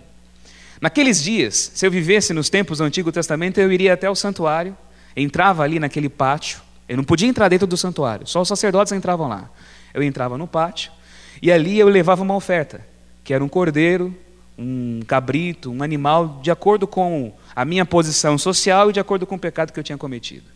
Naqueles 0.80 1.22
dias, 1.22 1.72
se 1.74 1.86
eu 1.86 1.90
vivesse 1.92 2.32
nos 2.32 2.48
tempos 2.50 2.78
do 2.78 2.84
Antigo 2.84 3.12
Testamento, 3.12 3.58
eu 3.58 3.70
iria 3.70 3.94
até 3.94 4.10
o 4.10 4.16
santuário, 4.16 4.76
entrava 5.16 5.62
ali 5.62 5.78
naquele 5.78 6.08
pátio, 6.08 6.60
eu 6.88 6.96
não 6.96 7.04
podia 7.04 7.28
entrar 7.28 7.48
dentro 7.48 7.66
do 7.66 7.76
santuário, 7.76 8.26
só 8.26 8.40
os 8.40 8.48
sacerdotes 8.48 8.92
entravam 8.92 9.28
lá. 9.28 9.50
Eu 9.92 10.02
entrava 10.02 10.38
no 10.38 10.46
pátio 10.46 10.90
e 11.42 11.52
ali 11.52 11.78
eu 11.78 11.88
levava 11.88 12.22
uma 12.22 12.34
oferta, 12.34 12.80
que 13.22 13.34
era 13.34 13.44
um 13.44 13.48
cordeiro, 13.48 14.14
um 14.58 15.00
cabrito, 15.06 15.70
um 15.70 15.82
animal, 15.82 16.40
de 16.42 16.50
acordo 16.50 16.86
com 16.86 17.32
a 17.54 17.64
minha 17.64 17.84
posição 17.84 18.36
social 18.38 18.90
e 18.90 18.92
de 18.92 19.00
acordo 19.00 19.26
com 19.26 19.36
o 19.36 19.38
pecado 19.38 19.72
que 19.72 19.78
eu 19.78 19.84
tinha 19.84 19.98
cometido. 19.98 20.46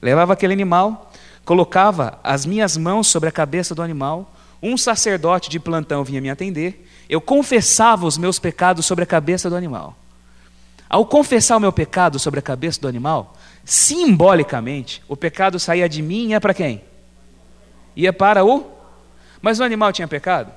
Levava 0.00 0.32
aquele 0.32 0.52
animal, 0.52 1.12
colocava 1.44 2.18
as 2.24 2.44
minhas 2.44 2.76
mãos 2.76 3.06
sobre 3.06 3.28
a 3.28 3.32
cabeça 3.32 3.74
do 3.74 3.82
animal, 3.82 4.34
um 4.62 4.76
sacerdote 4.76 5.50
de 5.50 5.60
plantão 5.60 6.02
vinha 6.02 6.20
me 6.20 6.30
atender, 6.30 6.88
eu 7.08 7.20
confessava 7.20 8.06
os 8.06 8.16
meus 8.16 8.38
pecados 8.38 8.86
sobre 8.86 9.04
a 9.04 9.06
cabeça 9.06 9.50
do 9.50 9.56
animal. 9.56 9.96
Ao 10.88 11.06
confessar 11.06 11.56
o 11.56 11.60
meu 11.60 11.72
pecado 11.72 12.18
sobre 12.18 12.40
a 12.40 12.42
cabeça 12.42 12.80
do 12.80 12.88
animal, 12.88 13.34
simbolicamente, 13.64 15.02
o 15.08 15.16
pecado 15.16 15.58
saía 15.58 15.88
de 15.88 16.02
mim 16.02 16.26
e 16.26 16.30
ia 16.30 16.40
para 16.40 16.54
quem? 16.54 16.82
Ia 17.96 18.12
para 18.12 18.44
o. 18.44 18.70
Mas 19.40 19.60
o 19.60 19.64
animal 19.64 19.92
tinha 19.92 20.08
pecado? 20.08 20.52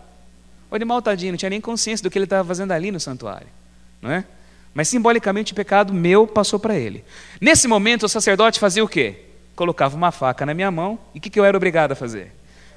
O 0.69 0.75
animal 0.75 1.01
tadinho 1.01 1.33
não 1.33 1.37
tinha 1.37 1.49
nem 1.49 1.61
consciência 1.61 2.03
do 2.03 2.09
que 2.09 2.17
ele 2.17 2.25
estava 2.25 2.47
fazendo 2.47 2.71
ali 2.71 2.91
no 2.91 2.99
santuário, 2.99 3.47
não 4.01 4.11
é? 4.11 4.25
Mas 4.73 4.89
simbolicamente 4.89 5.53
o 5.53 5.55
pecado 5.55 5.93
meu 5.93 6.27
passou 6.27 6.59
para 6.59 6.75
ele. 6.75 7.03
Nesse 7.39 7.67
momento 7.67 8.03
o 8.03 8.09
sacerdote 8.09 8.59
fazia 8.59 8.83
o 8.83 8.87
quê? 8.87 9.21
Colocava 9.55 9.95
uma 9.95 10.11
faca 10.11 10.45
na 10.45 10.53
minha 10.53 10.69
mão 10.69 10.99
e 11.13 11.17
o 11.17 11.21
que, 11.21 11.29
que 11.29 11.39
eu 11.39 11.45
era 11.45 11.55
obrigado 11.55 11.93
a 11.93 11.95
fazer? 11.95 12.33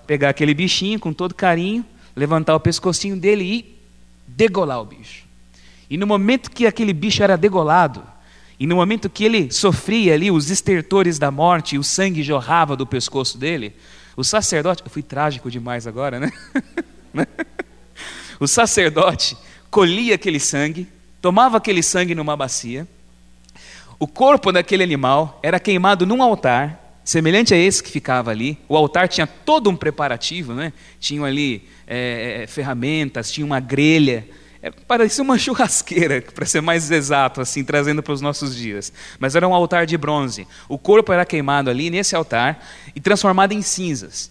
Pegar 0.06 0.28
aquele 0.28 0.54
bichinho 0.54 1.00
com 1.00 1.12
todo 1.12 1.34
carinho, 1.34 1.84
levantar 2.14 2.54
o 2.54 2.60
pescocinho 2.60 3.16
dele 3.16 3.44
e 3.44 3.78
degolar 4.26 4.80
o 4.80 4.84
bicho. 4.84 5.26
E 5.90 5.96
no 5.96 6.06
momento 6.06 6.50
que 6.50 6.66
aquele 6.66 6.92
bicho 6.92 7.22
era 7.22 7.36
degolado, 7.36 8.04
e 8.58 8.66
no 8.66 8.76
momento 8.76 9.08
que 9.08 9.24
ele 9.24 9.50
sofria 9.52 10.14
ali 10.14 10.30
os 10.30 10.50
estertores 10.50 11.18
da 11.18 11.30
morte 11.30 11.76
e 11.76 11.78
o 11.78 11.84
sangue 11.84 12.22
jorrava 12.22 12.76
do 12.76 12.86
pescoço 12.86 13.38
dele, 13.38 13.74
o 14.16 14.24
sacerdote, 14.24 14.82
eu 14.84 14.90
fui 14.90 15.02
trágico 15.02 15.50
demais 15.50 15.86
agora, 15.86 16.18
né? 16.18 16.32
o 18.40 18.48
sacerdote 18.48 19.36
colhia 19.70 20.16
aquele 20.16 20.40
sangue, 20.40 20.88
tomava 21.22 21.56
aquele 21.56 21.82
sangue 21.82 22.14
numa 22.16 22.36
bacia, 22.36 22.86
o 24.00 24.06
corpo 24.06 24.50
daquele 24.50 24.82
animal 24.82 25.38
era 25.42 25.60
queimado 25.60 26.04
num 26.06 26.22
altar, 26.22 27.00
semelhante 27.04 27.54
a 27.54 27.56
esse 27.56 27.82
que 27.82 27.90
ficava 27.90 28.30
ali. 28.30 28.58
O 28.68 28.76
altar 28.76 29.08
tinha 29.08 29.26
todo 29.26 29.70
um 29.70 29.74
preparativo, 29.74 30.52
né? 30.52 30.72
Tinham 31.00 31.24
ali 31.24 31.66
é, 31.86 32.44
ferramentas, 32.46 33.32
tinha 33.32 33.44
uma 33.44 33.58
grelha, 33.58 34.28
é, 34.62 34.70
parecia 34.70 35.22
uma 35.22 35.36
churrasqueira, 35.38 36.22
para 36.34 36.46
ser 36.46 36.60
mais 36.60 36.90
exato, 36.90 37.40
assim, 37.40 37.64
trazendo 37.64 38.02
para 38.02 38.12
os 38.12 38.20
nossos 38.20 38.54
dias. 38.54 38.92
Mas 39.18 39.34
era 39.34 39.46
um 39.46 39.54
altar 39.54 39.86
de 39.86 39.96
bronze. 39.96 40.46
O 40.68 40.78
corpo 40.78 41.12
era 41.12 41.24
queimado 41.24 41.70
ali 41.70 41.90
nesse 41.90 42.16
altar 42.16 42.64
e 42.94 43.00
transformado 43.00 43.52
em 43.52 43.62
cinzas. 43.62 44.30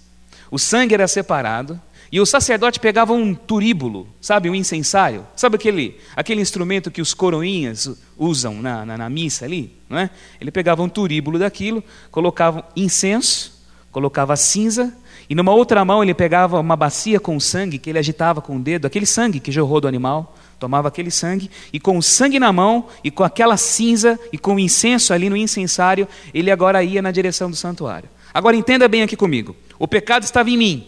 O 0.49 0.57
sangue 0.57 0.93
era 0.93 1.07
separado 1.07 1.79
e 2.11 2.21
o 2.21 2.25
sacerdote 2.25 2.79
pegava 2.79 3.11
um 3.11 3.35
turíbulo, 3.35 4.07
sabe, 4.21 4.49
um 4.49 4.55
incensário. 4.55 5.25
Sabe 5.35 5.55
aquele, 5.55 5.99
aquele 6.15 6.41
instrumento 6.41 6.89
que 6.89 7.01
os 7.01 7.13
coroinhas 7.13 7.89
usam 8.17 8.61
na, 8.61 8.85
na, 8.85 8.97
na 8.97 9.09
missa 9.09 9.43
ali? 9.43 9.75
Não 9.89 9.99
é? 9.99 10.09
Ele 10.39 10.51
pegava 10.51 10.81
um 10.81 10.89
turíbulo 10.89 11.37
daquilo, 11.37 11.83
colocava 12.09 12.65
incenso, 12.75 13.61
colocava 13.91 14.35
cinza 14.37 14.93
e 15.29 15.35
numa 15.35 15.53
outra 15.53 15.83
mão 15.83 16.01
ele 16.01 16.13
pegava 16.13 16.59
uma 16.59 16.75
bacia 16.75 17.19
com 17.19 17.39
sangue 17.39 17.77
que 17.77 17.89
ele 17.89 17.99
agitava 17.99 18.41
com 18.41 18.55
o 18.55 18.59
dedo, 18.59 18.87
aquele 18.87 19.05
sangue 19.05 19.39
que 19.39 19.51
jorrou 19.51 19.81
do 19.81 19.87
animal, 19.87 20.35
tomava 20.57 20.87
aquele 20.87 21.11
sangue, 21.11 21.51
e 21.71 21.79
com 21.79 21.97
o 21.97 22.01
sangue 22.01 22.39
na 22.39 22.51
mão, 22.53 22.87
e 23.03 23.11
com 23.11 23.23
aquela 23.23 23.57
cinza, 23.57 24.19
e 24.31 24.37
com 24.37 24.55
o 24.55 24.59
incenso 24.59 25.13
ali 25.13 25.29
no 25.29 25.35
incensário, 25.35 26.07
ele 26.33 26.49
agora 26.49 26.83
ia 26.83 27.01
na 27.01 27.11
direção 27.11 27.49
do 27.49 27.55
santuário. 27.55 28.09
Agora 28.33 28.55
entenda 28.55 28.87
bem 28.87 29.03
aqui 29.03 29.15
comigo: 29.15 29.55
o 29.77 29.87
pecado 29.87 30.23
estava 30.23 30.49
em 30.49 30.57
mim, 30.57 30.87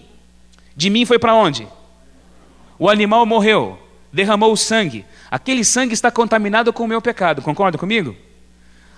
de 0.75 0.89
mim 0.89 1.05
foi 1.05 1.19
para 1.19 1.35
onde? 1.35 1.67
O 2.77 2.89
animal 2.89 3.25
morreu, 3.25 3.77
derramou 4.11 4.53
o 4.53 4.57
sangue, 4.57 5.05
aquele 5.29 5.65
sangue 5.65 5.93
está 5.93 6.09
contaminado 6.09 6.71
com 6.71 6.83
o 6.83 6.87
meu 6.87 7.01
pecado, 7.01 7.41
concorda 7.41 7.77
comigo? 7.77 8.15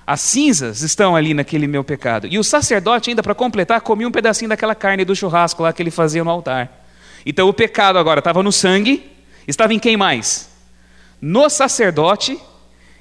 As 0.05 0.21
cinzas 0.21 0.81
estão 0.81 1.15
ali 1.15 1.33
naquele 1.33 1.67
meu 1.67 1.83
pecado. 1.83 2.27
E 2.27 2.37
o 2.39 2.43
sacerdote, 2.43 3.09
ainda 3.09 3.21
para 3.21 3.35
completar, 3.35 3.81
comia 3.81 4.07
um 4.07 4.11
pedacinho 4.11 4.49
daquela 4.49 4.75
carne 4.75 5.05
do 5.05 5.15
churrasco 5.15 5.63
lá 5.63 5.71
que 5.71 5.81
ele 5.81 5.91
fazia 5.91 6.23
no 6.23 6.29
altar. 6.29 6.85
Então 7.25 7.47
o 7.47 7.53
pecado 7.53 7.99
agora 7.99 8.19
estava 8.19 8.41
no 8.41 8.51
sangue, 8.51 9.11
estava 9.47 9.73
em 9.73 9.79
quem 9.79 9.95
mais? 9.95 10.49
No 11.21 11.49
sacerdote, 11.49 12.39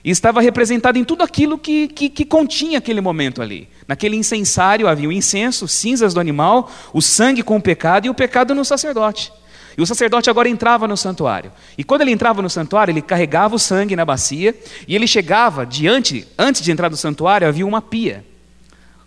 e 0.05 0.11
estava 0.11 0.41
representado 0.41 0.99
em 0.99 1.05
tudo 1.05 1.23
aquilo 1.23 1.59
que, 1.59 1.89
que, 1.89 2.09
que, 2.09 2.25
continha 2.25 2.79
aquele 2.79 3.01
momento 3.01 3.43
ali. 3.43 3.69
Naquele 3.87 4.17
incensário 4.17 4.89
havia 4.89 5.09
o 5.09 5.13
incenso, 5.13 5.69
cinzas 5.69 6.15
do 6.15 6.21
animal, 6.21 6.71
o 6.93 7.03
sangue 7.03 7.43
com 7.43 7.57
o 7.57 7.63
pecado 7.63 8.07
e 8.07 8.11
o 8.11 8.15
pecado 8.15 8.55
no 8.55 8.65
sacerdote. 8.65 9.31
E 9.77 9.83
o 9.83 9.87
sacerdote 9.87 10.29
agora 10.29 10.49
entrava 10.49 10.87
no 10.89 10.97
santuário. 10.97 11.53
E 11.77 11.85
quando 11.85 12.03
ele 12.03 12.11
entrava 12.11 12.43
no 12.43 12.51
santuário, 12.51 12.93
ele 12.93 13.03
carregava 13.03 13.55
o 13.55 13.59
sangue 13.59 13.97
na 13.97 14.05
bacia 14.05 14.55
e 14.87 14.95
ele 14.95 15.07
chegava 15.07 15.65
diante, 15.65 16.27
antes 16.39 16.63
de 16.63 16.71
entrar 16.71 16.91
no 16.91 16.97
santuário, 16.97 17.47
havia 17.47 17.67
uma 17.67 17.81
pia. 17.81 18.25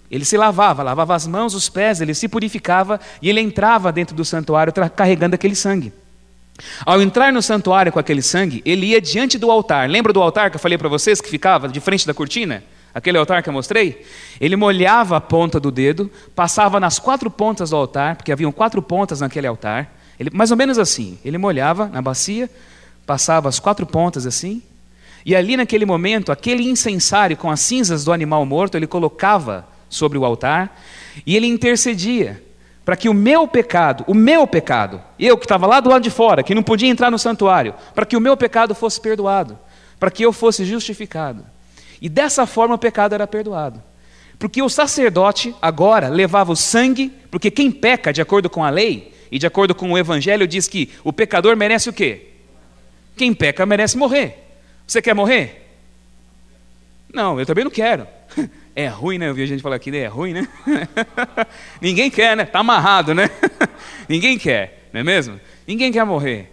Ele 0.09 0.25
se 0.25 0.37
lavava, 0.37 0.83
lavava 0.83 1.15
as 1.15 1.25
mãos, 1.25 1.55
os 1.55 1.69
pés, 1.69 1.99
ele 1.99 2.13
se 2.13 2.27
purificava 2.27 2.99
e 3.21 3.29
ele 3.29 3.41
entrava 3.41 3.91
dentro 3.91 4.15
do 4.15 4.23
santuário 4.23 4.71
carregando 4.95 5.35
aquele 5.35 5.55
sangue. 5.55 5.91
Ao 6.85 7.01
entrar 7.01 7.33
no 7.33 7.41
santuário 7.41 7.91
com 7.91 7.99
aquele 7.99 8.21
sangue, 8.21 8.61
ele 8.63 8.87
ia 8.87 9.01
diante 9.01 9.39
do 9.39 9.49
altar. 9.49 9.89
Lembra 9.89 10.13
do 10.13 10.21
altar 10.21 10.51
que 10.51 10.55
eu 10.55 10.59
falei 10.59 10.77
para 10.77 10.87
vocês 10.87 11.19
que 11.19 11.29
ficava 11.29 11.67
de 11.67 11.79
frente 11.79 12.05
da 12.05 12.13
cortina? 12.13 12.63
Aquele 12.93 13.17
altar 13.17 13.41
que 13.41 13.49
eu 13.49 13.53
mostrei? 13.53 14.05
Ele 14.39 14.55
molhava 14.55 15.17
a 15.17 15.21
ponta 15.21 15.59
do 15.59 15.71
dedo, 15.71 16.11
passava 16.35 16.79
nas 16.79 16.99
quatro 16.99 17.29
pontas 17.31 17.71
do 17.71 17.75
altar, 17.75 18.15
porque 18.15 18.31
haviam 18.31 18.51
quatro 18.51 18.83
pontas 18.83 19.19
naquele 19.19 19.47
altar. 19.47 19.91
Ele, 20.19 20.29
mais 20.33 20.51
ou 20.51 20.57
menos 20.57 20.77
assim. 20.77 21.17
Ele 21.23 21.37
molhava 21.37 21.87
na 21.87 22.01
bacia, 22.01 22.49
passava 23.05 23.49
as 23.49 23.59
quatro 23.59 23.85
pontas 23.85 24.25
assim, 24.25 24.61
e 25.25 25.35
ali 25.35 25.55
naquele 25.55 25.85
momento, 25.85 26.31
aquele 26.31 26.63
incensário 26.63 27.37
com 27.37 27.49
as 27.49 27.61
cinzas 27.61 28.03
do 28.03 28.11
animal 28.11 28.45
morto, 28.45 28.75
ele 28.75 28.87
colocava 28.87 29.65
sobre 29.89 30.17
o 30.17 30.25
altar 30.25 30.81
e 31.25 31.35
ele 31.35 31.47
intercedia 31.47 32.43
para 32.83 32.97
que 32.97 33.07
o 33.07 33.13
meu 33.13 33.47
pecado, 33.47 34.03
o 34.07 34.13
meu 34.13 34.45
pecado, 34.45 35.01
eu 35.17 35.37
que 35.37 35.45
estava 35.45 35.65
lá 35.65 35.79
do 35.79 35.89
lado 35.89 36.01
de 36.01 36.09
fora, 36.09 36.43
que 36.43 36.53
não 36.53 36.61
podia 36.61 36.89
entrar 36.89 37.09
no 37.09 37.17
santuário, 37.17 37.73
para 37.95 38.05
que 38.05 38.17
o 38.17 38.21
meu 38.21 38.35
pecado 38.35 38.75
fosse 38.75 38.99
perdoado, 38.99 39.57
para 39.97 40.11
que 40.11 40.25
eu 40.25 40.33
fosse 40.33 40.65
justificado. 40.65 41.45
E 42.01 42.09
dessa 42.09 42.45
forma 42.45 42.75
o 42.75 42.79
pecado 42.79 43.15
era 43.15 43.25
perdoado. 43.25 43.81
Porque 44.37 44.61
o 44.61 44.67
sacerdote 44.67 45.55
agora 45.61 46.09
levava 46.09 46.51
o 46.51 46.55
sangue, 46.57 47.13
porque 47.31 47.49
quem 47.49 47.71
peca 47.71 48.11
de 48.11 48.21
acordo 48.21 48.49
com 48.49 48.61
a 48.61 48.69
lei 48.69 49.12
e 49.33 49.39
de 49.39 49.47
acordo 49.47 49.73
com 49.73 49.91
o 49.91 49.97
evangelho 49.97 50.47
diz 50.47 50.67
que 50.67 50.91
o 51.03 51.11
pecador 51.11 51.57
merece 51.57 51.89
o 51.89 51.93
quê? 51.93 52.27
Quem 53.17 53.33
peca 53.33 53.65
merece 53.65 53.97
morrer. 53.97 54.37
Você 54.85 55.01
quer 55.01 55.15
morrer? 55.15 55.71
Não, 57.11 57.39
eu 57.39 57.45
também 57.45 57.63
não 57.63 57.71
quero. 57.71 58.07
É 58.75 58.87
ruim, 58.87 59.19
né? 59.19 59.29
Eu 59.29 59.35
vi 59.35 59.43
a 59.43 59.45
gente 59.45 59.61
falar 59.61 59.75
aqui, 59.75 59.91
né? 59.91 59.99
é 59.99 60.07
ruim, 60.07 60.33
né? 60.33 60.47
Ninguém 61.79 62.09
quer, 62.09 62.35
né? 62.35 62.41
Está 62.41 62.57
amarrado, 62.57 63.13
né? 63.13 63.29
Ninguém 64.09 64.35
quer, 64.35 64.89
não 64.91 65.01
é 65.01 65.03
mesmo? 65.03 65.39
Ninguém 65.67 65.91
quer 65.91 66.03
morrer. 66.03 66.51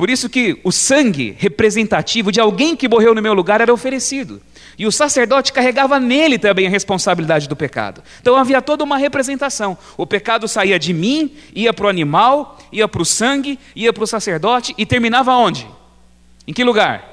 Por 0.00 0.08
isso 0.08 0.30
que 0.30 0.58
o 0.64 0.72
sangue 0.72 1.36
representativo 1.38 2.32
de 2.32 2.40
alguém 2.40 2.74
que 2.74 2.88
morreu 2.88 3.14
no 3.14 3.20
meu 3.20 3.34
lugar 3.34 3.60
era 3.60 3.70
oferecido. 3.70 4.40
E 4.78 4.86
o 4.86 4.90
sacerdote 4.90 5.52
carregava 5.52 6.00
nele 6.00 6.38
também 6.38 6.66
a 6.66 6.70
responsabilidade 6.70 7.46
do 7.46 7.54
pecado. 7.54 8.02
Então 8.18 8.34
havia 8.34 8.62
toda 8.62 8.82
uma 8.82 8.96
representação. 8.96 9.76
O 9.98 10.06
pecado 10.06 10.48
saía 10.48 10.78
de 10.78 10.94
mim, 10.94 11.36
ia 11.54 11.70
para 11.74 11.84
o 11.84 11.88
animal, 11.90 12.58
ia 12.72 12.88
para 12.88 13.02
o 13.02 13.04
sangue, 13.04 13.58
ia 13.76 13.92
para 13.92 14.02
o 14.02 14.06
sacerdote 14.06 14.74
e 14.78 14.86
terminava 14.86 15.34
onde? 15.34 15.68
Em 16.48 16.54
que 16.54 16.64
lugar? 16.64 17.04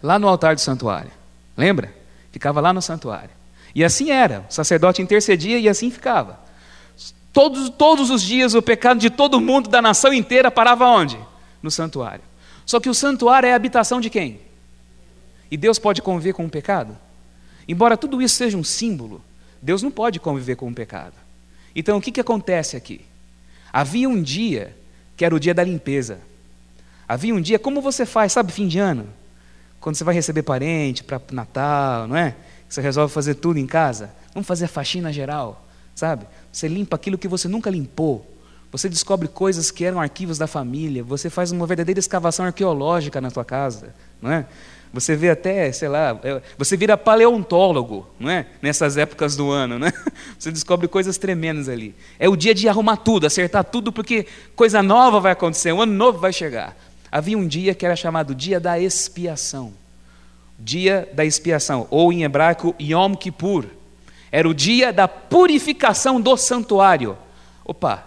Lá 0.00 0.20
no 0.20 0.28
altar 0.28 0.54
do 0.54 0.60
santuário. 0.60 1.10
Lembra? 1.56 1.92
Ficava 2.30 2.60
lá 2.60 2.72
no 2.72 2.80
santuário. 2.80 3.30
E 3.74 3.82
assim 3.82 4.12
era. 4.12 4.46
O 4.48 4.52
sacerdote 4.54 5.02
intercedia 5.02 5.58
e 5.58 5.68
assim 5.68 5.90
ficava. 5.90 6.38
Todos, 7.32 7.68
todos 7.70 8.08
os 8.08 8.22
dias 8.22 8.54
o 8.54 8.62
pecado 8.62 9.00
de 9.00 9.10
todo 9.10 9.40
mundo, 9.40 9.68
da 9.68 9.82
nação 9.82 10.12
inteira, 10.12 10.48
parava 10.48 10.86
onde? 10.86 11.18
No 11.66 11.70
santuário. 11.72 12.22
Só 12.64 12.78
que 12.78 12.88
o 12.88 12.94
santuário 12.94 13.48
é 13.48 13.52
a 13.52 13.56
habitação 13.56 14.00
de 14.00 14.08
quem? 14.08 14.38
E 15.50 15.56
Deus 15.56 15.80
pode 15.80 16.00
conviver 16.00 16.32
com 16.32 16.46
o 16.46 16.48
pecado? 16.48 16.96
Embora 17.66 17.96
tudo 17.96 18.22
isso 18.22 18.36
seja 18.36 18.56
um 18.56 18.62
símbolo, 18.62 19.20
Deus 19.60 19.82
não 19.82 19.90
pode 19.90 20.20
conviver 20.20 20.54
com 20.54 20.68
o 20.68 20.72
pecado. 20.72 21.14
Então 21.74 21.98
o 21.98 22.00
que, 22.00 22.12
que 22.12 22.20
acontece 22.20 22.76
aqui? 22.76 23.00
Havia 23.72 24.08
um 24.08 24.22
dia 24.22 24.76
que 25.16 25.24
era 25.24 25.34
o 25.34 25.40
dia 25.40 25.52
da 25.52 25.64
limpeza. 25.64 26.20
Havia 27.08 27.34
um 27.34 27.40
dia, 27.40 27.58
como 27.58 27.80
você 27.80 28.06
faz, 28.06 28.30
sabe, 28.30 28.52
fim 28.52 28.68
de 28.68 28.78
ano? 28.78 29.08
Quando 29.80 29.96
você 29.96 30.04
vai 30.04 30.14
receber 30.14 30.44
parente 30.44 31.02
para 31.02 31.20
Natal, 31.32 32.06
não 32.06 32.16
é? 32.16 32.36
Você 32.68 32.80
resolve 32.80 33.12
fazer 33.12 33.34
tudo 33.34 33.58
em 33.58 33.66
casa. 33.66 34.14
Vamos 34.32 34.46
fazer 34.46 34.66
a 34.66 34.68
faxina 34.68 35.12
geral, 35.12 35.66
sabe? 35.96 36.28
Você 36.52 36.68
limpa 36.68 36.94
aquilo 36.94 37.18
que 37.18 37.26
você 37.26 37.48
nunca 37.48 37.70
limpou. 37.70 38.24
Você 38.72 38.88
descobre 38.88 39.28
coisas 39.28 39.70
que 39.70 39.84
eram 39.84 40.00
arquivos 40.00 40.38
da 40.38 40.46
família. 40.46 41.02
Você 41.04 41.30
faz 41.30 41.52
uma 41.52 41.66
verdadeira 41.66 41.98
escavação 41.98 42.46
arqueológica 42.46 43.20
na 43.20 43.30
tua 43.30 43.44
casa, 43.44 43.94
não 44.20 44.30
é? 44.30 44.46
Você 44.92 45.14
vê 45.14 45.30
até, 45.30 45.70
sei 45.72 45.88
lá, 45.88 46.18
é, 46.22 46.40
você 46.56 46.76
vira 46.76 46.96
paleontólogo, 46.96 48.06
não 48.18 48.30
é? 48.30 48.46
Nessas 48.62 48.96
épocas 48.96 49.36
do 49.36 49.50
ano, 49.50 49.78
né? 49.78 49.92
Você 50.38 50.50
descobre 50.50 50.88
coisas 50.88 51.18
tremendas 51.18 51.68
ali. 51.68 51.94
É 52.18 52.28
o 52.28 52.36
dia 52.36 52.54
de 52.54 52.66
arrumar 52.66 52.96
tudo, 52.98 53.26
acertar 53.26 53.64
tudo, 53.64 53.92
porque 53.92 54.26
coisa 54.54 54.82
nova 54.82 55.20
vai 55.20 55.32
acontecer, 55.32 55.72
um 55.72 55.82
ano 55.82 55.92
novo 55.92 56.18
vai 56.18 56.32
chegar 56.32 56.74
havia 57.10 57.38
um 57.38 57.46
dia 57.46 57.74
que 57.74 57.86
era 57.86 57.96
chamado 57.96 58.34
Dia 58.34 58.60
da 58.60 58.78
Expiação. 58.78 59.72
Dia 60.58 61.08
da 61.12 61.24
expiação, 61.24 61.86
ou 61.90 62.10
em 62.12 62.24
hebraico 62.24 62.74
Yom 62.80 63.14
Kippur. 63.14 63.66
Era 64.32 64.48
o 64.48 64.54
dia 64.54 64.92
da 64.92 65.06
purificação 65.06 66.20
do 66.20 66.34
santuário. 66.36 67.16
Opa, 67.64 68.04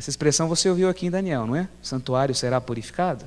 essa 0.00 0.08
expressão 0.08 0.48
você 0.48 0.66
ouviu 0.66 0.88
aqui 0.88 1.04
em 1.04 1.10
Daniel, 1.10 1.46
não 1.46 1.54
é? 1.54 1.68
O 1.82 1.86
santuário 1.86 2.34
será 2.34 2.58
purificado? 2.58 3.26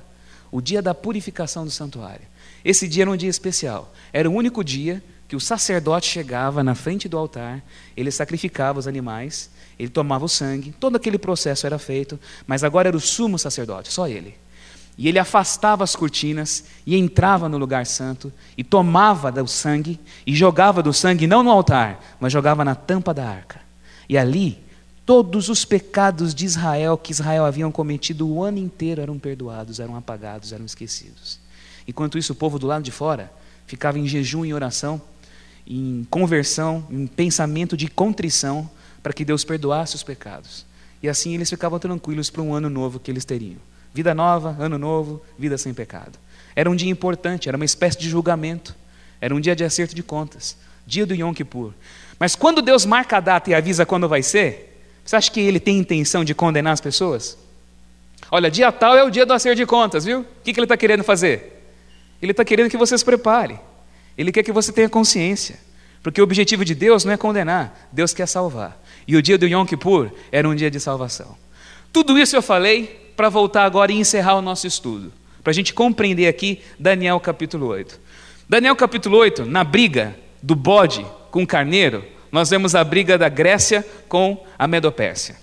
O 0.52 0.60
dia 0.60 0.82
da 0.82 0.92
purificação 0.96 1.64
do 1.64 1.70
santuário. 1.70 2.26
Esse 2.66 2.88
dia 2.88 3.04
era 3.04 3.12
um 3.12 3.16
dia 3.16 3.30
especial. 3.30 3.94
Era 4.12 4.28
o 4.28 4.34
único 4.34 4.64
dia 4.64 5.04
que 5.28 5.36
o 5.36 5.40
sacerdote 5.40 6.08
chegava 6.08 6.64
na 6.64 6.74
frente 6.74 7.08
do 7.08 7.16
altar, 7.16 7.62
ele 7.96 8.10
sacrificava 8.10 8.80
os 8.80 8.88
animais, 8.88 9.52
ele 9.78 9.90
tomava 9.90 10.26
o 10.26 10.28
sangue, 10.28 10.74
todo 10.80 10.96
aquele 10.96 11.20
processo 11.20 11.68
era 11.68 11.78
feito, 11.78 12.20
mas 12.48 12.64
agora 12.64 12.88
era 12.88 12.98
o 12.98 13.00
sumo 13.00 13.38
sacerdote, 13.38 13.94
só 13.94 14.08
ele. 14.08 14.36
E 14.98 15.08
ele 15.08 15.20
afastava 15.20 15.84
as 15.84 15.96
cortinas 15.96 16.66
e 16.88 16.96
entrava 16.96 17.48
no 17.48 17.60
lugar 17.60 17.86
santo 17.86 18.34
e 18.58 18.64
tomava 18.64 19.32
do 19.32 19.48
sangue 19.48 20.00
e 20.26 20.36
jogava 20.36 20.82
do 20.82 20.92
sangue 20.92 21.28
não 21.28 21.44
no 21.44 21.52
altar, 21.52 22.04
mas 22.20 22.34
jogava 22.34 22.66
na 22.66 22.74
tampa 22.74 23.14
da 23.14 23.30
arca. 23.30 23.62
E 24.10 24.18
ali 24.18 24.64
todos 25.06 25.50
os 25.50 25.66
pecados 25.66 26.34
de 26.34 26.46
Israel 26.46 26.98
que 26.98 27.12
Israel 27.12 27.46
haviam 27.46 27.72
cometido 27.72 28.28
o 28.28 28.44
ano 28.44 28.58
inteiro 28.58 29.02
eram 29.02 29.20
perdoados, 29.20 29.80
eram 29.80 29.96
apagados, 29.96 30.52
eram 30.54 30.66
esquecidos. 30.66 31.40
Enquanto 31.88 32.18
isso, 32.18 32.34
o 32.34 32.36
povo 32.36 32.58
do 32.58 32.68
lado 32.68 32.84
de 32.84 32.92
fora 32.92 33.32
ficava 33.68 34.00
em 34.00 34.08
jejum 34.08 34.46
e 34.46 34.54
oração, 34.54 35.02
em 35.68 36.06
conversão, 36.10 36.86
em 36.90 37.08
pensamento 37.08 37.76
de 37.76 37.88
contrição, 37.88 38.70
para 39.02 39.14
que 39.14 39.26
Deus 39.26 39.44
perdoasse 39.44 39.96
os 39.96 40.04
pecados. 40.04 40.66
E 41.02 41.10
assim 41.10 41.34
eles 41.34 41.50
ficavam 41.50 41.80
tranquilos 41.80 42.30
para 42.30 42.42
um 42.42 42.54
ano 42.54 42.70
novo 42.70 43.00
que 43.00 43.12
eles 43.12 43.26
teriam. 43.26 43.60
Vida 43.94 44.16
nova, 44.16 44.56
ano 44.60 44.78
novo, 44.78 45.22
vida 45.38 45.58
sem 45.58 45.74
pecado. 45.74 46.18
Era 46.56 46.70
um 46.70 46.76
dia 46.76 46.90
importante, 46.90 47.50
era 47.50 47.58
uma 47.58 47.66
espécie 47.66 47.98
de 47.98 48.10
julgamento. 48.10 48.76
Era 49.20 49.36
um 49.36 49.40
dia 49.40 49.56
de 49.56 49.64
acerto 49.64 49.94
de 49.94 50.04
contas. 50.04 50.58
Dia 50.86 51.06
do 51.06 51.14
Yom 51.14 51.34
Kippur. 51.34 51.74
Mas 52.20 52.36
quando 52.36 52.62
Deus 52.62 52.86
marca 52.86 53.18
a 53.18 53.20
data 53.20 53.50
e 53.50 53.54
avisa 53.54 53.86
quando 53.86 54.08
vai 54.08 54.24
ser, 54.24 54.73
você 55.04 55.16
acha 55.16 55.32
que 55.32 55.40
ele 55.40 55.60
tem 55.60 55.78
intenção 55.78 56.24
de 56.24 56.34
condenar 56.34 56.74
as 56.74 56.82
pessoas? 56.82 57.38
Olha, 58.32 58.50
dia 58.50 58.72
tal 58.72 58.96
é 58.96 59.04
o 59.04 59.10
dia 59.10 59.26
do 59.26 59.34
acerto 59.34 59.58
de 59.58 59.66
contas, 59.66 60.06
viu? 60.06 60.22
O 60.22 60.26
que, 60.44 60.52
ele 60.52 60.64
está 60.64 60.78
querendo 60.78 61.04
fazer? 61.04 61.62
Ele 62.22 62.32
está 62.32 62.46
querendo 62.46 62.70
que 62.70 62.78
você 62.78 62.98
se 62.98 63.04
prepare. 63.04 63.60
Ele 64.18 64.32
quer 64.32 64.44
que 64.44 64.52
você 64.52 64.72
tenha 64.72 64.88
consciência. 64.88 65.60
Porque 66.02 66.20
o 66.20 66.24
objetivo 66.24 66.66
de 66.66 66.76
Deus 66.76 67.06
não 67.06 67.14
é 67.14 67.18
condenar, 67.18 67.90
Deus 67.92 68.14
quer 68.14 68.28
salvar. 68.28 68.82
E 69.08 69.16
o 69.16 69.22
dia 69.22 69.38
do 69.38 69.48
Yom 69.48 69.66
Kippur 69.66 70.12
era 70.32 70.48
um 70.48 70.56
dia 70.56 70.72
de 70.72 70.80
salvação. 70.80 71.38
Tudo 71.92 72.18
isso 72.18 72.36
eu 72.36 72.42
falei 72.42 73.12
para 73.16 73.30
voltar 73.30 73.64
agora 73.64 73.92
e 73.92 73.96
encerrar 73.96 74.36
o 74.36 74.42
nosso 74.42 74.66
estudo, 74.68 75.14
para 75.44 75.52
a 75.52 75.54
gente 75.54 75.74
compreender 75.74 76.28
aqui 76.28 76.62
Daniel 76.80 77.20
capítulo 77.20 77.68
8. 77.68 78.00
Daniel 78.50 78.76
capítulo 78.76 79.18
8, 79.18 79.46
na 79.46 79.64
briga 79.64 80.16
do 80.42 80.56
bode 80.56 81.06
com 81.32 81.44
o 81.44 81.48
carneiro, 81.48 82.04
nós 82.34 82.50
vemos 82.50 82.74
a 82.74 82.84
briga 82.84 83.16
da 83.16 83.30
Grécia 83.30 83.86
com 84.10 84.44
a 84.58 84.68
Medopérsia. 84.68 85.36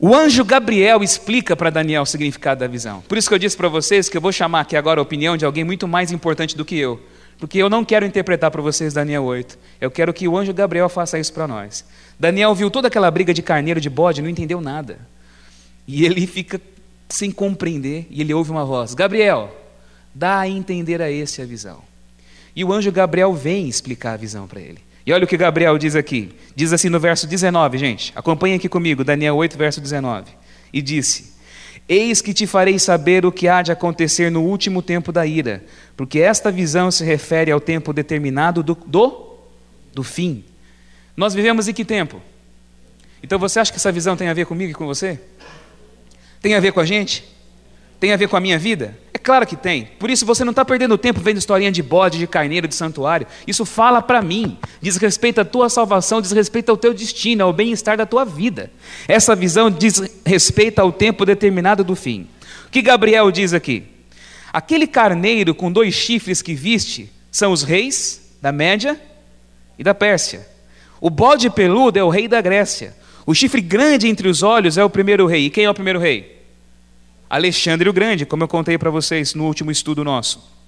O 0.00 0.16
anjo 0.16 0.44
Gabriel 0.44 1.00
explica 1.00 1.54
para 1.54 1.70
Daniel 1.70 2.02
o 2.02 2.06
significado 2.06 2.58
da 2.58 2.66
visão. 2.66 3.02
Por 3.02 3.16
isso 3.16 3.28
que 3.28 3.34
eu 3.34 3.38
disse 3.38 3.56
para 3.56 3.68
vocês 3.68 4.08
que 4.08 4.16
eu 4.16 4.20
vou 4.20 4.32
chamar 4.32 4.62
aqui 4.62 4.76
agora 4.76 5.00
a 5.00 5.02
opinião 5.02 5.36
de 5.36 5.44
alguém 5.44 5.62
muito 5.62 5.86
mais 5.86 6.10
importante 6.10 6.56
do 6.56 6.64
que 6.64 6.76
eu. 6.76 7.00
Porque 7.38 7.58
eu 7.58 7.70
não 7.70 7.84
quero 7.84 8.04
interpretar 8.04 8.50
para 8.50 8.60
vocês 8.60 8.92
Daniel 8.92 9.22
8. 9.22 9.56
Eu 9.80 9.92
quero 9.92 10.12
que 10.12 10.26
o 10.26 10.36
anjo 10.36 10.52
Gabriel 10.52 10.88
faça 10.88 11.20
isso 11.20 11.32
para 11.32 11.46
nós. 11.46 11.84
Daniel 12.18 12.52
viu 12.52 12.68
toda 12.68 12.88
aquela 12.88 13.08
briga 13.12 13.32
de 13.32 13.40
carneiro 13.40 13.80
de 13.80 13.88
bode, 13.88 14.20
não 14.20 14.28
entendeu 14.28 14.60
nada. 14.60 14.98
E 15.86 16.04
ele 16.04 16.26
fica 16.26 16.60
sem 17.08 17.30
compreender, 17.30 18.08
e 18.10 18.20
ele 18.22 18.34
ouve 18.34 18.50
uma 18.50 18.64
voz: 18.64 18.92
Gabriel, 18.92 19.56
dá 20.12 20.40
a 20.40 20.48
entender 20.48 21.00
a 21.00 21.08
esse 21.08 21.40
a 21.40 21.46
visão. 21.46 21.80
E 22.56 22.64
o 22.64 22.72
anjo 22.72 22.90
Gabriel 22.90 23.32
vem 23.32 23.68
explicar 23.68 24.14
a 24.14 24.16
visão 24.16 24.48
para 24.48 24.60
ele. 24.60 24.87
E 25.08 25.12
olha 25.14 25.24
o 25.24 25.26
que 25.26 25.38
Gabriel 25.38 25.78
diz 25.78 25.96
aqui. 25.96 26.28
Diz 26.54 26.70
assim 26.70 26.90
no 26.90 27.00
verso 27.00 27.26
19, 27.26 27.78
gente. 27.78 28.12
Acompanhe 28.14 28.56
aqui 28.56 28.68
comigo, 28.68 29.02
Daniel 29.02 29.36
8, 29.36 29.56
verso 29.56 29.80
19. 29.80 30.30
E 30.70 30.82
disse: 30.82 31.32
Eis 31.88 32.20
que 32.20 32.34
te 32.34 32.46
farei 32.46 32.78
saber 32.78 33.24
o 33.24 33.32
que 33.32 33.48
há 33.48 33.62
de 33.62 33.72
acontecer 33.72 34.30
no 34.30 34.42
último 34.42 34.82
tempo 34.82 35.10
da 35.10 35.24
ira, 35.24 35.64
porque 35.96 36.18
esta 36.18 36.52
visão 36.52 36.90
se 36.90 37.04
refere 37.04 37.50
ao 37.50 37.58
tempo 37.58 37.90
determinado 37.94 38.62
do, 38.62 38.74
do, 38.74 39.38
do 39.94 40.04
fim. 40.04 40.44
Nós 41.16 41.32
vivemos 41.32 41.66
em 41.68 41.72
que 41.72 41.86
tempo? 41.86 42.20
Então 43.22 43.38
você 43.38 43.60
acha 43.60 43.72
que 43.72 43.78
essa 43.78 43.90
visão 43.90 44.14
tem 44.14 44.28
a 44.28 44.34
ver 44.34 44.44
comigo 44.44 44.72
e 44.72 44.74
com 44.74 44.84
você? 44.84 45.18
Tem 46.42 46.54
a 46.54 46.60
ver 46.60 46.72
com 46.72 46.80
a 46.80 46.84
gente? 46.84 47.24
Tem 48.00 48.12
a 48.12 48.16
ver 48.16 48.28
com 48.28 48.36
a 48.36 48.40
minha 48.40 48.58
vida? 48.58 48.96
É 49.12 49.18
claro 49.18 49.44
que 49.44 49.56
tem. 49.56 49.88
Por 49.98 50.08
isso 50.08 50.24
você 50.24 50.44
não 50.44 50.52
está 50.52 50.64
perdendo 50.64 50.96
tempo 50.96 51.20
vendo 51.20 51.38
historinha 51.38 51.72
de 51.72 51.82
bode, 51.82 52.18
de 52.18 52.26
carneiro, 52.26 52.68
de 52.68 52.74
santuário. 52.74 53.26
Isso 53.46 53.64
fala 53.64 54.00
para 54.00 54.22
mim. 54.22 54.56
Diz 54.80 54.96
respeito 54.96 55.40
à 55.40 55.44
tua 55.44 55.68
salvação, 55.68 56.20
diz 56.20 56.30
respeito 56.30 56.70
ao 56.70 56.76
teu 56.76 56.94
destino, 56.94 57.42
ao 57.42 57.52
bem-estar 57.52 57.96
da 57.96 58.06
tua 58.06 58.24
vida. 58.24 58.70
Essa 59.08 59.34
visão 59.34 59.68
diz 59.68 60.00
respeito 60.24 60.78
ao 60.78 60.92
tempo 60.92 61.26
determinado 61.26 61.82
do 61.82 61.96
fim. 61.96 62.28
O 62.66 62.70
que 62.70 62.80
Gabriel 62.80 63.32
diz 63.32 63.52
aqui? 63.52 63.82
Aquele 64.52 64.86
carneiro 64.86 65.52
com 65.52 65.70
dois 65.70 65.92
chifres 65.92 66.40
que 66.40 66.54
viste 66.54 67.10
são 67.32 67.50
os 67.50 67.64
reis 67.64 68.36
da 68.40 68.52
Média 68.52 68.98
e 69.76 69.82
da 69.82 69.92
Pérsia. 69.92 70.46
O 71.00 71.10
bode 71.10 71.50
peludo 71.50 71.98
é 71.98 72.04
o 72.04 72.08
rei 72.08 72.28
da 72.28 72.40
Grécia. 72.40 72.96
O 73.26 73.34
chifre 73.34 73.60
grande 73.60 74.06
entre 74.06 74.28
os 74.28 74.44
olhos 74.44 74.78
é 74.78 74.84
o 74.84 74.90
primeiro 74.90 75.26
rei. 75.26 75.46
E 75.46 75.50
quem 75.50 75.64
é 75.64 75.70
o 75.70 75.74
primeiro 75.74 75.98
rei? 75.98 76.37
Alexandre 77.28 77.88
o 77.88 77.92
Grande, 77.92 78.24
como 78.24 78.44
eu 78.44 78.48
contei 78.48 78.78
para 78.78 78.90
vocês 78.90 79.34
no 79.34 79.44
último 79.44 79.70
estudo 79.70 80.02
nosso. 80.04 80.58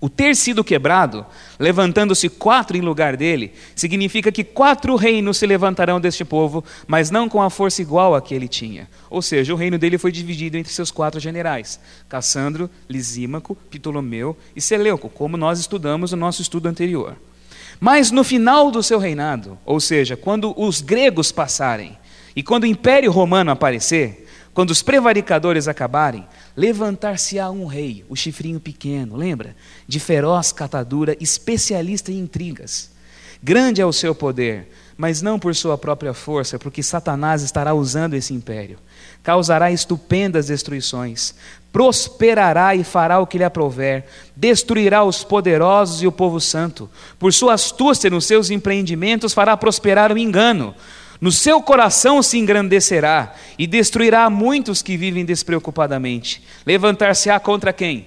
O 0.00 0.08
ter 0.08 0.36
sido 0.36 0.62
quebrado, 0.62 1.26
levantando-se 1.58 2.28
quatro 2.28 2.76
em 2.76 2.80
lugar 2.80 3.16
dele, 3.16 3.52
significa 3.74 4.30
que 4.30 4.44
quatro 4.44 4.94
reinos 4.94 5.38
se 5.38 5.46
levantarão 5.46 6.00
deste 6.00 6.24
povo, 6.24 6.64
mas 6.86 7.10
não 7.10 7.28
com 7.28 7.42
a 7.42 7.50
força 7.50 7.82
igual 7.82 8.14
a 8.14 8.22
que 8.22 8.32
ele 8.32 8.46
tinha. 8.46 8.88
Ou 9.10 9.20
seja, 9.20 9.52
o 9.52 9.56
reino 9.56 9.76
dele 9.76 9.98
foi 9.98 10.12
dividido 10.12 10.56
entre 10.56 10.72
seus 10.72 10.92
quatro 10.92 11.18
generais: 11.18 11.80
Cassandro, 12.08 12.70
Lisímaco, 12.88 13.56
Ptolomeu 13.70 14.36
e 14.54 14.60
Seleuco, 14.60 15.08
como 15.08 15.36
nós 15.36 15.58
estudamos 15.58 16.12
no 16.12 16.18
nosso 16.18 16.42
estudo 16.42 16.68
anterior. 16.68 17.16
Mas 17.80 18.12
no 18.12 18.22
final 18.22 18.70
do 18.70 18.82
seu 18.84 19.00
reinado, 19.00 19.58
ou 19.64 19.80
seja, 19.80 20.16
quando 20.16 20.54
os 20.56 20.80
gregos 20.80 21.32
passarem 21.32 21.98
e 22.36 22.42
quando 22.42 22.62
o 22.62 22.66
Império 22.66 23.10
Romano 23.10 23.50
aparecer, 23.50 24.27
quando 24.58 24.72
os 24.72 24.82
prevaricadores 24.82 25.68
acabarem, 25.68 26.26
levantar-se-á 26.56 27.48
um 27.48 27.64
rei, 27.64 28.04
o 28.08 28.16
chifrinho 28.16 28.58
pequeno, 28.58 29.14
lembra? 29.14 29.54
De 29.86 30.00
feroz 30.00 30.50
catadura, 30.50 31.16
especialista 31.20 32.10
em 32.10 32.18
intrigas. 32.18 32.90
Grande 33.40 33.80
é 33.80 33.86
o 33.86 33.92
seu 33.92 34.16
poder, 34.16 34.68
mas 34.96 35.22
não 35.22 35.38
por 35.38 35.54
sua 35.54 35.78
própria 35.78 36.12
força, 36.12 36.58
porque 36.58 36.82
Satanás 36.82 37.42
estará 37.42 37.72
usando 37.72 38.14
esse 38.14 38.34
império. 38.34 38.80
Causará 39.22 39.70
estupendas 39.70 40.48
destruições, 40.48 41.36
prosperará 41.72 42.74
e 42.74 42.82
fará 42.82 43.20
o 43.20 43.28
que 43.28 43.38
lhe 43.38 43.44
aprouver, 43.44 44.06
destruirá 44.34 45.04
os 45.04 45.22
poderosos 45.22 46.02
e 46.02 46.06
o 46.08 46.10
povo 46.10 46.40
santo. 46.40 46.90
Por 47.16 47.32
sua 47.32 47.54
astúcia 47.54 48.10
nos 48.10 48.26
seus 48.26 48.50
empreendimentos 48.50 49.32
fará 49.32 49.56
prosperar 49.56 50.12
o 50.12 50.18
engano 50.18 50.74
no 51.20 51.32
seu 51.32 51.60
coração 51.60 52.22
se 52.22 52.38
engrandecerá 52.38 53.34
e 53.58 53.66
destruirá 53.66 54.30
muitos 54.30 54.82
que 54.82 54.96
vivem 54.96 55.24
despreocupadamente. 55.24 56.42
Levantar-se-á 56.64 57.40
contra 57.40 57.72
quem? 57.72 58.06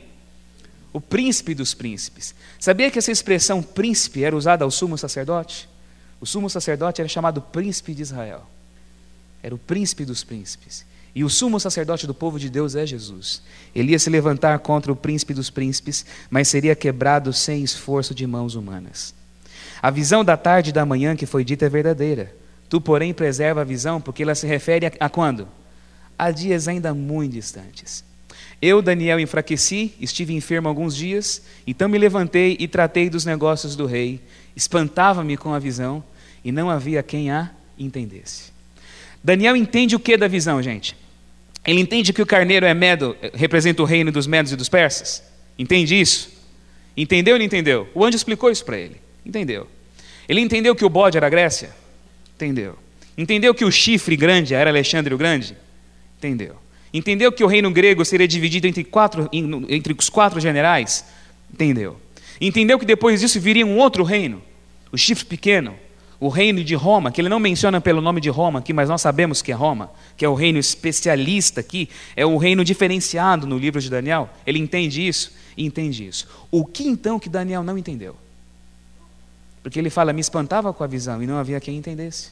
O 0.93 1.01
príncipe 1.01 1.53
dos 1.53 1.74
príncipes. 1.74 2.34
Sabia 2.59 2.89
que 2.89 2.99
essa 2.99 3.12
expressão 3.12 3.62
príncipe 3.62 4.24
era 4.24 4.36
usada 4.36 4.64
ao 4.64 4.72
sumo 4.72 4.97
sacerdote? 4.97 5.68
O 6.22 6.26
sumo 6.26 6.49
sacerdote 6.49 7.01
era 7.01 7.07
chamado 7.09 7.41
príncipe 7.41 7.93
de 7.93 8.01
Israel. 8.01 8.43
Era 9.43 9.55
o 9.55 9.57
príncipe 9.57 10.05
dos 10.05 10.24
príncipes. 10.24 10.86
E 11.14 11.24
o 11.24 11.30
sumo 11.30 11.59
sacerdote 11.59 12.07
do 12.07 12.14
povo 12.14 12.39
de 12.39 12.49
Deus 12.49 12.76
é 12.76 12.86
Jesus. 12.86 13.41
Ele 13.76 13.91
ia 13.91 13.99
se 13.99 14.09
levantar 14.09 14.57
contra 14.59 14.91
o 14.91 14.95
príncipe 14.95 15.34
dos 15.34 15.49
príncipes, 15.49 16.05
mas 16.30 16.47
seria 16.47 16.76
quebrado 16.76 17.34
sem 17.34 17.64
esforço 17.64 18.16
de 18.16 18.26
mãos 18.26 18.55
humanas. 18.55 19.14
A 19.82 19.89
visão 19.89 20.24
da 20.24 20.38
tarde 20.38 20.70
e 20.70 20.74
da 20.74 20.86
manhã 20.86 21.16
que 21.16 21.26
foi 21.26 21.43
dita 21.43 21.66
é 21.66 21.70
verdadeira. 21.70 22.41
Tu, 22.72 22.80
porém, 22.80 23.13
preserva 23.13 23.59
a 23.59 23.65
visão, 23.65 23.99
porque 23.99 24.24
ela 24.24 24.34
se 24.34 24.47
refere 24.47 24.86
a, 24.86 24.91
a 25.01 25.09
quando? 25.09 25.45
A 26.17 26.32
dias 26.32 26.69
ainda 26.69 26.93
muito 26.93 27.34
distantes. 27.34 28.01
Eu, 28.61 28.82
Daniel, 28.82 29.19
enfraqueci, 29.19 29.93
estive 29.99 30.34
enfermo 30.34 30.69
alguns 30.69 30.95
dias, 30.95 31.41
então 31.67 31.89
me 31.89 31.97
levantei 31.97 32.55
e 32.57 32.69
tratei 32.69 33.09
dos 33.09 33.26
negócios 33.26 33.76
do 33.76 33.86
rei. 33.86 34.22
Espantava-me 34.55 35.36
com 35.36 35.53
a 35.53 35.59
visão, 35.59 36.01
e 36.45 36.49
não 36.49 36.69
havia 36.69 37.03
quem 37.03 37.30
a 37.30 37.51
entendesse. 37.78 38.53
Daniel 39.22 39.57
entende 39.57 39.93
o 39.93 39.99
que 39.99 40.15
da 40.15 40.30
visão, 40.30 40.63
gente? 40.63 40.95
Ele 41.65 41.82
entende 41.82 42.13
que 42.13 42.22
o 42.22 42.26
carneiro 42.26 42.65
é 42.65 42.74
medo, 42.74 43.17
representa 43.34 43.82
o 43.82 43.86
reino 43.86 44.13
dos 44.13 44.28
medos 44.28 44.53
e 44.53 44.55
dos 44.55 44.69
persas? 44.69 45.22
Entende 45.59 45.99
isso? 45.99 46.32
Entendeu 46.95 47.34
ou 47.34 47.38
não 47.38 47.45
entendeu? 47.45 47.89
O 47.93 48.05
anjo 48.05 48.15
explicou 48.15 48.49
isso 48.49 48.63
para 48.63 48.78
ele. 48.78 48.95
Entendeu. 49.26 49.67
Ele 50.30 50.39
entendeu 50.39 50.74
que 50.74 50.86
o 50.86 50.89
bode 50.89 51.17
era 51.17 51.28
a 51.28 51.30
Grécia? 51.30 51.81
Entendeu. 52.42 52.76
Entendeu 53.16 53.54
que 53.54 53.64
o 53.64 53.72
chifre 53.72 54.16
grande 54.16 54.56
era 54.56 54.72
Alexandre 54.72 55.14
o 55.14 55.18
Grande? 55.18 55.56
Entendeu. 56.18 56.56
Entendeu 56.92 57.32
que 57.32 57.44
o 57.44 57.48
reino 57.48 57.70
grego 57.70 58.04
seria 58.04 58.28
dividido 58.28 58.66
entre, 58.66 58.84
quatro, 58.84 59.30
entre 59.32 59.94
os 59.94 60.10
quatro 60.10 60.39
generais? 60.39 61.06
Entendeu. 61.54 61.98
Entendeu 62.39 62.80
que 62.80 62.86
depois 62.86 63.22
disso 63.22 63.39
viria 63.39 63.66
um 63.66 63.78
outro 63.78 64.04
reino, 64.04 64.42
o 64.92 64.98
chifre 64.98 65.26
pequeno, 65.26 65.76
o 66.20 66.30
reino 66.30 66.64
de 66.64 66.74
Roma, 66.74 67.12
que 67.12 67.22
ele 67.22 67.30
não 67.30 67.39
menciona 67.39 67.80
pelo 67.80 68.02
nome 68.02 68.20
de 68.20 68.30
Roma 68.30 68.58
aqui, 68.58 68.74
mas 68.74 68.89
nós 68.89 69.02
sabemos 69.02 69.44
que 69.44 69.52
é 69.52 69.56
Roma, 69.56 69.92
que 70.18 70.26
é 70.26 70.30
o 70.30 70.34
reino 70.34 70.58
especialista 70.58 71.62
aqui, 71.62 71.89
é 72.16 72.26
o 72.26 72.38
reino 72.38 72.66
diferenciado 72.66 73.46
no 73.46 73.58
livro 73.60 73.80
de 73.80 73.89
Daniel. 73.89 74.28
Ele 74.48 74.58
entende 74.58 75.08
isso? 75.08 75.32
Entende 75.56 76.08
isso. 76.08 76.28
O 76.50 76.66
que 76.66 76.88
então 76.88 77.20
que 77.20 77.30
Daniel 77.30 77.64
não 77.64 77.78
entendeu? 77.78 78.16
Porque 79.64 79.80
ele 79.80 79.89
fala, 79.89 80.14
me 80.14 80.22
espantava 80.22 80.74
com 80.74 80.84
a 80.84 80.88
visão 80.88 81.22
e 81.22 81.28
não 81.28 81.38
havia 81.38 81.59
quem 81.59 81.78
entendesse. 81.78 82.30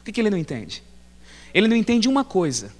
O 0.00 0.04
que, 0.04 0.12
que 0.12 0.20
ele 0.20 0.30
não 0.30 0.38
entende? 0.38 0.82
Ele 1.52 1.68
não 1.68 1.76
entende 1.76 2.08
uma 2.08 2.24
coisa, 2.24 2.72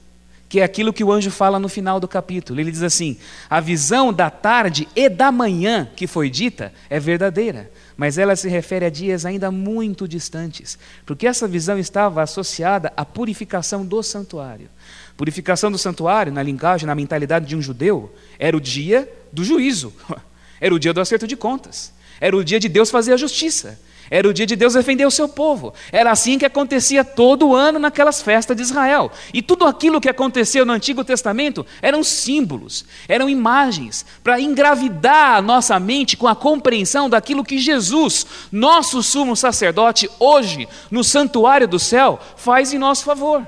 que 0.49 0.61
é 0.61 0.65
aquilo 0.65 0.93
que 0.93 1.05
o 1.05 1.13
anjo 1.13 1.31
fala 1.31 1.59
no 1.59 1.69
final 1.69 2.01
do 2.01 2.09
capítulo. 2.09 2.61
Ele 2.61 2.71
diz 2.71 2.83
assim: 2.83 3.17
a 3.49 3.61
visão 3.61 4.13
da 4.13 4.31
tarde 4.31 4.89
e 4.97 5.09
da 5.09 5.31
manhã 5.31 5.89
que 5.95 6.07
foi 6.07 6.29
dita 6.29 6.73
é 6.91 6.99
verdadeira, 6.99 7.71
mas 7.97 8.19
ela 8.19 8.35
se 8.35 8.49
refere 8.49 8.85
a 8.85 8.91
dias 8.91 9.25
ainda 9.25 9.51
muito 9.51 10.09
distantes, 10.09 10.79
porque 11.07 11.27
essa 11.27 11.47
visão 11.47 11.79
estava 11.79 12.23
associada 12.23 12.93
à 12.97 13.05
purificação 13.05 13.85
do 13.85 14.03
santuário. 14.03 14.69
Purificação 15.17 15.71
do 15.71 15.79
santuário, 15.79 16.33
na 16.33 16.43
linguagem, 16.43 16.87
na 16.87 16.95
mentalidade 16.95 17.47
de 17.47 17.55
um 17.55 17.63
judeu, 17.63 18.15
era 18.39 18.57
o 18.57 18.61
dia 18.61 19.09
do 19.33 19.45
juízo, 19.45 19.93
era 20.61 20.75
o 20.75 20.79
dia 20.79 20.93
do 20.93 21.01
acerto 21.01 21.27
de 21.27 21.37
contas. 21.37 21.93
Era 22.23 22.37
o 22.37 22.45
dia 22.45 22.61
de 22.61 22.69
Deus 22.69 22.89
fazer 22.89 23.13
a 23.13 23.17
justiça. 23.17 23.81
Era 24.09 24.29
o 24.29 24.33
dia 24.33 24.47
de 24.47 24.55
Deus 24.55 24.75
defender 24.75 25.05
o 25.05 25.11
seu 25.11 25.29
povo. 25.29 25.75
Era 25.91 26.13
assim 26.13 26.39
que 26.39 26.47
acontecia 26.47 27.05
todo 27.05 27.53
ano 27.53 27.81
naquelas 27.81 28.23
festas 28.23 28.57
de 28.57 28.63
Israel. 28.63 29.11
E 29.35 29.43
tudo 29.43 29.65
aquilo 29.65 30.01
que 30.01 30.09
aconteceu 30.09 30.65
no 30.65 30.73
Antigo 30.73 31.03
Testamento 31.03 31.67
eram 31.83 32.05
símbolos, 32.05 32.85
eram 33.09 33.29
imagens, 33.29 34.07
para 34.23 34.41
engravidar 34.41 35.35
a 35.35 35.43
nossa 35.43 35.81
mente 35.81 36.17
com 36.17 36.29
a 36.29 36.37
compreensão 36.37 37.11
daquilo 37.11 37.43
que 37.43 37.59
Jesus, 37.59 38.25
nosso 38.53 39.03
sumo 39.03 39.35
sacerdote, 39.35 40.09
hoje, 40.21 40.69
no 40.93 41.03
santuário 41.03 41.67
do 41.67 41.81
céu, 41.81 42.21
faz 42.37 42.73
em 42.73 42.79
nosso 42.79 43.03
favor. 43.03 43.45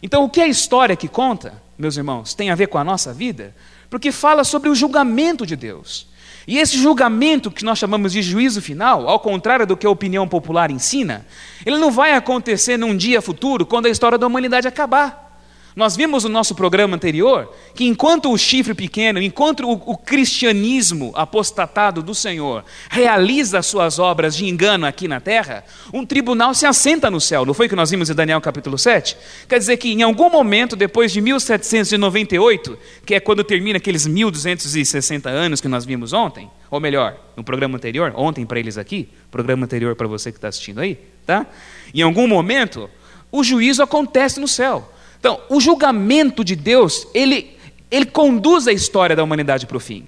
Então, 0.00 0.22
o 0.22 0.30
que 0.30 0.40
a 0.40 0.46
história 0.46 0.94
que 0.94 1.08
conta, 1.08 1.60
meus 1.76 1.96
irmãos, 1.96 2.34
tem 2.34 2.50
a 2.50 2.54
ver 2.54 2.68
com 2.68 2.78
a 2.78 2.84
nossa 2.84 3.12
vida? 3.12 3.52
Porque 3.90 4.12
fala 4.12 4.44
sobre 4.44 4.68
o 4.68 4.76
julgamento 4.76 5.44
de 5.44 5.56
Deus. 5.56 6.07
E 6.48 6.56
esse 6.56 6.78
julgamento 6.78 7.50
que 7.50 7.62
nós 7.62 7.78
chamamos 7.78 8.10
de 8.10 8.22
juízo 8.22 8.62
final, 8.62 9.06
ao 9.06 9.20
contrário 9.20 9.66
do 9.66 9.76
que 9.76 9.86
a 9.86 9.90
opinião 9.90 10.26
popular 10.26 10.70
ensina, 10.70 11.26
ele 11.66 11.76
não 11.76 11.90
vai 11.90 12.12
acontecer 12.12 12.78
num 12.78 12.96
dia 12.96 13.20
futuro, 13.20 13.66
quando 13.66 13.84
a 13.84 13.90
história 13.90 14.16
da 14.16 14.26
humanidade 14.26 14.66
acabar. 14.66 15.27
Nós 15.76 15.94
vimos 15.94 16.24
no 16.24 16.30
nosso 16.30 16.54
programa 16.54 16.96
anterior 16.96 17.52
que 17.74 17.84
enquanto 17.84 18.32
o 18.32 18.38
chifre 18.38 18.74
pequeno, 18.74 19.22
enquanto 19.22 19.64
o, 19.64 19.72
o, 19.72 19.96
cristianismo 19.96 21.12
apostatado 21.14 22.02
do 22.02 22.14
Senhor 22.14 22.64
realiza 22.90 23.62
suas 23.62 23.98
obras 23.98 24.36
de 24.36 24.46
engano 24.46 24.86
aqui 24.86 25.06
na 25.06 25.20
terra, 25.20 25.64
um 25.92 26.04
tribunal 26.04 26.52
se 26.54 26.66
assenta 26.66 27.10
no 27.10 27.20
céu. 27.20 27.46
Não 27.46 27.54
foi 27.54 27.66
o 27.66 27.68
que 27.68 27.76
nós 27.76 27.90
vimos 27.90 28.10
em 28.10 28.14
Daniel 28.14 28.40
capítulo 28.40 28.76
7? 28.76 29.16
Quer 29.48 29.58
dizer 29.58 29.76
que 29.76 29.92
em 29.92 30.02
algum 30.02 30.28
momento, 30.28 30.74
depois 30.74 31.12
de 31.12 31.20
1798, 31.20 32.78
que 33.06 33.14
é 33.14 33.20
quando 33.20 33.44
termina 33.44 33.76
aqueles 33.76 34.06
1260 34.06 35.28
anos 35.28 35.60
que 35.60 35.68
nós 35.68 35.84
vimos 35.84 36.12
ontem, 36.12 36.50
ou 36.70 36.80
melhor, 36.80 37.16
no 37.36 37.44
programa 37.44 37.76
anterior, 37.76 38.12
ontem 38.16 38.44
para 38.44 38.58
eles 38.58 38.76
aqui, 38.76 39.08
programa 39.30 39.64
anterior 39.64 39.94
para 39.94 40.08
você 40.08 40.32
que 40.32 40.38
está 40.38 40.48
assistindo 40.48 40.80
aí, 40.80 40.98
tá? 41.24 41.46
Em 41.94 42.02
algum 42.02 42.26
momento, 42.26 42.90
o 43.30 43.44
juízo 43.44 43.82
acontece 43.82 44.40
no 44.40 44.48
céu. 44.48 44.92
Então, 45.18 45.40
o 45.48 45.60
julgamento 45.60 46.44
de 46.44 46.54
Deus, 46.54 47.06
ele, 47.12 47.56
ele 47.90 48.06
conduz 48.06 48.68
a 48.68 48.72
história 48.72 49.16
da 49.16 49.24
humanidade 49.24 49.66
para 49.66 49.76
o 49.76 49.80
fim. 49.80 50.06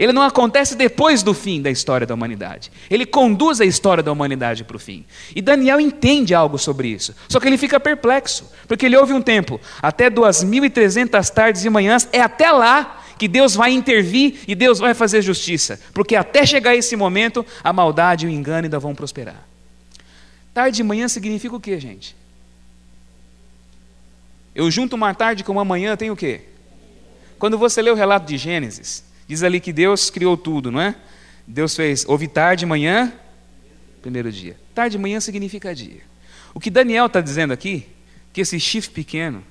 Ele 0.00 0.14
não 0.14 0.22
acontece 0.22 0.74
depois 0.74 1.22
do 1.22 1.34
fim 1.34 1.60
da 1.60 1.70
história 1.70 2.06
da 2.06 2.14
humanidade. 2.14 2.72
Ele 2.88 3.04
conduz 3.04 3.60
a 3.60 3.66
história 3.66 4.02
da 4.02 4.10
humanidade 4.10 4.64
para 4.64 4.76
o 4.76 4.80
fim. 4.80 5.04
E 5.36 5.42
Daniel 5.42 5.78
entende 5.78 6.34
algo 6.34 6.56
sobre 6.56 6.88
isso. 6.88 7.14
Só 7.28 7.38
que 7.38 7.46
ele 7.46 7.58
fica 7.58 7.78
perplexo, 7.78 8.50
porque 8.66 8.86
ele 8.86 8.96
ouve 8.96 9.12
um 9.12 9.20
tempo, 9.20 9.60
até 9.82 10.08
2.300 10.08 11.28
tardes 11.28 11.66
e 11.66 11.68
manhãs, 11.68 12.08
é 12.12 12.20
até 12.22 12.50
lá 12.50 13.02
que 13.18 13.28
Deus 13.28 13.54
vai 13.54 13.72
intervir 13.72 14.36
e 14.48 14.54
Deus 14.54 14.78
vai 14.78 14.94
fazer 14.94 15.20
justiça. 15.20 15.78
Porque 15.92 16.16
até 16.16 16.46
chegar 16.46 16.74
esse 16.74 16.96
momento, 16.96 17.44
a 17.62 17.70
maldade 17.70 18.24
e 18.24 18.28
o 18.30 18.32
engano 18.32 18.64
ainda 18.64 18.78
vão 18.78 18.94
prosperar. 18.94 19.46
Tarde 20.54 20.80
e 20.80 20.84
manhã 20.84 21.08
significa 21.08 21.54
o 21.54 21.60
quê, 21.60 21.78
gente? 21.78 22.16
Eu 24.54 24.70
junto 24.70 24.96
uma 24.96 25.14
tarde 25.14 25.44
com 25.44 25.52
uma 25.52 25.64
manhã, 25.64 25.96
tem 25.96 26.10
o 26.10 26.16
quê? 26.16 26.42
Quando 27.38 27.56
você 27.56 27.80
lê 27.80 27.90
o 27.90 27.94
relato 27.94 28.26
de 28.26 28.36
Gênesis, 28.36 29.04
diz 29.26 29.42
ali 29.42 29.60
que 29.60 29.72
Deus 29.72 30.10
criou 30.10 30.36
tudo, 30.36 30.70
não 30.70 30.80
é? 30.80 30.94
Deus 31.46 31.74
fez, 31.74 32.04
houve 32.06 32.28
tarde 32.28 32.64
e 32.64 32.68
manhã, 32.68 33.12
primeiro 34.02 34.30
dia. 34.30 34.56
Tarde 34.74 34.96
e 34.96 35.00
manhã 35.00 35.20
significa 35.20 35.74
dia. 35.74 36.00
O 36.52 36.60
que 36.60 36.70
Daniel 36.70 37.06
está 37.06 37.20
dizendo 37.20 37.52
aqui, 37.52 37.86
que 38.32 38.40
esse 38.40 38.58
chifre 38.58 38.90
pequeno, 38.90 39.42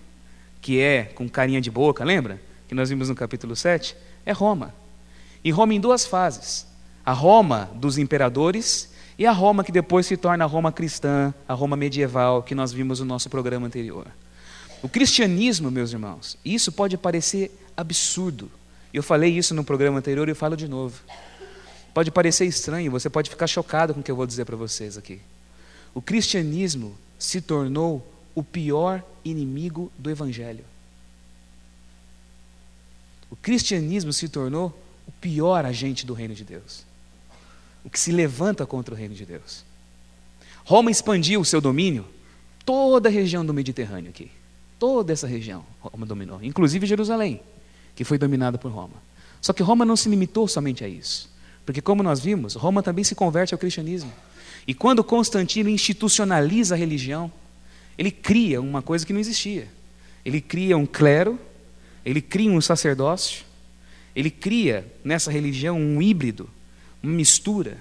que 0.62 0.80
é 0.80 1.04
com 1.04 1.28
carinha 1.30 1.62
de 1.62 1.72
boca, 1.72 2.04
lembra? 2.04 2.40
Que 2.68 2.76
nós 2.76 2.90
vimos 2.90 3.10
no 3.10 3.16
capítulo 3.16 3.56
7, 3.56 3.96
é 4.26 4.32
Roma. 4.32 4.74
E 5.44 5.52
Roma 5.52 5.74
em 5.74 5.80
duas 5.80 6.06
fases: 6.06 6.68
a 7.06 7.12
Roma 7.12 7.70
dos 7.74 7.98
imperadores 7.98 8.94
e 9.18 9.26
a 9.26 9.32
Roma 9.32 9.64
que 9.64 9.72
depois 9.72 10.06
se 10.06 10.16
torna 10.16 10.44
a 10.44 10.48
Roma 10.48 10.72
cristã, 10.72 11.34
a 11.48 11.54
Roma 11.54 11.76
medieval, 11.76 12.44
que 12.44 12.56
nós 12.56 12.72
vimos 12.72 13.00
no 13.00 13.06
nosso 13.06 13.30
programa 13.30 13.68
anterior. 13.68 14.08
O 14.82 14.88
cristianismo, 14.88 15.70
meus 15.70 15.92
irmãos, 15.92 16.38
isso 16.44 16.72
pode 16.72 16.98
parecer 16.98 17.52
absurdo. 17.76 18.50
Eu 18.94 19.04
falei 19.04 19.38
isso 19.38 19.54
no 19.54 19.64
programa 19.64 20.00
anterior 20.00 20.28
e 20.28 20.32
eu 20.32 20.36
falo 20.36 20.56
de 20.56 20.68
novo. 20.68 21.02
Pode 21.94 22.12
parecer 22.12 22.46
estranho, 22.46 22.92
você 22.92 23.10
pode 23.10 23.30
ficar 23.30 23.48
chocado 23.48 23.94
com 23.94 24.00
o 24.00 24.04
que 24.04 24.12
eu 24.12 24.16
vou 24.16 24.26
dizer 24.26 24.46
para 24.46 24.56
vocês 24.56 24.98
aqui. 24.98 25.20
O 25.94 26.02
cristianismo 26.02 26.96
se 27.18 27.42
tornou 27.42 28.06
o 28.34 28.44
pior 28.44 29.04
inimigo 29.26 29.92
do 29.98 30.10
evangelho. 30.10 30.64
O 33.30 33.36
cristianismo 33.36 34.14
se 34.14 34.30
tornou 34.30 34.78
o 35.08 35.12
pior 35.12 35.66
agente 35.66 36.06
do 36.06 36.14
reino 36.14 36.34
de 36.34 36.44
Deus. 36.44 36.86
O 37.84 37.90
que 37.90 38.00
se 38.00 38.12
levanta 38.12 38.66
contra 38.66 38.94
o 38.94 38.98
reino 38.98 39.14
de 39.14 39.26
Deus. 39.26 39.64
Roma 40.64 40.92
expandiu 40.92 41.42
o 41.42 41.46
seu 41.46 41.60
domínio 41.60 42.06
toda 42.66 43.10
a 43.10 43.12
região 43.12 43.46
do 43.46 43.54
Mediterrâneo 43.54 44.10
aqui. 44.10 44.32
Toda 44.80 45.12
essa 45.14 45.28
região 45.28 45.66
Roma 45.82 46.06
dominou, 46.06 46.40
inclusive 46.42 46.88
Jerusalém, 46.88 47.42
que 47.94 48.06
foi 48.06 48.18
dominada 48.18 48.58
por 48.58 48.72
Roma. 48.72 48.96
Só 49.42 49.54
que 49.54 49.62
Roma 49.62 49.86
não 49.86 49.96
se 49.96 50.10
limitou 50.10 50.48
somente 50.48 50.84
a 50.84 50.88
isso. 50.88 51.30
Porque, 51.66 51.82
como 51.82 52.02
nós 52.02 52.20
vimos, 52.20 52.56
Roma 52.56 52.82
também 52.82 53.04
se 53.04 53.14
converte 53.14 53.54
ao 53.54 53.60
cristianismo. 53.60 54.12
E 54.66 54.74
quando 54.74 55.04
Constantino 55.04 55.70
institucionaliza 55.70 56.76
a 56.76 56.78
religião, 56.78 57.32
ele 57.98 58.12
cria 58.12 58.62
uma 58.62 58.82
coisa 58.82 59.06
que 59.06 59.14
não 59.14 59.20
existia. 59.20 59.68
Ele 60.26 60.42
cria 60.42 60.78
um 60.78 60.86
clero, 60.86 61.40
ele 62.06 62.22
cria 62.22 62.50
um 62.50 62.62
sacerdócio, 62.62 63.44
ele 64.16 64.32
cria 64.32 64.92
nessa 65.04 65.32
religião 65.32 65.78
um 65.80 66.02
híbrido, 66.02 66.50
uma 67.04 67.14
mistura. 67.14 67.78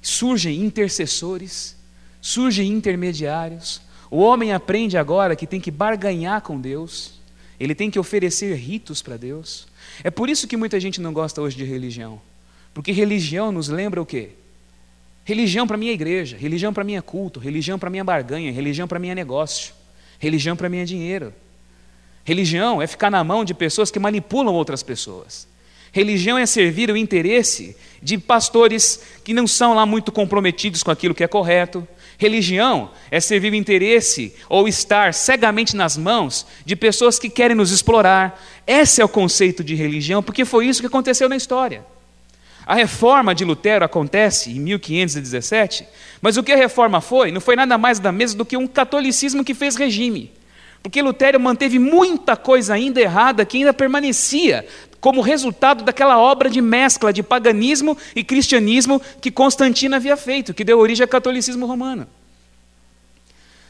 Surgem 0.00 0.62
intercessores, 0.64 1.76
surgem 2.20 2.70
intermediários. 2.70 3.80
O 4.10 4.18
homem 4.18 4.52
aprende 4.52 4.96
agora 4.96 5.36
que 5.36 5.46
tem 5.46 5.60
que 5.60 5.70
barganhar 5.70 6.40
com 6.42 6.60
Deus, 6.60 7.20
ele 7.58 7.74
tem 7.74 7.90
que 7.90 7.98
oferecer 7.98 8.54
ritos 8.56 9.00
para 9.02 9.16
Deus. 9.16 9.66
É 10.02 10.10
por 10.10 10.28
isso 10.28 10.46
que 10.46 10.56
muita 10.56 10.78
gente 10.80 11.00
não 11.00 11.12
gosta 11.12 11.40
hoje 11.40 11.56
de 11.56 11.64
religião. 11.64 12.20
Porque 12.72 12.92
religião 12.92 13.52
nos 13.52 13.68
lembra 13.68 14.02
o 14.02 14.06
quê? 14.06 14.30
Religião 15.24 15.66
para 15.66 15.78
é 15.78 15.86
igreja, 15.86 16.36
religião 16.36 16.72
para 16.72 16.90
é 16.90 17.00
culto, 17.00 17.40
religião 17.40 17.78
para 17.78 17.96
é 17.96 18.04
barganha, 18.04 18.52
religião 18.52 18.86
para 18.86 19.04
é 19.06 19.14
negócio, 19.14 19.72
religião 20.18 20.54
para 20.54 20.68
é 20.76 20.84
dinheiro. 20.84 21.32
Religião 22.24 22.82
é 22.82 22.86
ficar 22.86 23.10
na 23.10 23.22
mão 23.24 23.44
de 23.44 23.54
pessoas 23.54 23.90
que 23.90 23.98
manipulam 23.98 24.54
outras 24.54 24.82
pessoas. 24.82 25.46
Religião 25.92 26.36
é 26.36 26.44
servir 26.44 26.90
o 26.90 26.96
interesse 26.96 27.76
de 28.02 28.18
pastores 28.18 29.00
que 29.22 29.32
não 29.32 29.46
são 29.46 29.74
lá 29.74 29.86
muito 29.86 30.10
comprometidos 30.10 30.82
com 30.82 30.90
aquilo 30.90 31.14
que 31.14 31.22
é 31.22 31.28
correto. 31.28 31.86
Religião 32.18 32.90
é 33.10 33.20
servir 33.20 33.52
o 33.52 33.56
interesse 33.56 34.34
ou 34.48 34.68
estar 34.68 35.12
cegamente 35.12 35.74
nas 35.74 35.96
mãos 35.96 36.46
de 36.64 36.76
pessoas 36.76 37.18
que 37.18 37.28
querem 37.28 37.56
nos 37.56 37.70
explorar. 37.70 38.40
Esse 38.66 39.00
é 39.00 39.04
o 39.04 39.08
conceito 39.08 39.64
de 39.64 39.74
religião, 39.74 40.22
porque 40.22 40.44
foi 40.44 40.66
isso 40.66 40.80
que 40.80 40.86
aconteceu 40.86 41.28
na 41.28 41.36
história. 41.36 41.84
A 42.66 42.74
reforma 42.74 43.34
de 43.34 43.44
Lutero 43.44 43.84
acontece 43.84 44.50
em 44.50 44.58
1517, 44.58 45.86
mas 46.22 46.36
o 46.36 46.42
que 46.42 46.52
a 46.52 46.56
reforma 46.56 47.00
foi, 47.00 47.30
não 47.30 47.40
foi 47.40 47.56
nada 47.56 47.76
mais 47.76 47.98
da 47.98 48.10
mesa 48.10 48.36
do 48.36 48.44
que 48.44 48.56
um 48.56 48.66
catolicismo 48.66 49.44
que 49.44 49.52
fez 49.52 49.76
regime. 49.76 50.32
Porque 50.84 51.00
Lutero 51.00 51.40
manteve 51.40 51.78
muita 51.78 52.36
coisa 52.36 52.74
ainda 52.74 53.00
errada 53.00 53.46
que 53.46 53.56
ainda 53.56 53.72
permanecia 53.72 54.66
como 55.00 55.22
resultado 55.22 55.82
daquela 55.82 56.18
obra 56.18 56.50
de 56.50 56.60
mescla 56.60 57.10
de 57.10 57.22
paganismo 57.22 57.96
e 58.14 58.22
cristianismo 58.22 59.00
que 59.18 59.30
Constantino 59.30 59.96
havia 59.96 60.14
feito, 60.14 60.52
que 60.52 60.62
deu 60.62 60.78
origem 60.78 61.02
ao 61.02 61.08
catolicismo 61.08 61.64
romano. 61.64 62.06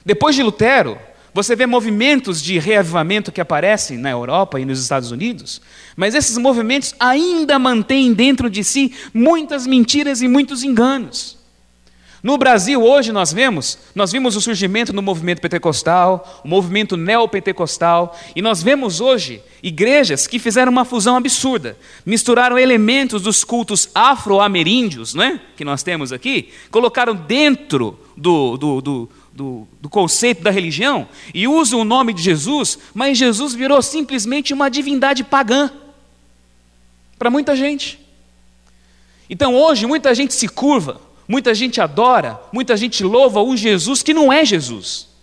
Depois 0.05 0.35
de 0.35 0.43
Lutero, 0.43 0.99
você 1.33 1.55
vê 1.55 1.67
movimentos 1.67 2.43
de 2.43 2.59
reavivamento 2.59 3.31
que 3.31 3.41
aparecem 3.41 3.97
na 3.97 4.11
Europa 4.11 4.59
e 4.59 4.65
nos 4.65 4.81
Estados 4.81 5.13
Unidos, 5.13 5.63
mas 5.95 6.17
esses 6.17 6.37
movimentos 6.37 6.97
ainda 6.99 7.61
mantêm 7.61 8.13
dentro 8.13 8.51
de 8.51 8.65
si 8.65 8.93
muitas 9.15 9.69
mentiras 9.69 10.21
e 10.21 10.27
muitos 10.27 10.65
enganos. 10.65 11.44
No 12.25 12.39
Brasil, 12.39 12.83
hoje, 12.83 13.13
nós 13.13 13.35
vemos, 13.35 13.79
nós 13.95 14.11
vimos 14.11 14.35
o 14.35 14.41
surgimento 14.41 14.95
do 14.95 15.03
movimento 15.03 15.43
pentecostal, 15.43 16.41
o 16.43 16.49
movimento 16.49 16.97
neopentecostal, 16.97 18.19
e 18.35 18.41
nós 18.41 18.63
vemos 18.63 18.99
hoje 18.99 19.43
igrejas 19.63 20.27
que 20.27 20.39
fizeram 20.39 20.73
uma 20.73 20.87
fusão 20.87 21.17
absurda, 21.17 21.77
misturaram 22.07 22.59
elementos 22.59 23.21
dos 23.21 23.45
cultos 23.45 23.91
afro-ameríndios, 23.95 25.13
né, 25.13 25.39
que 25.55 25.67
nós 25.67 25.83
temos 25.83 26.15
aqui, 26.15 26.49
colocaram 26.71 27.15
dentro 27.15 27.99
do, 28.17 28.57
do, 28.57 28.81
do 28.81 29.11
do, 29.35 29.67
do 29.81 29.89
conceito 29.91 30.45
da 30.45 30.51
religião 30.51 31.09
e 31.35 31.49
usam 31.49 31.81
o 31.81 31.85
nome 31.85 32.15
de 32.15 32.23
Jesus, 32.23 32.79
mas 32.95 33.19
Jesus 33.19 33.53
virou 33.53 33.83
simplesmente 33.83 34.55
uma 34.55 34.71
divindade 34.71 35.25
pagã 35.25 35.73
para 37.19 37.31
muita 37.31 37.57
gente. 37.57 37.99
Então 39.29 39.57
hoje 39.57 39.87
muita 39.87 40.15
gente 40.15 40.33
se 40.35 40.47
curva, 40.47 41.01
muita 41.27 41.55
gente 41.55 41.81
adora, 41.81 42.41
muita 42.53 42.77
gente 42.77 43.03
louva 43.03 43.43
um 43.43 43.57
Jesus 43.57 44.03
que 44.03 44.15
não 44.15 44.33
é 44.33 44.45
Jesus. 44.45 45.15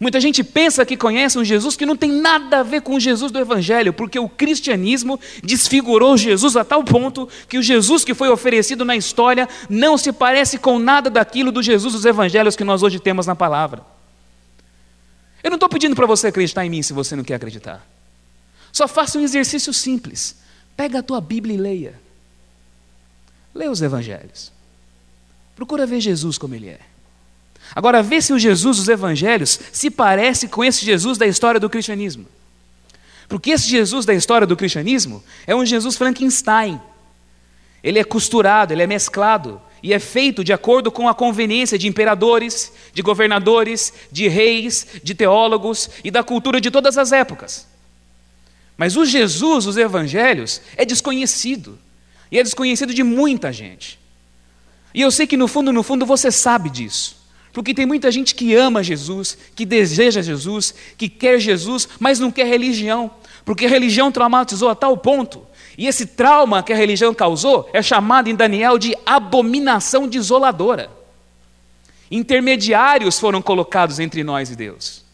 Muita 0.00 0.20
gente 0.20 0.44
pensa 0.44 0.86
que 0.86 0.96
conhece 0.96 1.38
um 1.38 1.44
Jesus 1.44 1.74
que 1.74 1.84
não 1.84 1.96
tem 1.96 2.12
nada 2.12 2.60
a 2.60 2.62
ver 2.62 2.82
com 2.82 2.94
o 2.94 3.00
Jesus 3.00 3.32
do 3.32 3.38
Evangelho, 3.38 3.92
porque 3.92 4.18
o 4.18 4.28
cristianismo 4.28 5.18
desfigurou 5.42 6.16
Jesus 6.16 6.56
a 6.56 6.64
tal 6.64 6.84
ponto 6.84 7.28
que 7.48 7.58
o 7.58 7.62
Jesus 7.62 8.04
que 8.04 8.14
foi 8.14 8.28
oferecido 8.28 8.84
na 8.84 8.94
história 8.94 9.48
não 9.68 9.98
se 9.98 10.12
parece 10.12 10.56
com 10.56 10.78
nada 10.78 11.10
daquilo 11.10 11.50
do 11.50 11.60
Jesus 11.60 11.94
dos 11.94 12.04
Evangelhos 12.04 12.54
que 12.54 12.62
nós 12.62 12.84
hoje 12.84 13.00
temos 13.00 13.26
na 13.26 13.34
palavra. 13.34 13.84
Eu 15.42 15.50
não 15.50 15.56
estou 15.56 15.68
pedindo 15.68 15.96
para 15.96 16.06
você 16.06 16.28
acreditar 16.28 16.64
em 16.64 16.70
mim 16.70 16.82
se 16.82 16.92
você 16.92 17.16
não 17.16 17.24
quer 17.24 17.34
acreditar. 17.34 17.84
Só 18.70 18.86
faça 18.86 19.18
um 19.18 19.22
exercício 19.22 19.72
simples. 19.72 20.36
Pega 20.76 21.00
a 21.00 21.02
tua 21.02 21.20
Bíblia 21.20 21.54
e 21.56 21.58
leia. 21.58 22.00
Leia 23.52 23.70
os 23.70 23.82
Evangelhos. 23.82 24.52
Procura 25.58 25.84
ver 25.84 26.00
Jesus 26.00 26.38
como 26.38 26.54
ele 26.54 26.68
é. 26.68 26.78
Agora, 27.74 28.00
vê 28.00 28.22
se 28.22 28.32
o 28.32 28.38
Jesus 28.38 28.76
dos 28.76 28.88
evangelhos 28.88 29.58
se 29.72 29.90
parece 29.90 30.46
com 30.46 30.64
esse 30.64 30.86
Jesus 30.86 31.18
da 31.18 31.26
história 31.26 31.58
do 31.58 31.68
cristianismo. 31.68 32.26
Porque 33.28 33.50
esse 33.50 33.68
Jesus 33.68 34.06
da 34.06 34.14
história 34.14 34.46
do 34.46 34.56
cristianismo 34.56 35.20
é 35.48 35.56
um 35.56 35.66
Jesus 35.66 35.96
Frankenstein. 35.96 36.80
Ele 37.82 37.98
é 37.98 38.04
costurado, 38.04 38.72
ele 38.72 38.84
é 38.84 38.86
mesclado 38.86 39.60
e 39.82 39.92
é 39.92 39.98
feito 39.98 40.44
de 40.44 40.52
acordo 40.52 40.92
com 40.92 41.08
a 41.08 41.14
conveniência 41.14 41.76
de 41.76 41.88
imperadores, 41.88 42.72
de 42.94 43.02
governadores, 43.02 43.92
de 44.12 44.28
reis, 44.28 44.86
de 45.02 45.12
teólogos 45.12 45.90
e 46.04 46.10
da 46.12 46.22
cultura 46.22 46.60
de 46.60 46.70
todas 46.70 46.96
as 46.96 47.10
épocas. 47.10 47.66
Mas 48.76 48.96
o 48.96 49.04
Jesus 49.04 49.64
dos 49.64 49.76
evangelhos 49.76 50.62
é 50.76 50.84
desconhecido. 50.84 51.76
E 52.30 52.38
é 52.38 52.44
desconhecido 52.44 52.94
de 52.94 53.02
muita 53.02 53.52
gente. 53.52 53.98
E 54.98 55.00
eu 55.00 55.12
sei 55.12 55.28
que 55.28 55.36
no 55.36 55.46
fundo, 55.46 55.72
no 55.72 55.84
fundo, 55.84 56.04
você 56.04 56.28
sabe 56.28 56.68
disso. 56.68 57.16
Porque 57.52 57.72
tem 57.72 57.86
muita 57.86 58.10
gente 58.10 58.34
que 58.34 58.56
ama 58.56 58.82
Jesus, 58.82 59.38
que 59.54 59.64
deseja 59.64 60.20
Jesus, 60.20 60.74
que 60.96 61.08
quer 61.08 61.38
Jesus, 61.38 61.88
mas 62.00 62.18
não 62.18 62.32
quer 62.32 62.48
religião. 62.48 63.08
Porque 63.44 63.66
a 63.66 63.68
religião 63.68 64.10
traumatizou 64.10 64.68
a 64.68 64.74
tal 64.74 64.96
ponto. 64.96 65.46
E 65.78 65.86
esse 65.86 66.04
trauma 66.04 66.64
que 66.64 66.72
a 66.72 66.76
religião 66.76 67.14
causou 67.14 67.70
é 67.72 67.80
chamado 67.80 68.28
em 68.28 68.34
Daniel 68.34 68.76
de 68.76 68.92
abominação 69.06 70.08
desoladora. 70.08 70.90
Intermediários 72.10 73.20
foram 73.20 73.40
colocados 73.40 74.00
entre 74.00 74.24
nós 74.24 74.50
e 74.50 74.56
Deus. 74.56 75.04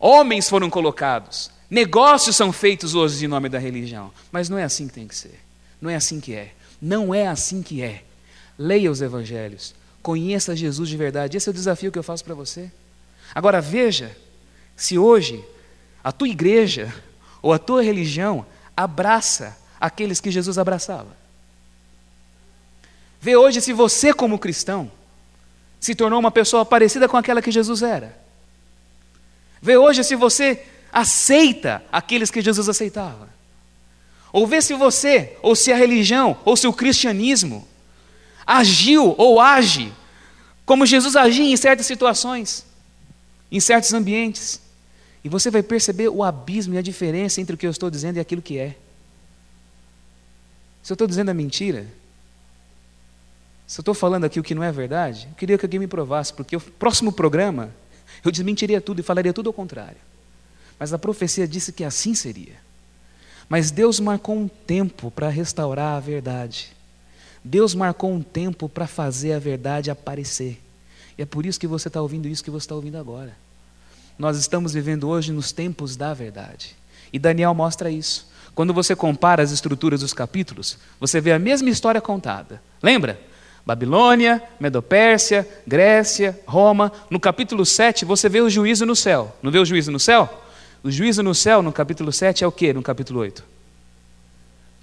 Homens 0.00 0.48
foram 0.48 0.70
colocados. 0.70 1.50
Negócios 1.68 2.34
são 2.34 2.50
feitos 2.50 2.94
hoje 2.94 3.26
em 3.26 3.28
nome 3.28 3.50
da 3.50 3.58
religião. 3.58 4.10
Mas 4.32 4.48
não 4.48 4.56
é 4.56 4.64
assim 4.64 4.88
que 4.88 4.94
tem 4.94 5.06
que 5.06 5.14
ser. 5.14 5.38
Não 5.82 5.90
é 5.90 5.96
assim 5.96 6.18
que 6.18 6.34
é. 6.34 6.54
Não 6.80 7.14
é 7.14 7.26
assim 7.26 7.62
que 7.62 7.82
é. 7.82 8.05
Leia 8.58 8.90
os 8.90 9.02
evangelhos. 9.02 9.74
Conheça 10.02 10.56
Jesus 10.56 10.88
de 10.88 10.96
verdade. 10.96 11.36
Esse 11.36 11.48
é 11.48 11.50
o 11.50 11.54
desafio 11.54 11.90
que 11.90 11.98
eu 11.98 12.02
faço 12.02 12.24
para 12.24 12.34
você. 12.34 12.70
Agora 13.34 13.60
veja 13.60 14.16
se 14.76 14.98
hoje 14.98 15.44
a 16.02 16.12
tua 16.12 16.28
igreja 16.28 16.94
ou 17.42 17.52
a 17.52 17.58
tua 17.58 17.82
religião 17.82 18.46
abraça 18.76 19.56
aqueles 19.80 20.20
que 20.20 20.30
Jesus 20.30 20.58
abraçava. 20.58 21.16
Vê 23.20 23.36
hoje 23.36 23.60
se 23.60 23.72
você, 23.72 24.12
como 24.12 24.38
cristão, 24.38 24.90
se 25.80 25.94
tornou 25.94 26.18
uma 26.18 26.30
pessoa 26.30 26.64
parecida 26.64 27.08
com 27.08 27.16
aquela 27.16 27.42
que 27.42 27.50
Jesus 27.50 27.82
era. 27.82 28.16
Vê 29.60 29.76
hoje 29.76 30.04
se 30.04 30.14
você 30.14 30.64
aceita 30.92 31.82
aqueles 31.90 32.30
que 32.30 32.40
Jesus 32.40 32.68
aceitava. 32.68 33.28
Ou 34.32 34.46
vê 34.46 34.60
se 34.62 34.74
você, 34.74 35.36
ou 35.42 35.56
se 35.56 35.72
a 35.72 35.76
religião, 35.76 36.38
ou 36.44 36.56
se 36.56 36.66
o 36.66 36.72
cristianismo 36.72 37.66
agiu 38.46 39.14
ou 39.18 39.40
age 39.40 39.92
como 40.66 40.84
Jesus 40.84 41.14
agia 41.14 41.44
em 41.44 41.56
certas 41.56 41.86
situações, 41.86 42.66
em 43.50 43.60
certos 43.60 43.92
ambientes. 43.92 44.60
E 45.22 45.28
você 45.28 45.50
vai 45.50 45.62
perceber 45.62 46.08
o 46.08 46.22
abismo 46.22 46.74
e 46.74 46.78
a 46.78 46.82
diferença 46.82 47.40
entre 47.40 47.54
o 47.54 47.58
que 47.58 47.66
eu 47.66 47.70
estou 47.70 47.88
dizendo 47.88 48.16
e 48.16 48.20
aquilo 48.20 48.42
que 48.42 48.58
é. 48.58 48.76
Se 50.82 50.92
eu 50.92 50.94
estou 50.94 51.06
dizendo 51.06 51.30
a 51.30 51.34
mentira, 51.34 51.86
se 53.66 53.80
eu 53.80 53.82
estou 53.82 53.94
falando 53.94 54.24
aqui 54.24 54.38
o 54.38 54.42
que 54.42 54.54
não 54.54 54.62
é 54.62 54.70
verdade, 54.70 55.26
eu 55.30 55.34
queria 55.36 55.58
que 55.58 55.66
alguém 55.66 55.80
me 55.80 55.88
provasse, 55.88 56.32
porque 56.32 56.56
o 56.56 56.60
próximo 56.60 57.12
programa 57.12 57.70
eu 58.24 58.30
desmentiria 58.30 58.80
tudo 58.80 59.00
e 59.00 59.02
falaria 59.02 59.32
tudo 59.32 59.48
ao 59.48 59.52
contrário. 59.52 59.96
Mas 60.78 60.92
a 60.92 60.98
profecia 60.98 61.48
disse 61.48 61.72
que 61.72 61.82
assim 61.82 62.14
seria. 62.14 62.54
Mas 63.48 63.70
Deus 63.70 63.98
marcou 63.98 64.36
um 64.36 64.48
tempo 64.48 65.10
para 65.10 65.28
restaurar 65.28 65.96
a 65.96 66.00
verdade. 66.00 66.75
Deus 67.46 67.76
marcou 67.76 68.12
um 68.12 68.20
tempo 68.20 68.68
para 68.68 68.88
fazer 68.88 69.32
a 69.32 69.38
verdade 69.38 69.88
aparecer. 69.88 70.60
E 71.16 71.22
é 71.22 71.24
por 71.24 71.46
isso 71.46 71.60
que 71.60 71.66
você 71.66 71.86
está 71.86 72.02
ouvindo 72.02 72.26
isso 72.26 72.42
que 72.42 72.50
você 72.50 72.64
está 72.64 72.74
ouvindo 72.74 72.98
agora. 72.98 73.36
Nós 74.18 74.36
estamos 74.36 74.74
vivendo 74.74 75.08
hoje 75.08 75.30
nos 75.30 75.52
tempos 75.52 75.94
da 75.94 76.12
verdade. 76.12 76.74
E 77.12 77.20
Daniel 77.20 77.54
mostra 77.54 77.88
isso. 77.88 78.28
Quando 78.52 78.74
você 78.74 78.96
compara 78.96 79.44
as 79.44 79.52
estruturas 79.52 80.00
dos 80.00 80.12
capítulos, 80.12 80.76
você 80.98 81.20
vê 81.20 81.30
a 81.30 81.38
mesma 81.38 81.70
história 81.70 82.00
contada. 82.00 82.60
Lembra? 82.82 83.20
Babilônia, 83.64 84.42
Medopérsia, 84.58 85.48
Grécia, 85.64 86.38
Roma. 86.46 86.90
No 87.08 87.20
capítulo 87.20 87.64
7, 87.64 88.04
você 88.04 88.28
vê 88.28 88.40
o 88.40 88.50
juízo 88.50 88.84
no 88.84 88.96
céu. 88.96 89.36
Não 89.40 89.52
vê 89.52 89.60
o 89.60 89.64
juízo 89.64 89.92
no 89.92 90.00
céu? 90.00 90.42
O 90.82 90.90
juízo 90.90 91.22
no 91.22 91.34
céu, 91.34 91.62
no 91.62 91.72
capítulo 91.72 92.12
7, 92.12 92.42
é 92.42 92.46
o 92.46 92.50
que 92.50 92.72
no 92.72 92.82
capítulo 92.82 93.20
8? 93.20 93.55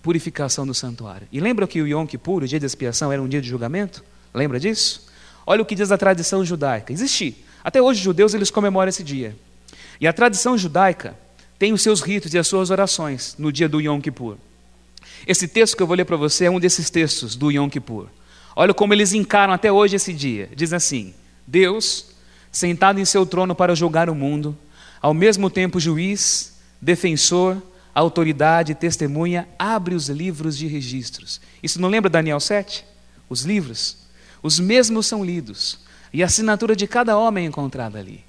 Purificação 0.04 0.68
do 0.68 0.74
santuário. 0.74 1.28
E 1.32 1.40
lembra 1.40 1.66
que 1.66 1.82
o 1.82 1.88
Yom 1.88 2.06
Kippur, 2.06 2.44
o 2.44 2.48
dia 2.48 2.60
de 2.60 2.66
expiação, 2.66 3.12
era 3.12 3.22
um 3.22 3.28
dia 3.28 3.42
de 3.42 3.50
julgamento? 3.50 4.04
Lembra 4.34 4.60
disso? 4.60 5.08
Olha 5.48 5.62
o 5.62 5.66
que 5.66 5.74
diz 5.74 5.92
a 5.92 5.98
tradição 5.98 6.44
judaica. 6.44 6.94
Existe. 6.94 7.44
Até 7.64 7.82
hoje 7.82 8.00
os 8.00 8.04
judeus 8.04 8.34
eles 8.34 8.52
comemoram 8.52 8.90
esse 8.90 9.04
dia. 9.04 9.36
E 10.00 10.06
a 10.06 10.14
tradição 10.14 10.58
judaica 10.58 11.18
tem 11.58 11.72
os 11.72 11.82
seus 11.82 12.02
ritos 12.02 12.34
e 12.34 12.38
as 12.38 12.46
suas 12.46 12.70
orações 12.70 13.36
no 13.40 13.50
dia 13.50 13.70
do 13.70 13.80
Yom 13.80 14.02
Kippur. 14.02 14.36
Esse 15.26 15.48
texto 15.48 15.78
que 15.78 15.82
eu 15.82 15.88
vou 15.88 15.96
ler 15.96 16.06
para 16.06 16.18
você 16.18 16.46
é 16.46 16.52
um 16.52 16.60
desses 16.60 16.90
textos 16.90 17.36
do 17.36 17.50
Yom 17.50 17.70
Kippur. 17.70 18.08
Olha 18.56 18.74
como 18.74 18.94
eles 18.94 19.14
encaram 19.14 19.54
até 19.54 19.72
hoje 19.72 19.96
esse 19.96 20.12
dia. 20.12 20.50
Diz 20.54 20.74
assim: 20.74 21.14
Deus, 21.48 22.08
sentado 22.52 23.00
em 23.00 23.06
seu 23.06 23.26
trono 23.26 23.56
para 23.56 23.74
julgar 23.74 24.10
o 24.10 24.16
mundo, 24.16 24.58
ao 25.02 25.14
mesmo 25.14 25.50
tempo 25.50 25.80
juiz, 25.80 26.54
defensor, 26.82 27.58
autoridade 27.94 28.72
e 28.72 28.76
testemunha, 28.76 29.48
abre 29.58 29.96
os 29.96 30.10
livros 30.10 30.58
de 30.58 30.68
registros. 30.68 31.40
Isso 31.62 31.82
não 31.82 31.90
lembra 31.90 32.10
Daniel 32.10 32.40
7? 32.40 32.86
Os 33.30 33.44
livros. 33.44 33.98
Os 34.42 34.60
mesmos 34.60 35.08
são 35.08 35.24
lidos, 35.24 35.80
e 36.12 36.22
a 36.22 36.26
assinatura 36.26 36.76
de 36.76 36.88
cada 36.88 37.18
homem 37.18 37.46
é 37.46 37.48
encontrada 37.48 38.00
ali. 38.00 38.24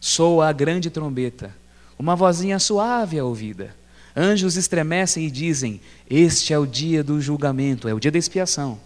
Soa 0.00 0.48
a 0.48 0.52
grande 0.52 0.90
trombeta, 0.90 1.54
uma 1.98 2.14
vozinha 2.14 2.58
suave 2.58 3.18
é 3.18 3.22
ouvida. 3.22 3.74
Anjos 4.14 4.56
estremecem 4.56 5.26
e 5.26 5.30
dizem: 5.30 5.80
Este 6.08 6.52
é 6.52 6.58
o 6.58 6.66
dia 6.66 7.02
do 7.02 7.20
julgamento, 7.20 7.88
é 7.88 7.94
o 7.94 8.00
dia 8.00 8.10
da 8.10 8.18
expiação 8.18 8.78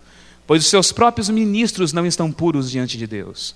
pois 0.50 0.64
os 0.64 0.68
seus 0.68 0.90
próprios 0.90 1.28
ministros 1.28 1.92
não 1.92 2.04
estão 2.04 2.32
puros 2.32 2.68
diante 2.68 2.98
de 2.98 3.06
Deus. 3.06 3.54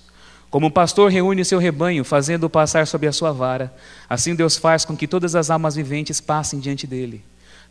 Como 0.49 0.67
o 0.67 0.71
pastor 0.71 1.11
reúne 1.11 1.43
seu 1.43 1.59
rebanho, 1.59 2.03
fazendo-o 2.03 2.49
passar 2.49 2.87
sob 2.87 3.07
a 3.07 3.11
sua 3.11 3.31
vara, 3.31 3.73
assim 4.09 4.35
Deus 4.35 4.55
faz 4.55 4.85
com 4.85 4.95
que 4.95 5.07
todas 5.07 5.35
as 5.35 5.49
almas 5.49 5.75
viventes 5.75 6.21
passem 6.21 6.59
diante 6.59 6.87
dele. 6.87 7.23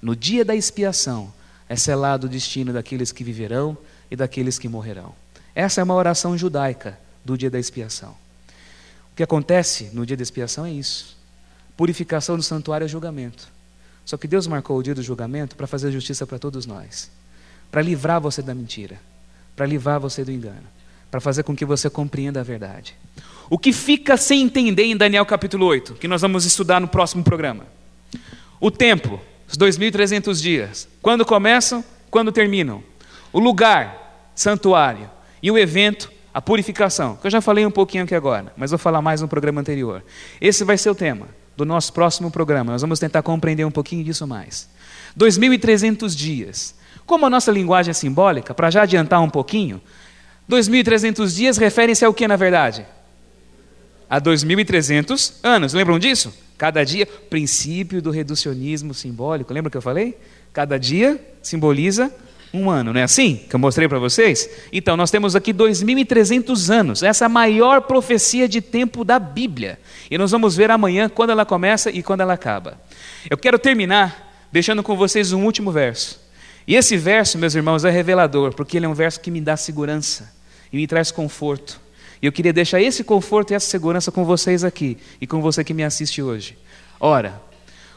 No 0.02 0.14
dia 0.14 0.44
da 0.44 0.54
expiação 0.54 1.32
é 1.68 1.76
selado 1.76 2.26
o 2.26 2.30
destino 2.30 2.72
daqueles 2.72 3.10
que 3.10 3.24
viverão 3.24 3.76
e 4.10 4.16
daqueles 4.16 4.58
que 4.58 4.68
morrerão. 4.68 5.14
Essa 5.54 5.80
é 5.80 5.84
uma 5.84 5.94
oração 5.94 6.36
judaica 6.36 6.98
do 7.24 7.38
dia 7.38 7.50
da 7.50 7.58
expiação. 7.58 8.10
O 9.12 9.16
que 9.16 9.22
acontece 9.22 9.90
no 9.92 10.04
dia 10.04 10.16
da 10.16 10.22
expiação 10.22 10.66
é 10.66 10.72
isso: 10.72 11.16
purificação 11.76 12.36
do 12.36 12.42
santuário 12.42 12.84
é 12.84 12.88
julgamento. 12.88 13.48
Só 14.04 14.18
que 14.18 14.28
Deus 14.28 14.46
marcou 14.46 14.76
o 14.76 14.82
dia 14.82 14.94
do 14.94 15.02
julgamento 15.02 15.56
para 15.56 15.66
fazer 15.66 15.90
justiça 15.90 16.26
para 16.26 16.38
todos 16.38 16.66
nós, 16.66 17.10
para 17.70 17.80
livrar 17.80 18.20
você 18.20 18.42
da 18.42 18.54
mentira 18.54 18.98
para 19.54 19.66
livrar 19.66 20.00
você 20.00 20.24
do 20.24 20.32
engano, 20.32 20.64
para 21.14 21.20
fazer 21.20 21.44
com 21.44 21.54
que 21.54 21.64
você 21.64 21.88
compreenda 21.88 22.40
a 22.40 22.42
verdade. 22.42 22.96
O 23.48 23.56
que 23.56 23.72
fica 23.72 24.16
sem 24.16 24.42
entender 24.42 24.82
em 24.82 24.96
Daniel 24.96 25.24
capítulo 25.24 25.64
8, 25.64 25.94
que 25.94 26.08
nós 26.08 26.22
vamos 26.22 26.44
estudar 26.44 26.80
no 26.80 26.88
próximo 26.88 27.22
programa? 27.22 27.66
O 28.60 28.68
tempo, 28.68 29.20
os 29.46 29.56
2.300 29.56 30.42
dias. 30.42 30.88
Quando 31.00 31.24
começam, 31.24 31.84
quando 32.10 32.32
terminam. 32.32 32.82
O 33.32 33.38
lugar, 33.38 34.32
santuário. 34.34 35.08
E 35.40 35.52
o 35.52 35.56
evento, 35.56 36.10
a 36.34 36.42
purificação. 36.42 37.14
Que 37.14 37.28
eu 37.28 37.30
já 37.30 37.40
falei 37.40 37.64
um 37.64 37.70
pouquinho 37.70 38.02
aqui 38.02 38.16
agora, 38.16 38.52
mas 38.56 38.72
vou 38.72 38.78
falar 38.78 39.00
mais 39.00 39.20
no 39.20 39.28
programa 39.28 39.60
anterior. 39.60 40.02
Esse 40.40 40.64
vai 40.64 40.76
ser 40.76 40.90
o 40.90 40.96
tema 40.96 41.28
do 41.56 41.64
nosso 41.64 41.92
próximo 41.92 42.28
programa. 42.28 42.72
Nós 42.72 42.80
vamos 42.80 42.98
tentar 42.98 43.22
compreender 43.22 43.64
um 43.64 43.70
pouquinho 43.70 44.02
disso 44.02 44.26
mais. 44.26 44.68
2.300 45.16 46.12
dias. 46.12 46.74
Como 47.06 47.24
a 47.24 47.30
nossa 47.30 47.52
linguagem 47.52 47.90
é 47.90 47.94
simbólica, 47.94 48.52
para 48.52 48.68
já 48.68 48.82
adiantar 48.82 49.20
um 49.20 49.30
pouquinho, 49.30 49.80
2.300 50.48 51.34
dias 51.34 51.56
referem-se 51.56 52.04
ao 52.04 52.12
que 52.12 52.28
na 52.28 52.36
verdade? 52.36 52.86
A 54.08 54.20
2.300 54.20 55.34
anos. 55.42 55.72
Lembram 55.72 55.98
disso? 55.98 56.32
Cada 56.56 56.84
dia, 56.84 57.06
princípio 57.06 58.00
do 58.00 58.10
reducionismo 58.10 58.94
simbólico. 58.94 59.52
Lembra 59.52 59.70
que 59.70 59.76
eu 59.76 59.82
falei? 59.82 60.16
Cada 60.52 60.78
dia 60.78 61.20
simboliza 61.42 62.12
um 62.54 62.70
ano, 62.70 62.92
não 62.92 63.00
é 63.00 63.02
assim 63.02 63.40
que 63.50 63.56
eu 63.56 63.58
mostrei 63.58 63.88
para 63.88 63.98
vocês? 63.98 64.48
Então, 64.72 64.96
nós 64.96 65.10
temos 65.10 65.34
aqui 65.34 65.52
2.300 65.52 66.72
anos, 66.72 67.02
essa 67.02 67.24
é 67.24 67.28
maior 67.28 67.82
profecia 67.82 68.48
de 68.48 68.60
tempo 68.60 69.04
da 69.04 69.18
Bíblia. 69.18 69.78
E 70.08 70.16
nós 70.16 70.30
vamos 70.30 70.54
ver 70.54 70.70
amanhã 70.70 71.08
quando 71.08 71.30
ela 71.30 71.44
começa 71.44 71.90
e 71.90 72.00
quando 72.00 72.20
ela 72.20 72.34
acaba. 72.34 72.80
Eu 73.28 73.36
quero 73.36 73.58
terminar 73.58 74.46
deixando 74.52 74.84
com 74.84 74.96
vocês 74.96 75.32
um 75.32 75.44
último 75.44 75.72
verso. 75.72 76.23
E 76.66 76.74
esse 76.74 76.96
verso, 76.96 77.38
meus 77.38 77.54
irmãos, 77.54 77.84
é 77.84 77.90
revelador, 77.90 78.54
porque 78.54 78.76
ele 78.76 78.86
é 78.86 78.88
um 78.88 78.94
verso 78.94 79.20
que 79.20 79.30
me 79.30 79.40
dá 79.40 79.56
segurança 79.56 80.32
e 80.72 80.76
me 80.76 80.86
traz 80.86 81.10
conforto. 81.10 81.80
E 82.22 82.26
eu 82.26 82.32
queria 82.32 82.52
deixar 82.52 82.80
esse 82.80 83.04
conforto 83.04 83.50
e 83.50 83.54
essa 83.54 83.66
segurança 83.66 84.10
com 84.10 84.24
vocês 84.24 84.64
aqui 84.64 84.96
e 85.20 85.26
com 85.26 85.42
você 85.42 85.62
que 85.62 85.74
me 85.74 85.84
assiste 85.84 86.22
hoje. 86.22 86.56
Ora, 86.98 87.40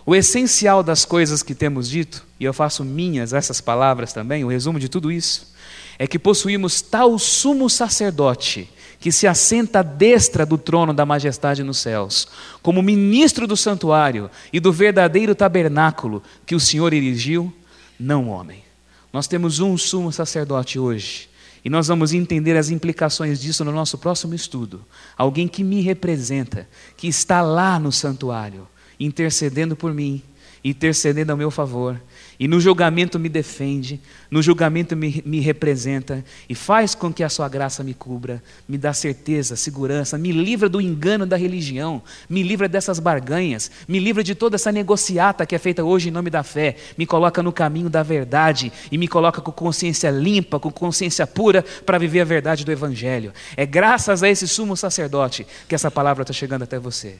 o 0.05 0.15
essencial 0.15 0.83
das 0.83 1.05
coisas 1.05 1.41
que 1.41 1.55
temos 1.55 1.89
dito, 1.89 2.25
e 2.39 2.45
eu 2.45 2.53
faço 2.53 2.83
minhas 2.83 3.31
essas 3.31 3.61
palavras 3.61 4.11
também, 4.11 4.43
o 4.43 4.49
resumo 4.49 4.79
de 4.79 4.89
tudo 4.89 5.11
isso, 5.11 5.53
é 5.97 6.05
que 6.05 6.19
possuímos 6.19 6.81
tal 6.81 7.17
sumo 7.17 7.69
sacerdote 7.69 8.69
que 8.99 9.11
se 9.11 9.27
assenta 9.27 9.79
à 9.79 9.83
destra 9.83 10.45
do 10.45 10.57
trono 10.57 10.93
da 10.93 11.05
majestade 11.05 11.63
nos 11.63 11.77
céus, 11.77 12.27
como 12.61 12.81
ministro 12.81 13.45
do 13.45 13.55
santuário 13.55 14.29
e 14.51 14.59
do 14.59 14.73
verdadeiro 14.73 15.35
tabernáculo 15.35 16.23
que 16.45 16.55
o 16.55 16.59
Senhor 16.59 16.93
erigiu 16.93 17.53
não 17.99 18.29
homem. 18.29 18.63
Nós 19.11 19.27
temos 19.27 19.59
um 19.59 19.77
sumo 19.77 20.11
sacerdote 20.11 20.77
hoje. 20.77 21.29
E 21.63 21.69
nós 21.69 21.87
vamos 21.87 22.13
entender 22.13 22.55
as 22.55 22.69
implicações 22.69 23.41
disso 23.41 23.65
no 23.65 23.71
nosso 23.71 23.97
próximo 23.97 24.33
estudo. 24.33 24.85
Alguém 25.17 25.47
que 25.47 25.63
me 25.63 25.81
representa, 25.81 26.67
que 26.95 27.07
está 27.07 27.41
lá 27.41 27.79
no 27.79 27.91
santuário, 27.91 28.67
intercedendo 28.99 29.75
por 29.75 29.93
mim, 29.93 30.21
intercedendo 30.63 31.31
ao 31.31 31.37
meu 31.37 31.51
favor, 31.51 31.99
e 32.39 32.47
no 32.47 32.59
julgamento 32.59 33.17
me 33.17 33.29
defende, 33.29 33.99
no 34.29 34.41
julgamento 34.43 34.95
me, 34.95 35.23
me, 35.25 35.39
representa 35.39 36.23
e 36.47 36.53
faz 36.53 36.93
com 36.93 37.11
que 37.11 37.23
a 37.23 37.29
sua 37.29 37.49
graça 37.49 37.83
me 37.83 37.93
cubra, 37.93 38.43
me 38.67 38.77
dá 38.77 38.93
certeza, 38.93 39.55
segurança, 39.55 40.17
me 40.17 40.31
livra 40.31 40.69
do 40.69 40.79
engano 40.79 41.25
da 41.25 41.35
religião, 41.35 42.01
me 42.29 42.43
livra 42.43 42.69
dessas 42.69 42.99
barganhas, 42.99 43.71
me 43.87 43.99
livra 43.99 44.23
de 44.23 44.35
toda 44.35 44.55
essa 44.55 44.71
negociata 44.71 45.45
que 45.45 45.55
é 45.55 45.57
feita 45.57 45.83
hoje 45.83 46.09
em 46.09 46.11
nome 46.11 46.29
da 46.29 46.43
fé, 46.43 46.75
me 46.95 47.07
coloca 47.07 47.41
no 47.41 47.51
caminho 47.51 47.89
da 47.89 48.03
verdade 48.03 48.71
e 48.91 48.97
me 48.97 49.07
coloca 49.07 49.41
com 49.41 49.51
consciência 49.51 50.11
limpa, 50.11 50.59
com 50.59 50.71
consciência 50.71 51.25
pura 51.25 51.65
para 51.85 51.97
viver 51.97 52.21
a 52.21 52.25
verdade 52.25 52.63
do 52.63 52.71
Evangelho. 52.71 53.33
É 53.55 53.65
graças 53.65 54.21
a 54.21 54.29
esse 54.29 54.47
sumo 54.47 54.77
sacerdote 54.77 55.47
que 55.67 55.73
essa 55.73 55.89
palavra 55.89 56.21
está 56.21 56.33
chegando 56.33 56.63
até 56.63 56.77
você 56.77 57.17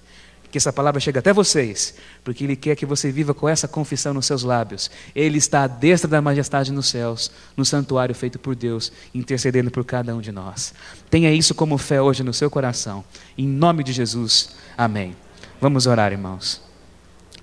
que 0.52 0.58
essa 0.58 0.72
palavra 0.72 1.00
chegue 1.00 1.20
até 1.20 1.34
vocês, 1.34 1.96
porque 2.24 2.44
Ele 2.44 2.56
quer 2.56 2.76
que 2.76 2.86
você 2.86 3.12
viva 3.12 3.34
com 3.34 3.48
essa 3.48 3.68
confissão 3.68 4.14
nos 4.14 4.26
seus 4.26 4.44
lábios. 4.44 4.90
Ele 5.16 5.38
está 5.38 5.64
à 5.64 5.68
destra 5.68 6.10
da 6.10 6.22
majestade 6.22 6.72
nos 6.72 6.88
céus, 6.88 7.32
no 7.56 7.66
santuário 7.66 8.16
feito 8.16 8.40
por 8.40 8.56
Deus, 8.56 8.92
intercedendo 9.14 9.70
por 9.70 9.84
cada 9.84 10.16
um 10.16 10.22
de 10.22 10.32
nós. 10.32 10.74
Tenha 11.10 11.32
isso 11.32 11.54
como 11.54 11.78
fé 11.78 12.02
hoje 12.02 12.24
no 12.24 12.34
seu 12.34 12.50
coração. 12.50 13.04
Em 13.38 13.48
nome 13.48 13.84
de 13.84 13.92
Jesus. 13.92 14.56
Amém. 14.78 15.16
Vamos 15.60 15.88
orar, 15.88 16.12
irmãos. 16.12 16.62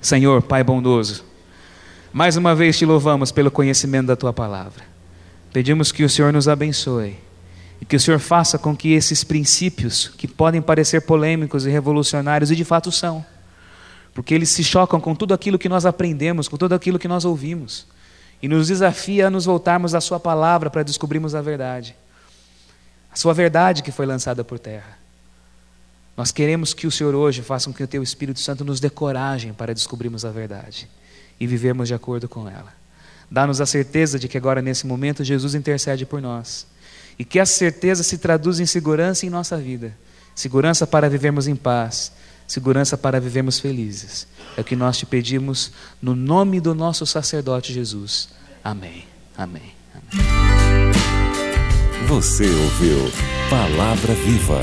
Senhor, 0.01 0.43
Pai 0.43 0.63
bondoso, 0.63 1.25
mais 2.13 2.37
uma 2.37 2.55
vez 2.55 2.79
te 2.79 2.85
louvamos 2.85 3.33
pelo 3.33 3.51
conhecimento 3.51 4.07
da 4.07 4.17
tua 4.17 4.33
palavra. 4.33 4.85
Pedimos 5.53 5.91
que 5.93 6.05
o 6.05 6.11
Senhor 6.11 6.33
nos 6.33 6.49
abençoe 6.49 7.17
E 7.81 7.85
que 7.85 7.97
o 7.97 8.01
Senhor 8.01 8.19
faça 8.19 8.59
com 8.59 8.77
que 8.77 8.93
esses 8.93 9.25
princípios, 9.25 10.09
que 10.09 10.27
podem 10.27 10.63
parecer 10.63 11.03
polêmicos 11.03 11.67
e 11.67 11.71
revolucionários, 11.71 12.51
e 12.51 12.57
de 12.57 12.65
fato 12.65 12.91
são, 12.91 13.25
porque 14.15 14.35
eles 14.35 14.49
se 14.49 14.63
chocam 14.63 15.01
com 15.01 15.15
tudo 15.15 15.35
aquilo 15.35 15.59
que 15.59 15.69
nós 15.69 15.85
aprendemos, 15.85 16.49
com 16.49 16.57
tudo 16.57 16.75
aquilo 16.75 16.99
que 16.99 17.09
nós 17.09 17.25
ouvimos, 17.25 17.87
e 18.41 18.49
nos 18.49 18.69
desafia 18.69 19.27
a 19.27 19.31
nos 19.31 19.45
voltarmos 19.45 19.95
à 19.95 20.01
Sua 20.01 20.21
palavra 20.21 20.71
para 20.71 20.83
descobrirmos 20.83 21.35
a 21.35 21.43
verdade, 21.43 21.97
a 23.13 23.17
Sua 23.17 23.35
verdade 23.35 23.83
que 23.83 23.93
foi 23.93 24.07
lançada 24.07 24.45
por 24.45 24.59
terra. 24.59 24.99
Nós 26.17 26.31
queremos 26.31 26.73
que 26.73 26.87
o 26.87 26.91
Senhor 26.91 27.15
hoje 27.15 27.43
faça 27.43 27.67
com 27.67 27.75
que 27.75 27.83
o 27.83 27.89
Teu 27.89 28.03
Espírito 28.03 28.39
Santo 28.39 28.65
nos 28.65 28.79
dê 28.79 28.89
coragem 28.89 29.53
para 29.53 29.75
descobrirmos 29.75 30.25
a 30.25 30.31
verdade 30.31 30.89
e 31.41 31.47
vivermos 31.47 31.89
de 31.89 31.95
acordo 31.95 32.29
com 32.29 32.49
ela. 32.49 32.73
Dá-nos 33.31 33.61
a 33.61 33.67
certeza 33.67 34.19
de 34.19 34.29
que 34.29 34.39
agora, 34.39 34.63
nesse 34.63 34.87
momento, 34.87 35.25
Jesus 35.25 35.55
intercede 35.55 36.07
por 36.07 36.23
nós. 36.23 36.67
E 37.19 37.25
que 37.25 37.39
essa 37.39 37.55
certeza 37.55 38.03
se 38.03 38.19
traduz 38.19 38.61
em 38.61 38.67
segurança 38.67 39.25
em 39.25 39.31
nossa 39.31 39.57
vida 39.57 39.95
segurança 40.35 40.87
para 40.87 41.09
vivermos 41.09 41.47
em 41.47 41.55
paz, 41.55 42.13
segurança 42.47 42.99
para 42.99 43.21
vivermos 43.21 43.61
felizes. 43.61 44.27
É 44.57 44.61
o 44.61 44.65
que 44.65 44.77
nós 44.77 44.99
te 44.99 45.07
pedimos 45.07 45.73
no 46.03 46.15
nome 46.15 46.61
do 46.61 46.75
nosso 46.75 47.07
sacerdote 47.07 47.73
Jesus. 47.73 48.29
Amém. 48.63 49.05
Amém. 49.37 49.73
Amém. 49.95 50.27
Você 52.09 52.45
ouviu 52.45 53.11
Palavra 53.49 54.15
Viva 54.15 54.61